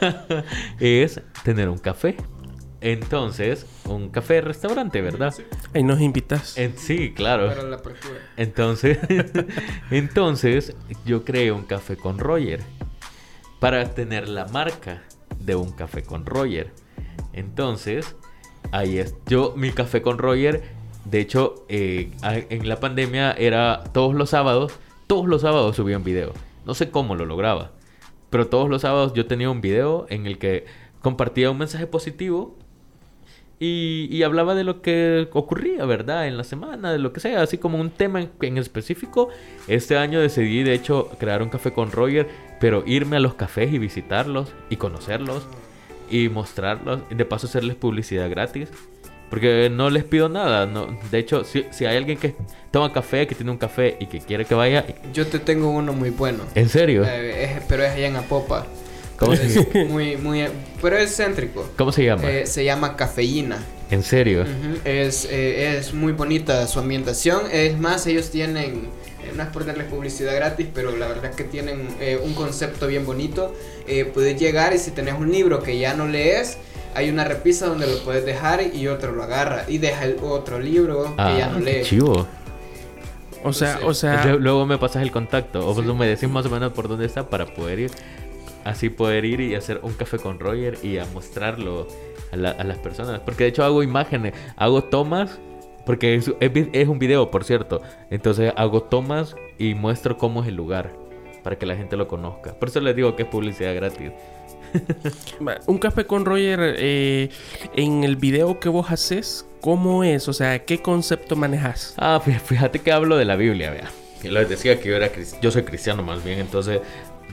es 0.80 1.20
tener 1.44 1.68
un 1.68 1.78
café. 1.78 2.16
Entonces, 2.80 3.66
un 3.86 4.08
café 4.08 4.40
restaurante, 4.40 5.02
¿verdad? 5.02 5.34
Ahí 5.74 5.82
nos 5.82 6.00
invitas. 6.00 6.56
En, 6.56 6.78
sí, 6.78 7.12
claro. 7.12 7.48
Para 7.48 7.64
la 7.64 7.76
apertura. 7.76 8.20
Entonces, 8.36 8.98
entonces 9.90 10.76
yo 11.04 11.24
creé 11.24 11.50
un 11.50 11.64
café 11.64 11.96
con 11.96 12.20
Roger 12.20 12.60
para 13.58 13.94
tener 13.94 14.28
la 14.28 14.46
marca 14.46 15.02
de 15.40 15.56
un 15.56 15.72
café 15.72 16.04
con 16.04 16.24
Roger. 16.24 16.70
Entonces, 17.32 18.14
ahí 18.70 18.98
es. 18.98 19.16
Yo, 19.26 19.54
mi 19.56 19.72
café 19.72 20.00
con 20.00 20.18
Roger, 20.18 20.62
de 21.04 21.20
hecho, 21.20 21.64
eh, 21.68 22.10
en 22.22 22.68
la 22.68 22.80
pandemia 22.80 23.32
era 23.32 23.84
todos 23.92 24.14
los 24.14 24.30
sábados, 24.30 24.72
todos 25.06 25.26
los 25.26 25.42
sábados 25.42 25.76
subía 25.76 25.96
un 25.96 26.04
video. 26.04 26.32
No 26.66 26.74
sé 26.74 26.90
cómo 26.90 27.14
lo 27.14 27.24
lograba, 27.24 27.70
pero 28.30 28.48
todos 28.48 28.68
los 28.68 28.82
sábados 28.82 29.14
yo 29.14 29.26
tenía 29.26 29.50
un 29.50 29.60
video 29.60 30.06
en 30.10 30.26
el 30.26 30.38
que 30.38 30.66
compartía 31.00 31.50
un 31.50 31.58
mensaje 31.58 31.86
positivo 31.86 32.56
y, 33.60 34.22
hablaba 34.22 34.54
de 34.54 34.62
lo 34.62 34.82
que 34.82 35.28
ocurría, 35.32 35.84
¿verdad? 35.84 36.28
En 36.28 36.36
la 36.36 36.44
semana, 36.44 36.92
de 36.92 36.98
lo 36.98 37.12
que 37.12 37.18
sea, 37.18 37.42
así 37.42 37.58
como 37.58 37.80
un 37.80 37.90
tema 37.90 38.20
en, 38.20 38.30
en 38.40 38.56
específico. 38.56 39.30
Este 39.66 39.96
año 39.96 40.20
decidí, 40.20 40.62
de 40.62 40.74
hecho, 40.74 41.08
crear 41.18 41.42
un 41.42 41.48
café 41.48 41.72
con 41.72 41.90
Roger, 41.90 42.28
pero 42.60 42.84
irme 42.86 43.16
a 43.16 43.20
los 43.20 43.34
cafés 43.34 43.72
y 43.72 43.78
visitarlos 43.78 44.52
y 44.70 44.76
conocerlos 44.76 45.44
y 46.08 46.28
mostrarlos. 46.28 47.00
De 47.10 47.24
paso 47.24 47.48
hacerles 47.48 47.74
publicidad 47.74 48.30
gratis. 48.30 48.70
Porque 49.30 49.68
no 49.70 49.90
les 49.90 50.04
pido 50.04 50.28
nada. 50.28 50.66
No, 50.66 50.86
de 51.10 51.18
hecho, 51.18 51.44
si, 51.44 51.64
si 51.70 51.84
hay 51.86 51.96
alguien 51.96 52.18
que 52.18 52.34
toma 52.70 52.92
café, 52.92 53.26
que 53.26 53.34
tiene 53.34 53.50
un 53.50 53.58
café 53.58 53.96
y 54.00 54.06
que 54.06 54.20
quiere 54.20 54.44
que 54.44 54.54
vaya... 54.54 54.84
Yo 55.12 55.26
te 55.26 55.38
tengo 55.38 55.70
uno 55.70 55.92
muy 55.92 56.10
bueno. 56.10 56.44
¿En 56.54 56.68
serio? 56.68 57.04
Eh, 57.06 57.56
es- 57.56 57.62
pero 57.68 57.84
es 57.84 57.92
allá 57.92 58.06
en 58.06 58.16
Apopa. 58.16 58.66
¿Cómo, 59.18 59.34
se, 59.34 59.84
muy, 59.86 60.16
muy, 60.16 60.44
pero 60.80 60.96
es 60.96 61.16
céntrico. 61.16 61.68
¿Cómo 61.76 61.90
se 61.90 62.04
llama? 62.04 62.30
Eh, 62.30 62.46
se 62.46 62.64
llama 62.64 62.94
Cafeína. 62.96 63.58
¿En 63.90 64.02
serio? 64.04 64.42
Ujú, 64.42 64.78
es, 64.84 65.24
eh, 65.30 65.76
es 65.78 65.92
muy 65.92 66.12
bonita 66.12 66.64
su 66.68 66.78
ambientación. 66.78 67.42
Es 67.50 67.76
más, 67.78 68.06
ellos 68.06 68.30
tienen, 68.30 68.88
eh, 69.24 69.32
no 69.34 69.42
es 69.42 69.48
por 69.48 69.64
darles 69.66 69.88
publicidad 69.88 70.36
gratis, 70.36 70.68
pero 70.72 70.96
la 70.96 71.08
verdad 71.08 71.30
es 71.30 71.36
que 71.36 71.42
tienen 71.44 71.88
eh, 72.00 72.16
un 72.22 72.32
concepto 72.34 72.86
bien 72.86 73.04
bonito. 73.04 73.52
Eh, 73.88 74.04
puedes 74.04 74.38
llegar 74.38 74.72
y 74.72 74.78
si 74.78 74.92
tenés 74.92 75.14
un 75.14 75.32
libro 75.32 75.62
que 75.64 75.76
ya 75.78 75.94
no 75.94 76.06
lees, 76.06 76.58
hay 76.98 77.10
una 77.10 77.24
repisa 77.24 77.66
donde 77.66 77.86
lo 77.86 77.98
puedes 78.04 78.24
dejar 78.26 78.60
y 78.74 78.88
otro 78.88 79.12
lo 79.12 79.22
agarra. 79.22 79.64
Y 79.68 79.78
deja 79.78 80.04
el 80.04 80.16
otro 80.22 80.58
libro 80.60 81.14
Ah, 81.16 81.30
que 81.32 81.38
ya 81.38 81.48
no 81.48 81.58
qué 81.64 81.78
lee. 81.78 81.82
chivo. 81.84 82.26
O 83.44 83.52
sea, 83.52 83.78
o 83.84 83.94
sea, 83.94 84.34
luego 84.34 84.66
me 84.66 84.78
pasas 84.78 85.02
el 85.02 85.12
contacto 85.12 85.66
o 85.66 85.74
Sí. 85.74 85.82
tú 85.82 85.94
me 85.94 86.06
decís 86.06 86.28
más 86.28 86.44
o 86.46 86.50
menos 86.50 86.72
por 86.72 86.88
dónde 86.88 87.06
está 87.06 87.28
para 87.30 87.46
poder 87.46 87.78
ir. 87.78 87.90
Así 88.64 88.90
poder 88.90 89.24
ir 89.24 89.40
y 89.40 89.54
hacer 89.54 89.80
un 89.82 89.92
café 89.94 90.18
con 90.18 90.40
Roger 90.40 90.76
y 90.82 90.98
a 90.98 91.06
mostrarlo 91.14 91.86
a, 92.32 92.36
la- 92.36 92.50
a 92.50 92.64
las 92.64 92.78
personas. 92.78 93.20
Porque 93.20 93.44
de 93.44 93.50
hecho 93.50 93.62
hago 93.64 93.82
imágenes, 93.84 94.34
hago 94.56 94.82
tomas, 94.84 95.38
porque 95.86 96.16
es, 96.16 96.32
es 96.40 96.50
es 96.72 96.88
un 96.88 96.98
video, 96.98 97.30
por 97.30 97.44
cierto. 97.44 97.80
Entonces 98.10 98.52
hago 98.56 98.82
tomas 98.82 99.36
y 99.56 99.74
muestro 99.74 100.18
cómo 100.18 100.42
es 100.42 100.48
el 100.48 100.56
lugar 100.56 100.92
para 101.44 101.56
que 101.56 101.64
la 101.64 101.76
gente 101.76 101.96
lo 101.96 102.08
conozca. 102.08 102.52
Por 102.58 102.68
eso 102.68 102.80
les 102.80 102.94
digo 102.96 103.14
que 103.14 103.22
es 103.22 103.28
publicidad 103.28 103.74
gratis. 103.74 104.10
Un 105.66 105.78
café 105.78 106.04
con 106.06 106.24
Roger, 106.24 106.60
eh, 106.78 107.30
en 107.74 108.04
el 108.04 108.16
video 108.16 108.58
que 108.60 108.68
vos 108.68 108.90
haces, 108.90 109.46
¿cómo 109.60 110.04
es? 110.04 110.28
O 110.28 110.32
sea, 110.32 110.64
¿qué 110.64 110.78
concepto 110.80 111.36
manejas? 111.36 111.94
Ah, 111.96 112.20
fí- 112.24 112.38
fíjate 112.38 112.78
que 112.80 112.92
hablo 112.92 113.16
de 113.16 113.24
la 113.24 113.36
Biblia, 113.36 113.70
vea. 113.70 113.90
Y 114.22 114.28
les 114.28 114.48
decía 114.48 114.80
que 114.80 114.88
yo 114.88 114.96
era 114.96 115.10
yo 115.40 115.50
soy 115.50 115.62
cristiano 115.62 116.02
más 116.02 116.24
bien, 116.24 116.38
entonces 116.40 116.80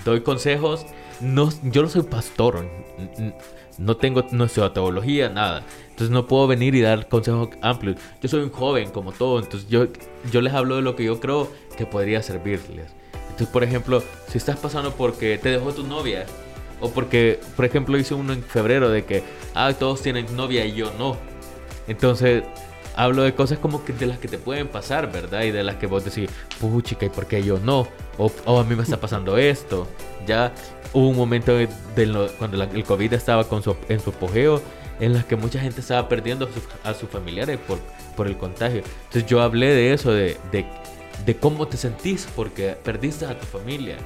doy 0.03 0.21
consejos. 0.21 0.85
No, 1.21 1.49
yo 1.63 1.81
no 1.81 1.87
soy 1.89 2.03
pastor, 2.03 2.67
no 3.77 3.97
tengo 3.97 4.23
no 4.31 4.43
estudio 4.45 4.71
teología, 4.71 5.29
nada. 5.29 5.63
Entonces 5.89 6.09
no 6.09 6.27
puedo 6.27 6.45
venir 6.45 6.75
y 6.75 6.81
dar 6.81 7.07
consejos 7.07 7.49
amplios. 7.61 7.97
Yo 8.21 8.27
soy 8.29 8.41
un 8.43 8.51
joven 8.51 8.89
como 8.91 9.13
todo, 9.13 9.39
entonces 9.39 9.69
yo, 9.69 9.87
yo 10.31 10.41
les 10.41 10.53
hablo 10.53 10.75
de 10.75 10.81
lo 10.81 10.95
que 10.95 11.05
yo 11.05 11.19
creo 11.21 11.49
que 11.77 11.85
podría 11.85 12.21
servirles. 12.21 12.87
Entonces, 13.13 13.47
por 13.47 13.63
ejemplo, 13.63 14.03
si 14.29 14.37
estás 14.37 14.57
pasando 14.57 14.91
porque 14.93 15.37
te 15.37 15.49
dejó 15.49 15.71
tu 15.73 15.83
novia, 15.83 16.25
o 16.81 16.89
porque, 16.91 17.39
por 17.55 17.65
ejemplo, 17.65 17.97
hice 17.97 18.13
uno 18.13 18.33
en 18.33 18.43
febrero 18.43 18.89
de 18.89 19.05
que, 19.05 19.23
ah, 19.53 19.73
todos 19.77 20.01
tienen 20.01 20.35
novia 20.35 20.65
y 20.65 20.73
yo 20.73 20.91
no. 20.97 21.17
Entonces, 21.87 22.43
hablo 22.95 23.23
de 23.23 23.33
cosas 23.35 23.59
como 23.59 23.83
que 23.85 23.93
de 23.93 24.05
las 24.05 24.19
que 24.19 24.27
te 24.27 24.37
pueden 24.37 24.67
pasar, 24.67 25.11
¿verdad? 25.11 25.43
Y 25.43 25.51
de 25.51 25.63
las 25.63 25.75
que 25.75 25.87
vos 25.87 26.03
decís, 26.05 26.29
puchica, 26.59 27.05
¿y 27.05 27.09
por 27.09 27.25
qué 27.27 27.43
yo 27.43 27.59
no? 27.59 27.87
O, 28.17 28.31
o 28.45 28.59
a 28.59 28.63
mí 28.63 28.75
me 28.75 28.83
está 28.83 28.99
pasando 28.99 29.37
esto. 29.37 29.87
Ya 30.25 30.53
hubo 30.93 31.09
un 31.09 31.15
momento 31.17 31.53
de, 31.55 31.67
de 31.95 32.29
cuando 32.39 32.57
la- 32.57 32.65
el 32.65 32.83
COVID 32.83 33.13
estaba 33.13 33.43
con 33.47 33.61
su, 33.63 33.75
en 33.89 33.99
su 33.99 34.09
apogeo, 34.11 34.61
en 34.99 35.13
las 35.13 35.25
que 35.25 35.35
mucha 35.35 35.59
gente 35.59 35.81
estaba 35.81 36.07
perdiendo 36.07 36.45
a 36.45 36.49
sus, 36.53 36.63
a 36.83 36.93
sus 36.93 37.09
familiares 37.09 37.59
por, 37.67 37.79
por 38.15 38.27
el 38.27 38.37
contagio. 38.37 38.81
Entonces 39.05 39.25
yo 39.29 39.41
hablé 39.41 39.67
de 39.67 39.93
eso, 39.93 40.11
de, 40.13 40.37
de, 40.51 40.65
de 41.25 41.35
cómo 41.35 41.67
te 41.67 41.75
sentís 41.77 42.27
porque 42.35 42.77
perdiste 42.81 43.25
a 43.25 43.37
tu 43.37 43.45
familia. 43.45 43.97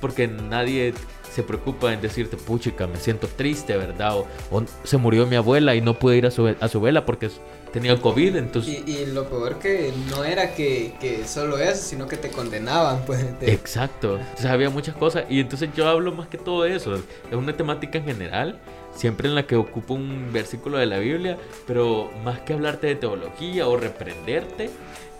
Porque 0.00 0.28
nadie 0.28 0.92
se 1.30 1.42
preocupa 1.42 1.92
en 1.92 2.00
decirte, 2.00 2.36
puchica, 2.36 2.86
me 2.86 2.96
siento 2.96 3.28
triste, 3.28 3.76
¿verdad? 3.76 4.18
O, 4.18 4.26
o 4.50 4.64
se 4.84 4.96
murió 4.96 5.26
mi 5.26 5.36
abuela 5.36 5.74
y 5.74 5.80
no 5.80 5.98
pude 5.98 6.16
ir 6.16 6.26
a 6.26 6.30
su, 6.30 6.54
a 6.60 6.68
su 6.68 6.80
vela 6.80 7.06
porque 7.06 7.30
tenía 7.72 8.00
COVID, 8.00 8.36
entonces... 8.36 8.82
Y, 8.86 8.90
y 8.90 9.06
lo 9.06 9.28
peor 9.28 9.58
que 9.58 9.92
no 10.10 10.24
era 10.24 10.54
que, 10.54 10.94
que 11.00 11.26
solo 11.26 11.58
eso, 11.58 11.82
sino 11.82 12.08
que 12.08 12.16
te 12.16 12.30
condenaban, 12.30 13.02
pues. 13.06 13.24
Exacto. 13.42 14.18
Entonces 14.18 14.46
había 14.46 14.70
muchas 14.70 14.96
cosas 14.96 15.24
y 15.28 15.40
entonces 15.40 15.70
yo 15.76 15.88
hablo 15.88 16.12
más 16.12 16.28
que 16.28 16.38
todo 16.38 16.64
de 16.64 16.74
eso. 16.74 16.94
Es 16.96 17.36
una 17.36 17.56
temática 17.56 17.98
en 17.98 18.04
general, 18.04 18.58
siempre 18.94 19.28
en 19.28 19.34
la 19.34 19.46
que 19.46 19.56
ocupo 19.56 19.94
un 19.94 20.32
versículo 20.32 20.78
de 20.78 20.86
la 20.86 20.98
Biblia, 20.98 21.38
pero 21.66 22.10
más 22.24 22.40
que 22.40 22.54
hablarte 22.54 22.88
de 22.88 22.96
teología 22.96 23.68
o 23.68 23.76
reprenderte, 23.76 24.70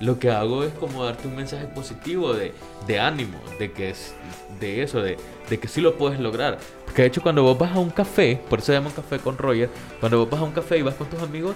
lo 0.00 0.18
que 0.18 0.30
hago 0.30 0.64
es 0.64 0.72
como 0.72 1.04
darte 1.04 1.28
un 1.28 1.36
mensaje 1.36 1.66
positivo 1.66 2.32
de, 2.32 3.00
ánimo, 3.00 3.38
de 3.58 3.70
que 3.70 3.90
es 3.90 4.14
de 4.58 4.82
eso, 4.82 5.02
de, 5.02 5.16
que 5.48 5.68
sí 5.68 5.80
lo 5.80 5.96
puedes 5.96 6.18
lograr. 6.18 6.58
Porque 6.86 7.02
de 7.02 7.08
hecho 7.08 7.22
cuando 7.22 7.42
vos 7.42 7.58
vas 7.58 7.76
a 7.76 7.78
un 7.78 7.90
café, 7.90 8.40
por 8.48 8.58
eso 8.58 8.66
se 8.66 8.72
llama 8.72 8.88
un 8.88 8.94
café 8.94 9.18
con 9.18 9.38
Roger, 9.38 9.68
cuando 10.00 10.18
vos 10.18 10.30
vas 10.30 10.40
a 10.40 10.44
un 10.44 10.52
café 10.52 10.78
y 10.78 10.82
vas 10.82 10.94
con 10.94 11.08
tus 11.08 11.22
amigos, 11.22 11.54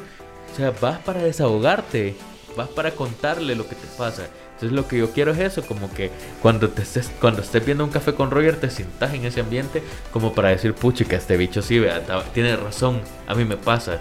o 0.52 0.56
sea, 0.56 0.72
vas 0.80 0.98
para 1.00 1.22
desahogarte, 1.22 2.14
vas 2.56 2.68
para 2.68 2.92
contarle 2.92 3.56
lo 3.56 3.66
que 3.66 3.74
te 3.74 3.86
pasa. 3.98 4.26
Entonces 4.52 4.72
lo 4.72 4.86
que 4.86 4.98
yo 4.98 5.10
quiero 5.10 5.32
es 5.32 5.38
eso, 5.38 5.62
como 5.66 5.92
que 5.92 6.10
cuando 6.40 6.68
te 6.68 6.82
estés, 6.82 7.10
cuando 7.20 7.40
estés 7.40 7.64
viendo 7.64 7.82
un 7.82 7.90
café 7.90 8.14
con 8.14 8.30
Roger 8.30 8.60
te 8.60 8.70
sientas 8.70 9.12
en 9.14 9.24
ese 9.24 9.40
ambiente 9.40 9.82
como 10.12 10.32
para 10.32 10.50
decir, 10.50 10.74
puchica, 10.74 11.16
este 11.16 11.36
bicho 11.36 11.62
sí, 11.62 11.78
vea, 11.78 12.02
tiene 12.34 12.54
razón, 12.56 13.00
a 13.26 13.34
mí 13.34 13.44
me 13.44 13.56
pasa. 13.56 14.00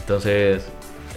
Entonces, 0.00 0.64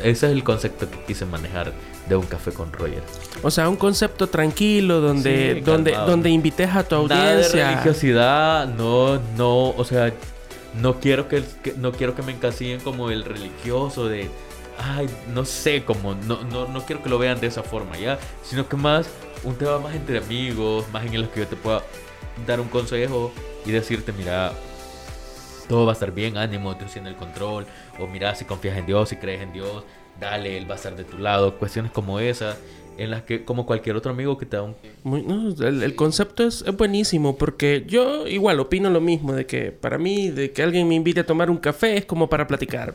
ese 0.04 0.28
es 0.28 0.32
el 0.32 0.44
concepto 0.44 0.90
que 0.90 1.00
quise 1.06 1.26
manejar 1.26 1.72
de 2.08 2.16
un 2.16 2.26
café 2.26 2.52
con 2.52 2.72
Roger. 2.72 3.02
O 3.44 3.50
sea, 3.52 3.68
un 3.70 3.76
concepto 3.78 4.28
tranquilo 4.28 5.02
donde, 5.02 5.56
Sí, 5.56 5.62
donde, 5.62 5.92
donde 5.94 6.30
invites 6.30 6.70
a 6.76 6.84
tu 6.84 7.08
Nada 7.08 7.24
de 7.26 7.32
audiencia. 7.34 7.70
religiosidad, 7.72 8.68
no, 8.68 9.20
no, 9.38 9.70
o 9.70 9.84
sea, 9.84 10.14
no 10.80 11.00
quiero 11.00 11.28
que, 11.28 11.44
que- 11.64 11.74
no 11.74 11.92
quiero 11.92 12.16
que 12.16 12.22
me 12.22 12.32
encasillen 12.32 12.80
como 12.82 13.10
el 13.10 13.24
religioso 13.24 14.08
de, 14.08 14.30
ay, 14.78 15.08
no 15.34 15.46
sé, 15.46 15.84
como, 15.84 16.14
no, 16.16 16.44
no, 16.44 16.68
no 16.68 16.86
quiero 16.86 17.02
que 17.02 17.10
lo 17.10 17.18
vean 17.18 17.40
de 17.40 17.48
esa 17.48 17.64
forma, 17.64 17.98
¿ya? 17.98 18.20
Sino 18.44 18.68
que 18.68 18.76
más, 18.76 19.08
un 19.44 19.56
tema 19.56 19.80
más 19.80 19.96
entre 19.96 20.18
amigos, 20.20 20.86
más 20.92 21.06
en 21.06 21.14
el 21.16 21.30
que 21.30 21.40
yo 21.42 21.48
te 21.48 21.56
pueda 21.56 21.82
dar 22.46 22.60
un 22.60 22.68
consejo 22.68 23.32
y 23.66 23.72
decirte, 23.72 24.12
mira, 24.12 24.52
todo 25.68 25.86
va 25.86 25.94
a 25.94 25.94
estar 25.94 26.12
bien, 26.12 26.38
ánimo, 26.38 26.74
Dios 26.76 26.92
tiene 26.92 27.10
el 27.10 27.16
control, 27.16 27.66
o 28.00 28.06
mira, 28.06 28.36
si 28.36 28.46
confías 28.46 28.78
en 28.78 28.86
Dios, 28.86 29.10
si 29.10 29.16
crees 29.16 29.42
en 29.42 29.52
Dios, 29.54 29.84
dale, 30.20 30.58
Él 30.58 30.70
va 30.70 30.74
a 30.76 30.78
estar 30.78 30.96
de 30.96 31.04
tu 31.04 31.18
lado, 31.18 31.56
cuestiones 31.58 31.92
como 31.92 32.20
esas, 32.20 32.58
en 32.98 33.12
las 33.12 33.24
que, 33.24 33.44
como 33.44 33.66
cualquier 33.66 33.96
otro 33.98 34.12
amigo 34.12 34.38
que 34.38 34.46
te 34.46 34.56
da 34.56 34.64
un 34.64 34.76
Muy- 35.04 35.22
no, 35.24 35.50
el, 35.68 35.84
el 35.84 35.96
concepto 35.96 36.48
es, 36.48 36.62
es 36.62 36.76
buenísimo 36.78 37.38
porque 37.38 37.84
yo 37.86 38.26
igual 38.26 38.60
opino 38.62 38.90
lo 38.90 39.02
mismo 39.02 39.34
de 39.34 39.46
que 39.46 39.72
para 39.72 39.98
mí 39.98 40.30
de 40.30 40.52
que 40.52 40.64
alguien 40.64 40.88
me 40.88 40.96
invite 40.96 41.20
a 41.20 41.26
tomar 41.26 41.50
un 41.50 41.58
café 41.58 41.98
es 41.98 42.06
como 42.06 42.30
para 42.30 42.48
platicar, 42.48 42.94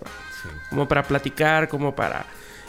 como 0.70 0.88
para 0.88 1.02
platicar, 1.02 1.68
como 1.68 1.94
para 1.94 2.24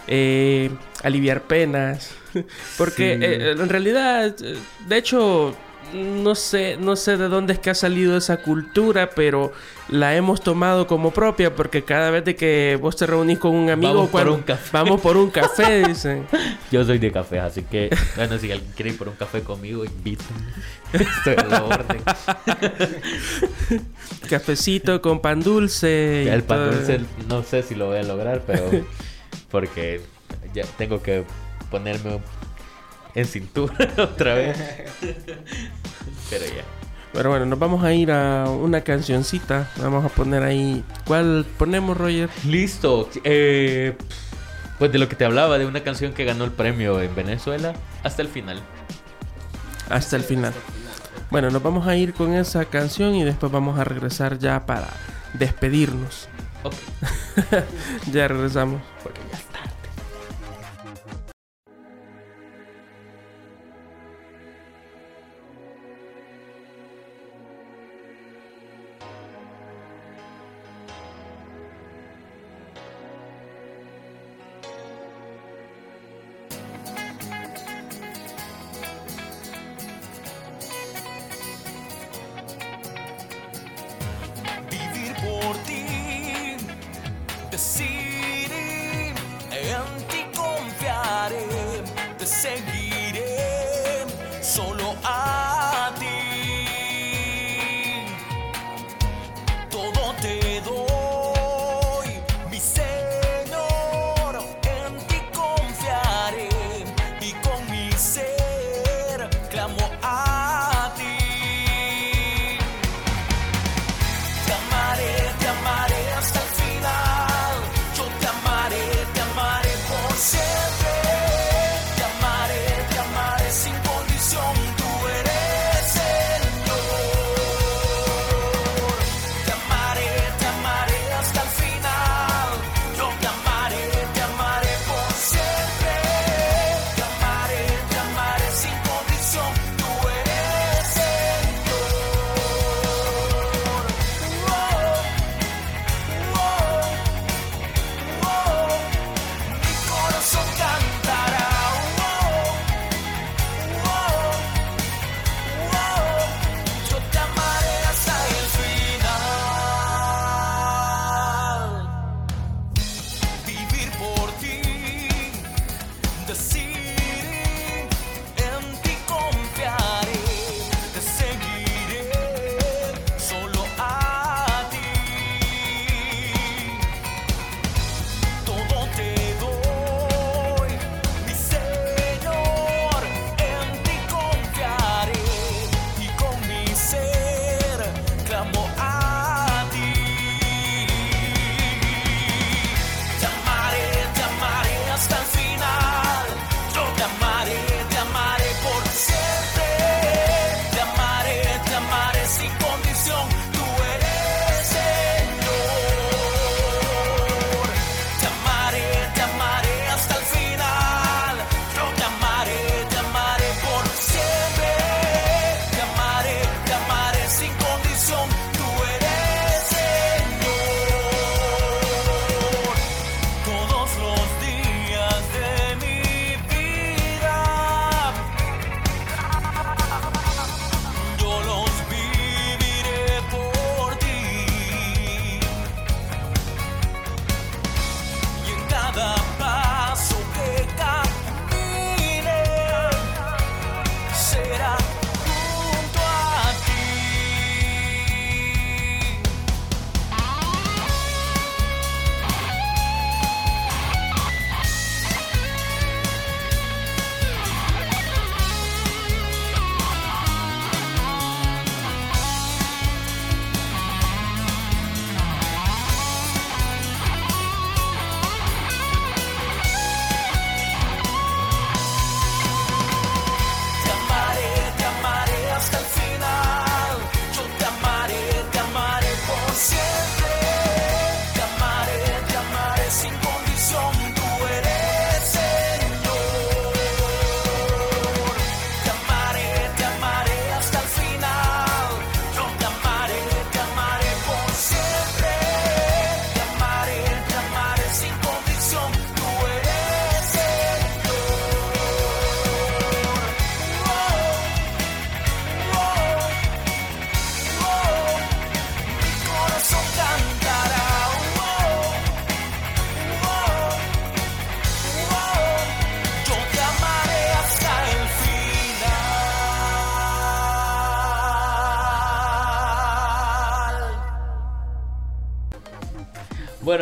eh, 0.08 0.70
aliviar 1.04 1.44
penas. 1.44 2.14
Porque 2.78 3.18
Sí. 3.18 3.24
eh, 3.26 3.52
en 3.52 3.70
realidad, 3.70 4.36
eh, 4.44 4.58
de 4.88 4.98
hecho, 4.98 5.56
no 5.94 6.36
sé, 6.36 6.78
no 6.80 6.96
sé 6.96 7.18
de 7.18 7.28
dónde 7.28 7.54
es 7.54 7.60
que 7.60 7.70
ha 7.70 7.76
salido 7.76 8.16
esa 8.18 8.38
cultura, 8.38 9.10
pero 9.16 9.52
la 9.90 10.16
hemos 10.16 10.42
tomado 10.42 10.88
como 10.88 11.12
propia 11.12 11.54
porque 11.54 11.84
cada 11.84 12.12
vez 12.12 12.24
de 12.24 12.36
que 12.36 12.78
vos 12.82 12.96
te 12.96 13.06
reunís 13.06 13.40
con 13.40 13.54
un 13.54 13.70
amigo, 13.70 13.94
Vamos 13.94 14.10
por 14.10 14.30
un 14.30 14.42
café. 14.42 14.70
vamos 14.72 15.02
por 15.02 15.18
un 15.18 15.30
café, 15.30 15.84
dicen. 15.88 16.26
Yo 16.72 16.84
soy 16.86 16.98
de 16.98 17.12
café, 17.12 17.40
así 17.40 17.64
que, 17.64 17.90
bueno, 18.16 18.38
si 18.38 18.52
alguien 18.52 18.72
quiere 18.76 18.92
ir 18.92 18.98
por 18.98 19.10
un 19.10 19.16
café 19.16 19.42
conmigo, 19.42 19.84
invítenme. 19.84 20.42
Estoy 20.94 21.36
a 21.38 21.48
la 21.48 21.64
orden. 21.64 22.02
Cafecito 24.30 25.02
con 25.02 25.22
pan 25.22 25.42
dulce. 25.42 26.32
El 26.32 26.44
pan 26.44 26.58
todo. 26.60 26.72
dulce 26.72 27.00
no 27.28 27.44
sé 27.44 27.64
si 27.64 27.76
lo 27.76 27.88
voy 27.88 27.98
a 27.98 28.04
lograr, 28.04 28.44
pero 28.46 28.64
porque 29.50 30.02
ya 30.54 30.64
tengo 30.78 31.02
que 31.02 31.24
ponerme 31.70 32.20
en 33.16 33.26
cintura 33.26 33.74
otra 33.98 34.36
vez. 34.36 34.58
Pero 36.30 36.46
ya. 36.46 36.64
Pero 37.14 37.30
bueno, 37.30 37.46
nos 37.46 37.60
vamos 37.60 37.84
a 37.84 37.94
ir 37.94 38.12
a 38.12 38.46
una 38.50 38.82
cancioncita. 38.82 39.70
Vamos 39.78 40.06
a 40.06 40.10
poner 40.10 40.44
ahí. 40.44 40.84
¿Cuál 41.06 41.46
ponemos, 41.58 41.98
Roger? 41.98 42.30
Listo. 42.46 43.10
Eh, 43.26 43.96
pues 44.80 44.92
de 44.94 44.98
lo 44.98 45.10
que 45.10 45.16
te 45.16 45.26
hablaba, 45.26 45.58
de 45.58 45.66
una 45.66 45.82
canción 45.84 46.14
que 46.14 46.24
ganó 46.24 46.46
el 46.46 46.52
premio 46.52 47.02
en 47.02 47.14
Venezuela 47.14 47.74
hasta 48.04 48.22
el 48.22 48.30
final. 48.30 48.62
Hasta 49.90 50.16
el 50.16 50.24
final. 50.24 50.54
Bueno, 51.30 51.50
nos 51.50 51.62
vamos 51.62 51.86
a 51.88 51.96
ir 51.98 52.14
con 52.14 52.34
esa 52.34 52.66
canción 52.66 53.14
y 53.16 53.24
después 53.26 53.52
vamos 53.52 53.78
a 53.78 53.84
regresar 53.84 54.38
ya 54.40 54.66
para 54.66 54.88
despedirnos. 55.34 56.30
Ok, 56.64 56.74
Ya 58.12 58.28
regresamos. 58.28 58.82
porque 59.04 59.20
ya 59.32 59.38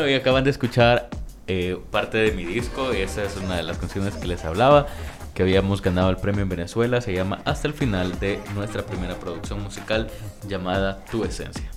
Y 0.09 0.15
acaban 0.15 0.43
de 0.43 0.49
escuchar 0.49 1.09
eh, 1.47 1.77
parte 1.91 2.17
de 2.17 2.31
mi 2.31 2.43
disco. 2.43 2.93
Y 2.93 2.97
esa 2.97 3.23
es 3.23 3.37
una 3.37 3.57
de 3.57 3.63
las 3.63 3.77
canciones 3.77 4.15
que 4.15 4.27
les 4.27 4.43
hablaba. 4.43 4.87
Que 5.33 5.43
habíamos 5.43 5.81
ganado 5.81 6.09
el 6.09 6.17
premio 6.17 6.41
en 6.41 6.49
Venezuela. 6.49 6.99
Se 7.01 7.13
llama 7.13 7.41
Hasta 7.45 7.67
el 7.67 7.73
final 7.73 8.19
de 8.19 8.39
nuestra 8.55 8.83
primera 8.85 9.15
producción 9.15 9.61
musical 9.61 10.09
llamada 10.47 11.05
Tu 11.11 11.23
Esencia. 11.23 11.69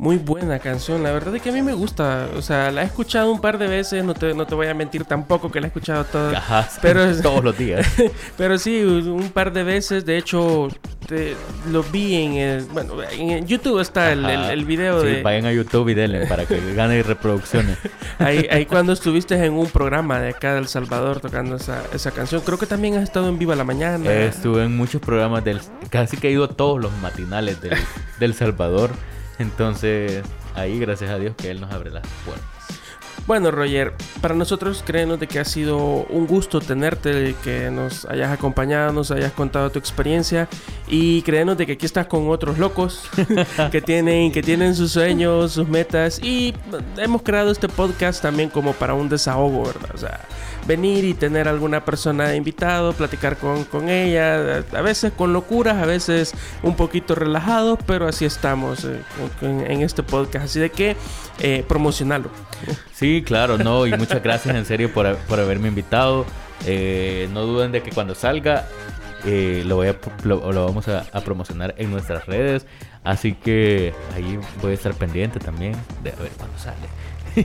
Muy 0.00 0.16
buena 0.16 0.58
canción, 0.60 1.02
la 1.02 1.12
verdad 1.12 1.36
es 1.36 1.42
que 1.42 1.50
a 1.50 1.52
mí 1.52 1.60
me 1.60 1.74
gusta. 1.74 2.26
O 2.34 2.40
sea, 2.40 2.70
la 2.70 2.80
he 2.80 2.86
escuchado 2.86 3.30
un 3.30 3.38
par 3.38 3.58
de 3.58 3.66
veces, 3.66 4.02
no 4.02 4.14
te, 4.14 4.32
no 4.32 4.46
te 4.46 4.54
voy 4.54 4.66
a 4.66 4.72
mentir 4.72 5.04
tampoco 5.04 5.52
que 5.52 5.60
la 5.60 5.66
he 5.66 5.68
escuchado 5.68 6.04
todo, 6.04 6.34
Ajá, 6.34 6.66
pero 6.80 7.14
todos 7.22 7.44
los 7.44 7.58
días. 7.58 7.86
pero 8.38 8.56
sí, 8.58 8.80
un 8.82 9.28
par 9.28 9.52
de 9.52 9.62
veces. 9.62 10.06
De 10.06 10.16
hecho, 10.16 10.68
te- 11.06 11.36
lo 11.70 11.82
vi 11.82 12.14
en 12.14 12.32
el. 12.36 12.62
Bueno, 12.64 12.94
en 13.12 13.46
YouTube 13.46 13.78
está 13.80 14.10
el, 14.12 14.24
el, 14.24 14.40
el 14.44 14.64
video 14.64 15.02
Sí, 15.02 15.06
de. 15.08 15.22
Vayan 15.22 15.44
a 15.44 15.52
YouTube 15.52 15.90
y 15.90 15.94
denle 15.94 16.24
para 16.26 16.46
que 16.46 16.58
gane 16.74 17.02
reproducciones. 17.02 17.76
Ahí, 18.18 18.46
ahí 18.50 18.64
cuando 18.64 18.94
estuviste 18.94 19.34
en 19.44 19.52
un 19.52 19.66
programa 19.68 20.18
de 20.18 20.30
acá 20.30 20.54
de 20.54 20.60
El 20.60 20.68
Salvador 20.68 21.20
tocando 21.20 21.56
esa, 21.56 21.82
esa 21.92 22.10
canción. 22.10 22.40
Creo 22.40 22.58
que 22.58 22.64
también 22.64 22.96
has 22.96 23.02
estado 23.02 23.28
en 23.28 23.38
Viva 23.38 23.54
la 23.54 23.64
Mañana. 23.64 24.10
Eh, 24.10 24.28
Estuve 24.28 24.64
en 24.64 24.74
muchos 24.78 25.02
programas 25.02 25.44
del... 25.44 25.60
Casi 25.90 26.16
que 26.16 26.28
he 26.28 26.30
ido 26.30 26.44
a 26.44 26.48
todos 26.48 26.80
los 26.80 26.90
matinales 27.02 27.60
del, 27.60 27.74
del 28.18 28.32
Salvador. 28.32 28.92
Entonces, 29.40 30.22
ahí 30.54 30.78
gracias 30.78 31.10
a 31.10 31.18
Dios 31.18 31.34
que 31.34 31.50
Él 31.50 31.60
nos 31.60 31.72
abre 31.72 31.90
las 31.90 32.06
puertas. 32.26 32.46
Bueno, 33.26 33.50
Roger, 33.50 33.94
para 34.20 34.34
nosotros 34.34 34.82
créenos 34.84 35.20
de 35.20 35.26
que 35.26 35.38
ha 35.38 35.44
sido 35.44 35.78
un 35.78 36.26
gusto 36.26 36.60
tenerte, 36.60 37.34
que 37.42 37.70
nos 37.70 38.04
hayas 38.06 38.32
acompañado, 38.32 38.92
nos 38.92 39.10
hayas 39.10 39.32
contado 39.32 39.70
tu 39.70 39.78
experiencia 39.78 40.48
y 40.88 41.22
créenos 41.22 41.56
de 41.56 41.66
que 41.66 41.72
aquí 41.72 41.86
estás 41.86 42.06
con 42.06 42.28
otros 42.28 42.58
locos 42.58 43.08
que 43.70 43.80
tienen, 43.80 44.32
que 44.32 44.42
tienen 44.42 44.74
sus 44.74 44.92
sueños, 44.92 45.52
sus 45.52 45.68
metas 45.68 46.20
y 46.22 46.54
hemos 46.96 47.22
creado 47.22 47.50
este 47.50 47.68
podcast 47.68 48.20
también 48.20 48.50
como 48.50 48.72
para 48.72 48.94
un 48.94 49.08
desahogo, 49.08 49.64
¿verdad? 49.64 49.90
O 49.94 49.98
sea, 49.98 50.20
venir 50.66 51.04
y 51.04 51.14
tener 51.14 51.48
alguna 51.48 51.84
persona 51.84 52.34
invitado, 52.34 52.92
platicar 52.92 53.36
con, 53.36 53.64
con 53.64 53.88
ella, 53.88 54.64
a 54.72 54.80
veces 54.82 55.12
con 55.12 55.32
locuras, 55.32 55.76
a 55.76 55.86
veces 55.86 56.34
un 56.62 56.76
poquito 56.76 57.14
relajados, 57.14 57.78
pero 57.86 58.06
así 58.06 58.24
estamos 58.24 58.84
eh, 58.84 59.00
en 59.42 59.82
este 59.82 60.02
podcast, 60.02 60.44
así 60.46 60.60
de 60.60 60.70
que 60.70 60.96
eh, 61.40 61.64
promocionalo. 61.66 62.30
Sí, 62.92 63.22
claro, 63.24 63.58
no, 63.58 63.86
y 63.86 63.92
muchas 63.96 64.22
gracias 64.22 64.54
en 64.54 64.64
serio 64.64 64.92
por, 64.92 65.16
por 65.16 65.40
haberme 65.40 65.68
invitado. 65.68 66.26
Eh, 66.66 67.28
no 67.32 67.42
duden 67.42 67.72
de 67.72 67.82
que 67.82 67.90
cuando 67.90 68.14
salga 68.14 68.66
eh, 69.24 69.62
lo, 69.66 69.76
voy 69.76 69.88
a, 69.88 69.96
lo, 70.24 70.40
vamos 70.66 70.88
a, 70.88 71.06
a 71.12 71.20
promocionar 71.20 71.74
en 71.78 71.90
nuestras 71.90 72.26
redes. 72.26 72.66
Así 73.04 73.34
que 73.34 73.94
ahí 74.14 74.38
voy 74.60 74.72
a 74.72 74.74
estar 74.74 74.94
pendiente 74.94 75.38
también 75.38 75.74
de 76.02 76.10
a 76.10 76.16
ver 76.16 76.30
cuándo 76.36 76.58
sale. 76.58 76.76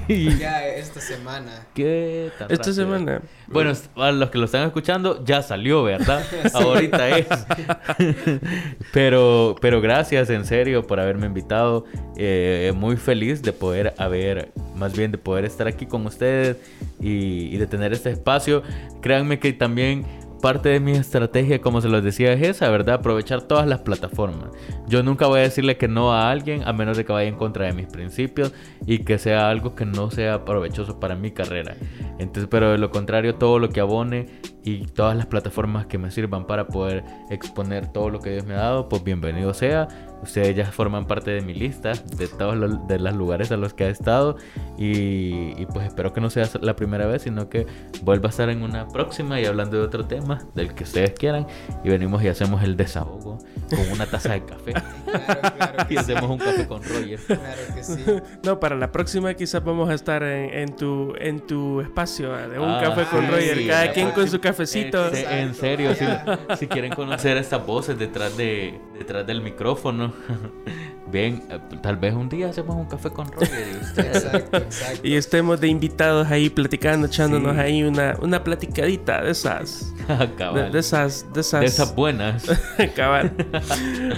Y- 0.08 0.38
Ya 0.40 0.66
esta 0.68 1.00
semana. 1.02 1.66
¿Qué 1.74 2.32
tan 2.38 2.52
Esta 2.52 2.64
rápido? 2.70 2.74
semana. 2.74 3.22
Bueno, 3.48 3.74
a 3.96 4.12
los 4.12 4.30
que 4.30 4.38
lo 4.38 4.46
están 4.46 4.66
escuchando, 4.66 5.24
ya 5.24 5.42
salió, 5.42 5.84
¿verdad? 5.84 6.24
Ahorita 6.54 7.18
es. 7.18 7.28
pero, 8.94 9.56
pero 9.62 9.82
gracias 9.82 10.30
en 10.30 10.46
serio 10.46 10.86
por 10.86 11.00
haberme 11.00 11.28
invitado. 11.28 11.86
Eh, 12.18 12.72
muy 12.76 12.98
feliz 12.98 13.42
de 13.42 13.54
poder 13.54 13.94
haber, 13.98 14.52
más 14.76 14.96
bien 14.96 15.12
de 15.12 15.18
poder 15.18 15.46
estar 15.46 15.68
aquí 15.68 15.86
con 15.86 16.06
ustedes 16.06 16.58
y, 17.00 17.54
y 17.54 17.58
de 17.58 17.68
tener 17.68 17.94
este 17.94 18.10
espacio. 18.12 18.64
Créanme 19.02 19.40
que 19.40 19.54
también 19.54 20.06
parte 20.42 20.70
de 20.70 20.80
mi 20.80 20.92
estrategia, 20.92 21.62
como 21.62 21.82
se 21.82 21.90
los 21.90 22.04
decía, 22.04 22.34
es 22.34 22.42
esa, 22.42 22.70
¿verdad? 22.70 22.96
Aprovechar 22.96 23.42
todas 23.44 23.68
las 23.68 23.82
plataformas. 23.82 24.50
Yo 24.88 25.04
nunca 25.04 25.28
voy 25.28 25.40
a 25.40 25.44
decirle 25.44 25.78
que 25.78 25.88
no 25.88 26.14
a 26.14 26.30
alguien 26.30 26.68
a 26.68 26.74
menos 26.74 26.98
de 26.98 27.06
que 27.06 27.14
vaya 27.14 27.30
en 27.30 27.36
contra 27.36 27.66
de 27.66 27.74
mis 27.74 27.88
principios 27.88 28.54
y 28.86 29.00
que 29.00 29.18
sea 29.18 29.50
algo 29.50 29.76
que 29.76 29.86
no 29.86 30.12
sea 30.12 30.46
provechoso 30.46 31.00
para 31.00 31.16
mi 31.16 31.32
carrera. 31.32 31.76
Entonces, 32.20 32.48
pero 32.50 32.72
de 32.72 32.78
lo 32.78 32.92
contrario, 32.92 33.36
todo 33.36 33.60
lo 33.60 33.70
que 33.70 33.80
abone 33.80 34.28
y 34.66 34.86
todas 34.88 35.16
las 35.16 35.28
plataformas 35.28 35.86
que 35.86 35.98
me 35.98 36.12
sirvan 36.12 36.46
para 36.48 36.68
poder 36.68 37.04
exponer 37.30 37.88
todo 37.88 38.10
lo 38.10 38.20
que 38.20 38.32
Dios 38.32 38.46
me 38.46 38.56
ha 38.56 38.58
dado, 38.58 38.90
pues 38.90 39.04
bienvenido 39.04 39.54
sea. 39.54 39.88
Ustedes 40.24 40.56
ya 40.56 40.66
forman 40.66 41.06
parte 41.06 41.30
de 41.32 41.42
mi 41.42 41.54
lista 41.54 41.92
de 42.18 42.28
todos 42.28 42.56
los 42.58 42.88
de 42.88 42.98
los 42.98 43.14
lugares 43.16 43.52
a 43.52 43.58
los 43.58 43.76
que 43.76 43.86
he 43.86 43.90
estado 43.92 44.38
y, 44.78 45.54
y 45.62 45.68
pues 45.72 45.86
espero 45.86 46.14
que 46.14 46.22
no 46.22 46.30
sea 46.30 46.50
la 46.62 46.76
primera 46.76 47.06
vez, 47.06 47.22
sino 47.24 47.48
que 47.48 47.68
vuelva 48.02 48.28
a 48.28 48.32
estar 48.32 48.50
en 48.50 48.64
una 48.64 48.88
próxima 48.88 49.40
y 49.40 49.46
hablando 49.46 49.78
de 49.78 49.84
otro 49.84 50.06
tema 50.06 50.42
del 50.56 50.74
que 50.74 50.84
ustedes 50.84 51.12
quieran 51.12 51.46
y 51.84 51.90
venimos 51.90 52.24
y 52.24 52.28
hacemos 52.28 52.64
el 52.64 52.76
desahogo 52.76 53.38
con 53.70 53.92
una 53.92 54.06
taza 54.08 54.34
de 54.34 54.44
café 54.46 54.74
Claro, 55.06 55.56
claro. 55.58 55.86
y 55.90 55.98
hacemos 55.98 56.24
sí. 56.26 56.32
un 56.32 56.38
café 56.40 56.68
con 56.68 56.84
Roger. 56.84 57.20
Claro 57.28 57.42
que 57.76 57.84
sí. 57.84 58.04
No, 58.44 58.60
para 58.60 58.76
la 58.76 58.92
próxima 58.92 59.34
quizás 59.36 59.64
vamos 59.64 59.90
a 59.90 59.94
estar 59.94 60.24
en, 60.24 60.54
en 60.54 60.76
tu 60.76 61.14
en 61.20 61.40
tu 61.40 61.82
espacio 61.82 62.32
de 62.36 62.58
un 62.60 62.70
Ah, 62.70 62.82
café 62.84 63.04
con 63.06 63.22
sí, 63.26 63.32
Roger, 63.32 63.58
sí, 63.58 63.68
cada 63.68 63.92
quien 63.92 64.08
con 64.08 64.16
próxima- 64.16 64.32
su 64.32 64.40
cafecito. 64.56 65.14
En 65.14 65.54
serio, 65.54 65.94
si, 65.96 66.06
si 66.58 66.68
quieren 66.68 66.94
conocer 66.94 67.38
estas 67.38 67.66
voces 67.66 67.98
detrás 67.98 68.36
de 68.38 68.80
detrás 68.98 69.28
del 69.28 69.42
micrófono, 69.42 70.14
bien, 71.12 71.44
eh, 71.50 71.60
tal 71.82 71.98
vez 71.98 72.14
un 72.14 72.30
día 72.30 72.50
hacemos 72.50 72.76
un 72.76 72.86
café 72.86 73.10
con 73.10 73.32
Roger 73.32 73.68
y 73.74 73.78
ustedes. 73.84 74.24
Exacto, 74.26 74.58
exacto. 74.58 75.00
Y 75.08 75.16
estemos 75.16 75.60
de 75.62 75.68
invitados 75.68 76.28
ahí 76.30 76.50
platicando, 76.50 77.08
echándonos 77.08 77.54
Sí. 77.56 77.60
ahí 77.60 77.84
una, 77.84 78.16
una 78.22 78.44
platicadita 78.44 79.22
de 79.24 79.32
esas. 79.32 79.92
De, 80.06 80.36
Cabal. 80.36 80.72
de 80.72 80.80
esas, 80.80 81.26
de 81.34 81.42
esas. 81.42 81.62
De 81.62 81.66
esas 81.66 81.96
buenas. 81.96 82.46
Cabal. 82.96 83.34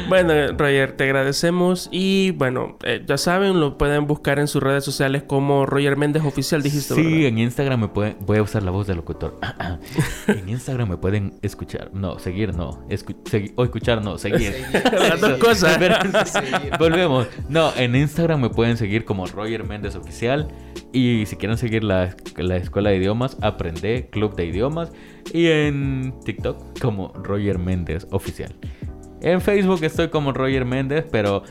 bueno, 0.10 0.34
Roger, 0.58 0.92
te 0.98 1.06
agradecemos. 1.06 1.88
Y 1.92 2.32
bueno, 2.32 2.78
eh, 2.84 3.04
ya 3.08 3.18
saben, 3.18 3.60
lo 3.62 3.78
pueden 3.78 4.06
buscar 4.06 4.40
en 4.40 4.48
sus 4.48 4.62
redes 4.62 4.84
sociales 4.84 5.24
como 5.26 5.66
Roger 5.66 5.96
Méndez 5.96 6.24
Oficial, 6.26 6.62
dijiste, 6.62 6.94
Sí, 6.96 7.02
¿verdad? 7.04 7.22
en 7.28 7.38
Instagram 7.38 7.80
me 7.82 7.88
pueden. 7.88 8.18
Voy 8.22 8.38
a 8.38 8.42
usar 8.44 8.64
la 8.64 8.72
voz 8.72 8.86
del 8.88 8.98
locutor. 8.98 9.40
en 10.28 10.50
Instagram 10.50 10.90
me 10.90 10.98
pueden 10.98 11.40
escuchar. 11.42 11.90
No, 11.94 12.20
seguir 12.20 12.54
no. 12.54 12.86
Escu- 12.90 13.16
segui- 13.24 13.54
o 13.56 13.64
escuchar 13.64 14.04
no, 14.04 14.18
seguir. 14.18 14.56
Las 14.92 15.22
dos 15.22 15.38
cosas. 15.40 15.78
Seguir. 16.30 16.72
Volvemos. 16.80 17.28
No, 17.50 17.72
en 17.76 17.96
Instagram 17.96 18.42
me 18.42 18.50
pueden 18.50 18.78
seguir 18.78 19.06
como 19.06 19.26
Roger 19.28 19.64
Méndez 19.66 19.96
Oficial. 19.96 20.48
Y 20.94 21.26
si 21.28 21.36
quieren 21.36 21.58
seguir 21.58 21.84
la, 21.84 22.16
la 22.38 22.58
escuela 22.58 22.90
de 22.92 22.98
idiomas, 22.98 23.38
Aprende 23.42 24.08
Club 24.12 24.36
de 24.36 24.46
Idiomas. 24.46 24.92
Y 25.34 25.48
en 25.48 26.14
TikTok 26.24 26.80
como 26.80 27.14
Roger 27.14 27.60
Méndez 27.60 28.08
Oficial. 28.12 28.54
En 29.22 29.42
Facebook 29.42 29.84
estoy 29.84 30.10
como 30.10 30.32
Roger 30.32 30.64
Méndez, 30.64 31.06
pero 31.12 31.44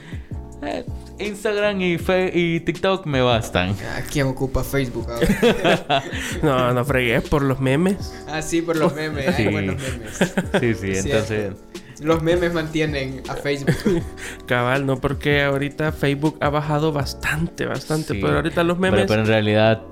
eh, 0.63 0.85
Instagram 1.19 1.81
y, 1.83 1.99
Fe- 1.99 2.31
y 2.33 2.61
TikTok 2.61 3.05
me 3.07 3.21
bastan. 3.21 3.75
Ah, 3.93 4.01
¿Quién 4.11 4.27
ocupa 4.29 4.63
Facebook 4.65 5.07
ahora? 5.11 6.03
No, 6.43 6.73
no 6.73 6.85
fregues 6.85 7.29
por 7.29 7.43
los 7.43 7.61
memes. 7.61 8.25
Ah, 8.29 8.41
sí, 8.41 8.63
por 8.63 8.77
los 8.77 8.95
memes. 8.95 9.29
Hay 9.29 9.45
Sí. 9.47 9.51
buenos 9.51 9.77
memes. 9.83 10.35
Sí, 10.61 10.75
sí, 10.75 11.03
Cierto. 11.03 11.57
Los 12.01 12.23
memes 12.23 12.53
mantienen 12.53 13.23
a 13.29 13.35
Facebook. 13.35 14.03
Cabal, 14.47 14.87
no 14.87 14.99
porque 14.99 15.43
ahorita 15.43 15.93
Facebook 15.93 16.37
ha 16.41 16.51
bajado 16.51 16.93
bastante, 16.93 17.67
bastante. 17.67 18.15
sí. 18.15 18.21
Pero 18.21 18.37
ahorita 18.37 18.65
los 18.65 18.79
memes. 18.79 19.07
Pero, 19.07 19.23
en 19.23 19.27
realidad, 19.27 19.83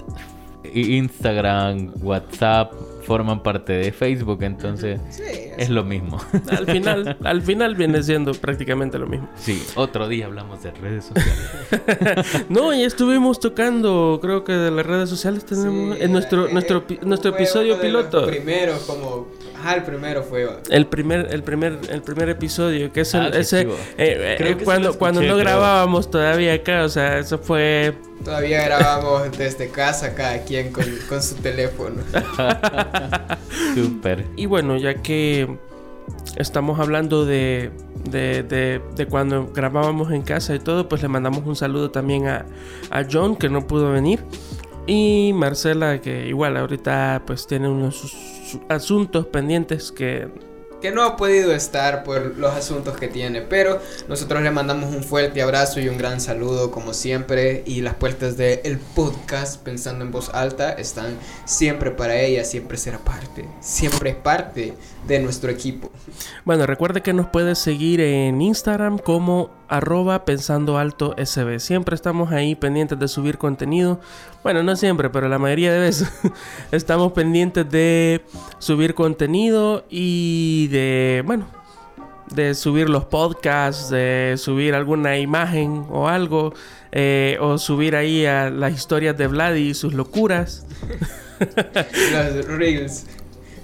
Instagram, 0.72 1.92
WhatsApp 2.00 2.72
forman 3.04 3.42
parte 3.42 3.74
de 3.74 3.92
Facebook, 3.92 4.42
entonces 4.42 4.98
Sí, 5.10 5.22
es 5.58 5.68
lo 5.68 5.84
mismo. 5.84 6.18
Al 6.48 6.66
final, 6.66 7.16
al 7.24 7.42
final 7.42 7.74
viene 7.74 8.02
siendo 8.02 8.32
prácticamente 8.32 8.98
lo 8.98 9.06
mismo. 9.06 9.28
Sí, 9.36 9.62
otro 9.74 10.08
día 10.08 10.26
hablamos 10.26 10.62
de 10.62 10.70
redes 10.72 11.04
sociales. 11.06 12.46
No, 12.48 12.72
y 12.74 12.82
estuvimos 12.82 13.40
tocando, 13.40 14.18
creo 14.22 14.44
que 14.44 14.52
de 14.52 14.70
las 14.70 14.86
redes 14.86 15.10
sociales 15.10 15.44
tenemos 15.44 15.96
Sí, 15.96 16.02
en 16.02 16.12
nuestro 16.12 16.48
eh, 16.48 16.52
nuestro 16.52 16.84
eh, 16.88 16.98
nuestro 17.02 17.30
episodio 17.32 17.80
piloto. 17.80 18.26
Primero, 18.26 18.78
como. 18.86 19.28
Ajá, 19.64 19.76
el 19.76 19.82
primero 19.84 20.22
fue. 20.22 20.46
El 20.68 20.86
primer, 20.86 21.28
el 21.30 21.42
primer, 21.42 21.78
el 21.88 22.02
primer 22.02 22.28
episodio, 22.28 22.92
que 22.92 23.00
es 23.00 23.14
el, 23.14 23.22
Ah, 23.22 23.30
ese, 23.38 23.62
eh, 23.62 23.66
eh, 23.98 24.34
Creo 24.36 24.58
que 24.58 24.64
cuando, 24.64 24.98
cuando 24.98 25.20
escuché, 25.20 25.36
no 25.38 25.42
creo. 25.42 25.54
grabábamos 25.56 26.10
todavía 26.10 26.52
acá, 26.54 26.84
o 26.84 26.88
sea, 26.88 27.18
eso 27.18 27.38
fue 27.38 27.94
Todavía 28.24 28.62
grabamos 28.64 29.36
desde 29.38 29.68
casa, 29.70 30.14
cada 30.14 30.42
quien 30.44 30.70
con, 30.72 30.84
con 31.08 31.22
su 31.22 31.34
teléfono. 31.36 32.02
Súper. 33.74 34.24
Y 34.36 34.46
bueno, 34.46 34.76
ya 34.76 34.94
que 34.94 35.56
estamos 36.36 36.78
hablando 36.78 37.24
de, 37.24 37.70
de, 38.10 38.42
de- 38.42 38.80
de 38.94 39.06
cuando 39.06 39.50
grabábamos 39.52 40.12
en 40.12 40.22
casa 40.22 40.54
y 40.54 40.58
todo, 40.58 40.88
pues 40.88 41.02
le 41.02 41.08
mandamos 41.08 41.46
un 41.46 41.56
saludo 41.56 41.90
también 41.90 42.26
a, 42.28 42.44
a 42.90 43.04
John, 43.10 43.36
que 43.36 43.48
no 43.48 43.66
pudo 43.66 43.92
venir. 43.92 44.20
Y 44.86 45.32
Marcela, 45.34 46.00
que 46.02 46.26
igual 46.28 46.56
ahorita 46.58 47.22
pues 47.26 47.46
tiene 47.46 47.68
unos 47.68 47.96
sus- 47.96 48.10
sus 48.12 48.43
asuntos 48.68 49.26
pendientes 49.26 49.92
que... 49.92 50.28
que 50.80 50.90
no 50.90 51.02
ha 51.02 51.16
podido 51.16 51.52
estar 51.52 52.04
por 52.04 52.36
los 52.36 52.52
asuntos 52.52 52.96
que 52.96 53.08
tiene, 53.08 53.42
pero 53.42 53.80
nosotros 54.08 54.42
le 54.42 54.50
mandamos 54.50 54.94
un 54.94 55.02
fuerte 55.02 55.42
abrazo 55.42 55.80
y 55.80 55.88
un 55.88 55.98
gran 55.98 56.20
saludo 56.20 56.70
como 56.70 56.92
siempre 56.92 57.62
y 57.66 57.80
las 57.80 57.94
puertas 57.94 58.36
del 58.36 58.78
podcast 58.94 59.62
pensando 59.62 60.04
en 60.04 60.10
voz 60.10 60.30
alta 60.34 60.72
están 60.72 61.18
siempre 61.44 61.90
para 61.90 62.16
ella, 62.20 62.44
siempre 62.44 62.76
será 62.76 62.98
parte, 62.98 63.44
siempre 63.60 64.10
es 64.10 64.16
parte 64.16 64.74
de 65.06 65.18
nuestro 65.20 65.50
equipo. 65.50 65.90
Bueno, 66.44 66.66
recuerde 66.66 67.02
que 67.02 67.12
nos 67.12 67.26
puedes 67.26 67.58
seguir 67.58 68.00
en 68.00 68.40
Instagram 68.40 68.98
como 68.98 69.50
arroba 69.68 70.24
pensando 70.24 70.78
alto 70.78 71.14
sb. 71.18 71.58
Siempre 71.58 71.94
estamos 71.94 72.32
ahí 72.32 72.54
pendientes 72.54 72.98
de 72.98 73.08
subir 73.08 73.38
contenido. 73.38 74.00
Bueno, 74.42 74.62
no 74.62 74.76
siempre, 74.76 75.10
pero 75.10 75.28
la 75.28 75.38
mayoría 75.38 75.72
de 75.72 75.80
veces 75.80 76.10
estamos 76.72 77.12
pendientes 77.12 77.68
de 77.70 78.22
subir 78.58 78.94
contenido 78.94 79.84
y 79.90 80.68
de, 80.68 81.22
bueno, 81.26 81.46
de 82.34 82.54
subir 82.54 82.88
los 82.88 83.04
podcasts, 83.04 83.90
de 83.90 84.34
subir 84.38 84.74
alguna 84.74 85.18
imagen 85.18 85.84
o 85.90 86.08
algo, 86.08 86.54
eh, 86.92 87.36
o 87.40 87.58
subir 87.58 87.96
ahí 87.96 88.24
a 88.24 88.50
las 88.50 88.72
historias 88.72 89.16
de 89.16 89.26
Vlad 89.26 89.54
y 89.54 89.74
sus 89.74 89.94
locuras. 89.94 90.66
Los 92.12 92.46
reels. 92.46 93.06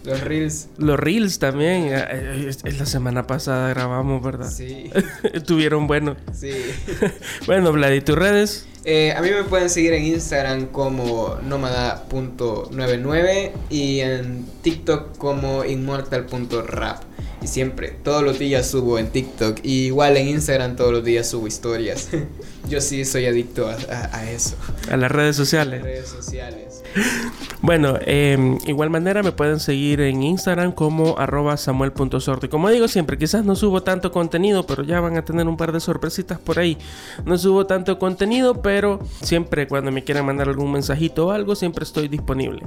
Los 0.05 0.21
reels. 0.23 0.69
Los 0.79 0.99
reels 0.99 1.39
también. 1.39 1.89
eh, 1.93 2.05
eh, 2.11 2.51
la 2.79 2.87
semana 2.87 3.27
pasada 3.27 3.69
grabamos, 3.71 4.23
¿verdad? 4.23 4.51
Sí, 4.51 4.91
Estuvieron 5.33 5.87
buenos. 5.87 6.17
sí. 6.33 6.53
Bueno, 7.47 7.73
Vlad, 7.73 7.93
¿y 7.93 8.01
tus 8.01 8.17
redes? 8.17 8.67
Eh, 8.85 9.13
a 9.13 9.21
mí 9.21 9.29
me 9.31 9.45
pueden 9.45 9.69
seguir 9.69 9.93
en 9.93 10.05
Instagram 10.05 10.67
como 10.69 11.37
nómada.99 11.43 13.53
y 13.69 14.01
en 14.01 14.47
TikTok 14.63 15.19
como 15.19 15.65
inmortal.rap. 15.65 17.03
Y 17.43 17.47
siempre, 17.47 17.95
todos 18.05 18.23
los 18.23 18.39
días 18.39 18.67
subo 18.71 18.99
en 18.99 19.09
TikTok. 19.09 19.61
Y 19.63 19.87
igual 19.87 20.17
en 20.19 20.29
Instagram 20.29 20.77
todos 20.77 20.93
los 20.93 21.05
días 21.05 21.29
subo 21.29 21.47
historias. 21.47 22.09
Yo 22.69 22.81
sí 22.81 23.05
soy 23.05 23.27
adicto 23.27 23.67
a, 23.69 23.73
a- 23.91 24.17
a 24.19 24.31
eso. 24.31 24.57
A 24.91 24.97
las 24.97 25.11
redes 25.11 25.37
sociales. 25.37 25.83
Redes 25.83 26.09
sociales. 26.09 26.83
Bueno, 27.63 27.99
eh, 28.07 28.57
igual 28.67 28.89
manera 28.89 29.23
me 29.23 29.33
pueden 29.33 29.61
seguir 29.61 30.01
en 30.01 30.23
Instagram 30.23 30.73
como 30.73 31.19
arroba 31.19 31.59
samuel.sorte. 31.59 32.49
Como 32.49 32.71
digo 32.71 32.89
siempre, 32.89 33.19
quizás 33.19 33.45
no 33.45 33.55
subo 33.55 33.83
tanto 33.83 34.11
contenido, 34.13 34.65
pero 34.67 34.83
ya 34.83 34.99
van 35.01 35.19
a 35.19 35.25
tener 35.27 35.47
un 35.47 35.59
par 35.59 35.71
de 35.71 35.79
sorpresitas 35.81 36.39
por 36.39 36.59
ahí. 36.59 36.79
No 37.27 37.37
subo 37.37 37.67
tanto 37.67 37.99
contenido, 37.99 38.63
pero 38.63 38.99
siempre 39.21 39.69
cuando 39.69 39.93
me 39.93 40.03
quieran 40.05 40.25
mandar 40.25 40.49
algún 40.49 40.73
mensajito 40.73 41.27
o 41.27 41.31
algo, 41.33 41.55
siempre 41.55 41.85
estoy 41.85 42.09
disponible. 42.09 42.63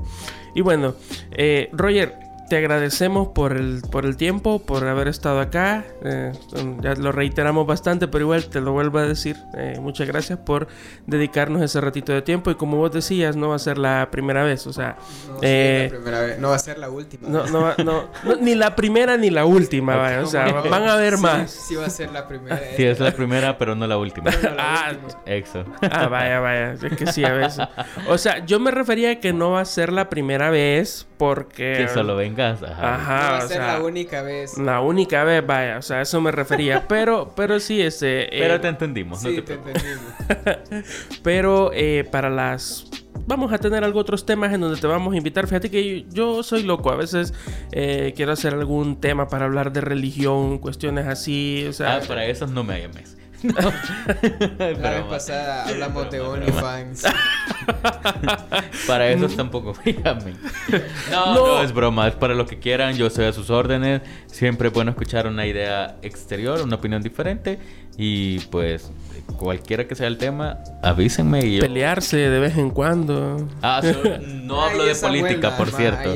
Y 0.54 0.62
bueno, 0.62 0.94
eh, 1.32 1.70
Roger, 1.74 2.14
te 2.54 2.60
agradecemos 2.60 3.30
por 3.30 3.54
el, 3.58 3.82
por 3.92 4.06
el 4.06 4.16
tiempo, 4.16 4.60
por 4.64 4.86
haber 4.88 5.08
estado 5.08 5.40
acá. 5.40 5.84
Eh, 6.06 6.32
ya 6.82 6.94
lo 6.94 7.12
reiteramos 7.12 7.66
bastante, 7.66 8.08
pero 8.08 8.26
igual 8.26 8.46
te 8.46 8.62
lo 8.62 8.74
vuelvo 8.74 9.00
a 9.00 9.08
decir. 9.08 9.38
Eh, 9.58 9.80
muchas 9.82 10.08
gracias 10.08 10.38
por 10.38 10.68
dedicarnos 11.08 11.64
ese 11.64 11.82
ratito 11.82 12.14
de 12.14 12.22
tiempo. 12.22 12.52
Y 12.52 12.56
como 12.56 12.78
vos 12.78 12.92
decías, 12.92 13.36
no 13.36 13.50
va 13.50 13.56
a 13.56 13.60
ser 13.60 13.80
la 13.80 14.10
primera 14.12 14.44
vez. 14.44 14.68
O 14.68 14.74
sea, 14.74 14.98
No, 15.30 15.34
sí, 15.40 15.40
eh, 15.42 15.90
la 15.92 15.98
primera 15.98 16.22
vez. 16.22 16.38
No 16.40 16.50
va 16.50 16.56
a 16.56 16.60
ser 16.60 16.78
la 16.78 16.92
última. 16.92 17.28
no, 17.28 17.48
no, 17.48 17.74
no- 17.84 18.04
no, 18.24 18.36
ni 18.40 18.54
la 18.54 18.76
primera 18.76 19.18
ni 19.18 19.32
la 19.32 19.46
última. 19.46 19.96
vaya. 19.96 20.22
O 20.22 20.28
sea, 20.28 20.52
van 20.70 20.84
a 20.84 20.94
haber 20.94 21.16
Sí, 21.18 21.24
más. 21.24 21.50
Sí, 21.50 21.74
va 21.74 21.88
a 21.88 21.90
ser 21.90 22.12
la 22.12 22.28
primera. 22.28 22.62
Sí, 22.78 22.84
es 22.86 23.00
la 23.00 23.14
primera, 23.14 23.58
pero 23.58 23.74
no 23.74 23.88
la 23.88 23.98
última. 23.98 24.30
No, 24.30 24.50
la 24.52 24.56
Ah, 24.60 24.92
última. 24.92 25.22
Exo. 25.26 25.66
Ah, 25.82 26.08
vaya, 26.08 26.40
vaya. 26.40 26.74
Es 26.74 26.96
que 26.98 27.08
sí, 27.08 27.24
a 27.26 27.34
veces. 27.34 27.66
O 28.08 28.20
sea, 28.20 28.46
yo 28.46 28.60
me 28.60 28.70
refería 28.70 29.10
a 29.10 29.16
que 29.16 29.34
no 29.34 29.50
va 29.50 29.62
a 29.62 29.66
ser 29.66 29.92
la 29.92 30.08
primera 30.08 30.52
vez 30.52 31.08
porque... 31.28 31.76
Que 31.78 31.88
solo 31.88 32.16
vengas. 32.18 32.62
Ajá. 32.64 32.96
Ajá. 32.96 33.24
no 33.24 33.32
va 33.32 33.38
a 33.38 33.46
o 33.46 33.48
ser 33.48 33.58
sea, 33.58 33.68
la 33.78 33.84
única 33.84 34.22
vez. 34.24 34.58
La 34.58 34.82
única 34.82 35.24
vez, 35.24 35.46
vaya, 35.46 35.78
o 35.78 35.82
sea, 35.82 35.98
a 36.00 36.02
eso 36.02 36.20
me 36.20 36.32
refería. 36.32 36.86
Pero, 36.90 37.34
pero 37.36 37.60
sí, 37.60 37.82
este. 37.82 38.28
Pero 38.30 38.56
eh, 38.56 38.60
te 38.60 38.68
entendimos, 38.68 39.24
no 39.24 39.30
Sí, 39.30 39.36
te 39.38 39.42
te 39.42 39.58
preocupes. 39.58 39.84
entendimos. 40.30 41.20
pero 41.24 41.72
eh, 41.74 42.04
para 42.12 42.30
las. 42.30 42.88
Vamos 43.26 43.54
a 43.54 43.58
tener 43.58 43.84
algo 43.86 44.00
otros 44.00 44.26
temas 44.26 44.54
en 44.54 44.60
donde 44.62 44.80
te 44.82 44.86
vamos 44.88 45.14
a 45.14 45.18
invitar. 45.18 45.48
Fíjate 45.48 45.70
que 45.72 46.06
yo 46.10 46.44
soy 46.44 46.64
loco. 46.64 46.92
A 46.92 46.96
veces 46.98 47.34
eh, 47.72 48.12
quiero 48.16 48.34
hacer 48.34 48.54
algún 48.54 49.00
tema 49.00 49.28
para 49.30 49.46
hablar 49.46 49.72
de 49.72 49.80
religión, 49.82 50.58
cuestiones 50.60 51.08
así. 51.08 51.66
O 51.70 51.74
sea, 51.74 51.96
Ah, 51.96 52.00
para 52.06 52.26
esos 52.26 52.50
no 52.52 52.64
me 52.66 52.82
llames. 52.82 53.18
No. 53.44 53.54
La 54.80 54.90
vez 54.92 55.04
pasada 55.10 55.66
hablamos 55.68 56.10
de 56.10 56.20
OnlyFans. 56.22 57.04
Para 58.88 59.08
esos 59.10 59.36
tampoco 59.36 59.74
me 59.86 59.94
llamen. 59.94 60.38
No, 61.12 61.26
No. 61.36 61.48
no, 61.48 61.62
es 61.64 61.74
broma, 61.74 62.08
es 62.08 62.16
para 62.16 62.34
lo 62.36 62.46
que 62.46 62.60
quieran. 62.60 62.96
Yo 62.96 63.08
estoy 63.08 63.26
a 63.26 63.34
sus 63.34 63.50
órdenes. 63.50 64.02
Siempre 64.28 64.68
es 64.70 64.74
bueno 64.74 64.92
escuchar 64.92 65.28
una 65.28 65.46
idea 65.46 65.98
exterior, 66.02 66.62
una 66.62 66.76
opinión 66.76 67.02
diferente. 67.02 67.60
Y 67.98 68.40
pues, 68.40 68.92
cualquiera 69.38 69.88
que 69.88 69.96
sea 69.96 70.08
el 70.08 70.18
tema, 70.18 70.58
avísenme 70.82 71.46
y 71.46 71.56
yo. 71.58 71.62
pelearse 71.62 72.18
de 72.18 72.40
vez 72.40 72.58
en 72.58 72.70
cuando. 72.72 73.48
Ah, 73.62 73.82
so- 73.84 74.20
no 74.44 74.62
hablo 74.64 74.86
de 74.86 74.96
política, 74.96 75.50
buena, 75.50 75.58
por 75.58 75.72
ma, 75.72 75.78
cierto. 75.78 76.14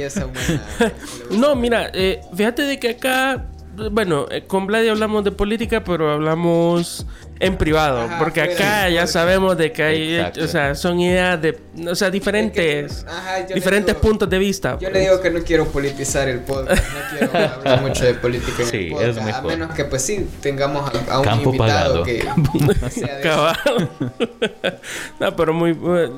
No, 1.31 1.55
mira, 1.55 1.89
eh, 1.93 2.21
fíjate 2.35 2.63
de 2.63 2.79
que 2.79 2.89
acá, 2.91 3.45
bueno, 3.91 4.25
eh, 4.31 4.45
con 4.45 4.67
Vladi 4.67 4.89
hablamos 4.89 5.23
de 5.23 5.31
política, 5.31 5.83
pero 5.83 6.11
hablamos 6.11 7.05
en 7.39 7.57
privado, 7.57 8.01
Ajá, 8.01 8.17
porque 8.19 8.41
fuera 8.45 8.53
acá 8.55 8.89
ya 8.89 9.07
sabemos 9.07 9.57
de 9.57 9.71
que 9.71 9.83
hay, 9.83 10.15
Exacto. 10.15 10.43
o 10.43 10.47
sea, 10.47 10.75
son 10.75 10.99
ideas 10.99 11.41
de, 11.41 11.57
o 11.89 11.95
sea, 11.95 12.09
diferentes, 12.09 13.05
Ajá, 13.07 13.39
yo 13.41 13.47
le 13.49 13.55
diferentes 13.55 13.95
digo- 13.95 14.01
puntos 14.07 14.29
de 14.29 14.37
vista. 14.39 14.71
Yo 14.73 14.79
pues. 14.79 14.93
le 14.93 14.99
digo 15.01 15.21
que 15.21 15.29
no 15.29 15.39
quiero 15.41 15.65
politizar 15.67 16.27
el 16.29 16.39
podcast, 16.39 16.83
no 16.93 17.17
quiero 17.17 17.37
hablar 17.55 17.81
mucho 17.81 18.05
de 18.05 18.13
política 18.15 18.63
en 18.63 18.67
Sí, 18.69 18.77
el 18.77 18.85
es 18.85 18.91
podcast, 18.93 19.17
a 19.19 19.23
mejor. 19.23 19.45
menos 19.45 19.75
que 19.75 19.85
pues 19.85 20.01
sí 20.03 20.27
tengamos 20.41 20.89
a, 20.89 21.13
a 21.13 21.19
un 21.19 21.23
Campo 21.25 21.49
invitado 21.53 22.03
pagado. 22.03 22.03
que 22.03 22.89
sea 22.91 23.15
de 23.17 23.21
Cabal. 23.23 23.89
no, 25.19 25.35
pero 25.35 25.53
muy, 25.53 25.71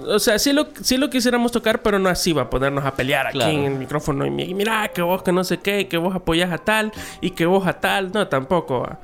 o 0.08 0.20
sea, 0.20 0.40
sí 0.40 0.54
lo, 0.54 0.68
sí 0.82 0.98
lo 0.98 1.10
quisiéramos 1.10 1.52
tocar, 1.52 1.82
pero 1.82 2.00
no 2.00 2.10
así 2.10 2.34
va 2.34 2.44
a 2.44 2.50
ponernos 2.50 2.86
a 2.86 2.94
pelear 2.94 3.28
aquí 3.28 3.38
Claro. 3.40 3.52
en 3.52 3.64
el 3.66 3.74
micrófono 3.76 4.26
y 4.26 4.30
mi- 4.32 4.54
mira 4.54 4.90
que 4.94 5.02
vos 5.02 5.24
que 5.24 5.32
no 5.32 5.44
sé 5.44 5.58
qué, 5.58 5.88
que 5.88 5.98
vos 5.98 6.16
apoyas 6.16 6.52
a 6.52 6.58
tal 6.58 6.92
y 7.22 7.32
que 7.32 7.46
vos 7.46 7.66
a 7.68 7.74
tal, 7.74 8.12
no, 8.12 8.28
tampoco. 8.28 8.82
va. 8.82 9.00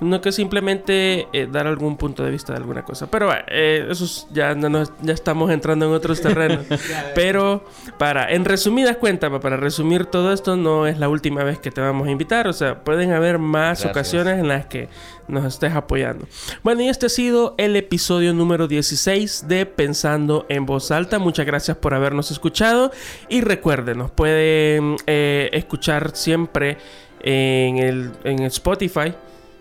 No 0.00 0.20
que 0.20 0.30
simplemente 0.30 1.26
eh, 1.32 1.48
dar 1.50 1.66
algún 1.66 1.96
punto 1.96 2.22
de 2.22 2.30
vista 2.30 2.52
de 2.52 2.58
alguna 2.58 2.84
cosa. 2.84 3.10
Pero 3.10 3.30
eh, 3.48 3.86
eso 3.90 4.04
es- 4.04 4.28
ya, 4.32 4.54
no 4.54 4.68
nos- 4.68 4.92
ya 5.02 5.12
estamos 5.12 5.50
entrando 5.50 5.86
en 5.86 5.92
otros 5.92 6.20
terrenos. 6.20 6.64
Pero 7.16 7.64
para, 7.98 8.30
en 8.32 8.44
resumidas 8.44 8.96
cuentas, 8.96 9.30
para 9.40 9.56
resumir 9.56 10.06
todo 10.06 10.32
esto, 10.32 10.56
no 10.56 10.86
es 10.86 10.98
la 11.00 11.08
última 11.08 11.42
vez 11.42 11.58
que 11.58 11.70
te 11.72 11.80
vamos 11.80 12.06
a 12.06 12.10
invitar. 12.12 12.46
O 12.46 12.52
sea, 12.52 12.84
pueden 12.84 13.12
haber 13.12 13.38
más 13.38 13.82
Gracias. 13.82 13.90
ocasiones 13.90 14.38
en 14.38 14.48
las 14.48 14.66
que 14.66 14.88
nos 15.26 15.44
estés 15.44 15.74
apoyando. 15.74 16.26
Bueno, 16.62 16.80
y 16.82 16.88
este 16.88 17.06
ha 17.06 17.10
sido 17.10 17.54
el 17.58 17.74
episodio 17.76 18.32
número 18.32 18.68
16 18.68 19.46
de 19.48 19.66
Pensando 19.66 20.46
en 20.48 20.64
Voz 20.64 20.90
Alta. 20.92 21.18
Muchas 21.18 21.44
gracias 21.44 21.76
por 21.76 21.92
habernos 21.92 22.30
escuchado. 22.30 22.92
Y 23.28 23.40
recuerden, 23.40 23.98
nos 23.98 24.10
pueden 24.12 24.96
eh, 25.06 25.50
escuchar 25.52 26.12
siempre 26.14 26.78
en, 27.20 27.78
el, 27.78 28.10
en 28.24 28.44
Spotify. 28.44 29.12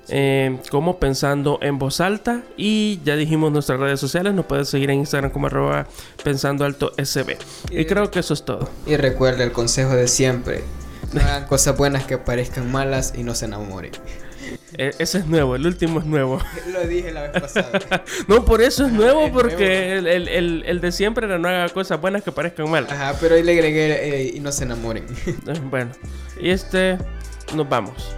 Eh, 0.09 0.57
como 0.71 0.99
pensando 0.99 1.59
en 1.61 1.77
voz 1.79 1.99
alta 2.01 2.41
y 2.55 2.99
ya 3.03 3.15
dijimos 3.15 3.51
nuestras 3.51 3.79
redes 3.79 3.99
sociales 3.99 4.33
nos 4.33 4.45
puedes 4.45 4.69
seguir 4.69 4.89
en 4.89 4.99
Instagram 4.99 5.31
como 5.31 5.47
arroba 5.47 5.85
pensando 6.23 6.63
alto 6.65 6.91
sb 6.97 7.35
y 7.71 7.85
creo 7.85 8.09
que 8.11 8.19
eso 8.19 8.33
es 8.33 8.43
todo 8.45 8.69
Y 8.85 8.95
recuerda 8.95 9.43
el 9.43 9.51
consejo 9.51 9.91
de 9.95 10.07
siempre. 10.07 10.63
No 11.13 11.21
hagan 11.21 11.45
cosas 11.47 11.77
buenas 11.77 12.05
que 12.05 12.17
parezcan 12.17 12.69
malas 12.71 13.13
y 13.15 13.23
no 13.23 13.33
se 13.33 13.45
enamoren. 13.45 13.91
E- 14.77 14.91
ese 14.99 15.19
es 15.19 15.25
nuevo 15.25 15.55
el 15.55 15.65
último 15.65 15.99
es 15.99 16.05
nuevo 16.05 16.39
Lo 16.73 16.85
dije 16.87 17.11
la 17.11 17.23
vez 17.23 17.31
pasada. 17.41 17.71
No, 18.27 18.43
por 18.45 18.61
eso 18.61 18.85
es 18.85 18.91
nuevo, 18.91 19.31
porque 19.31 19.93
el, 19.97 20.07
el- 20.07 20.27
el- 20.27 20.63
el 20.65 20.81
de 20.81 20.91
siempre 20.91 21.25
era 21.25 21.37
no 21.37 21.47
haga 21.47 21.69
cosas 21.69 21.99
buenas 22.01 22.23
que 22.23 22.31
parezcan 22.31 22.69
malas. 22.69 22.91
Ajá, 22.91 23.15
pero 23.21 23.35
ahí 23.35 23.43
le 23.43 23.53
agregué 23.53 24.21
eh, 24.27 24.31
y 24.35 24.39
no 24.41 24.51
se 24.51 24.63
enamoren. 24.65 25.05
Bueno, 25.69 25.91
y 26.41 26.49
este, 26.49 26.97
nos 27.55 27.67
vamos. 27.69 28.15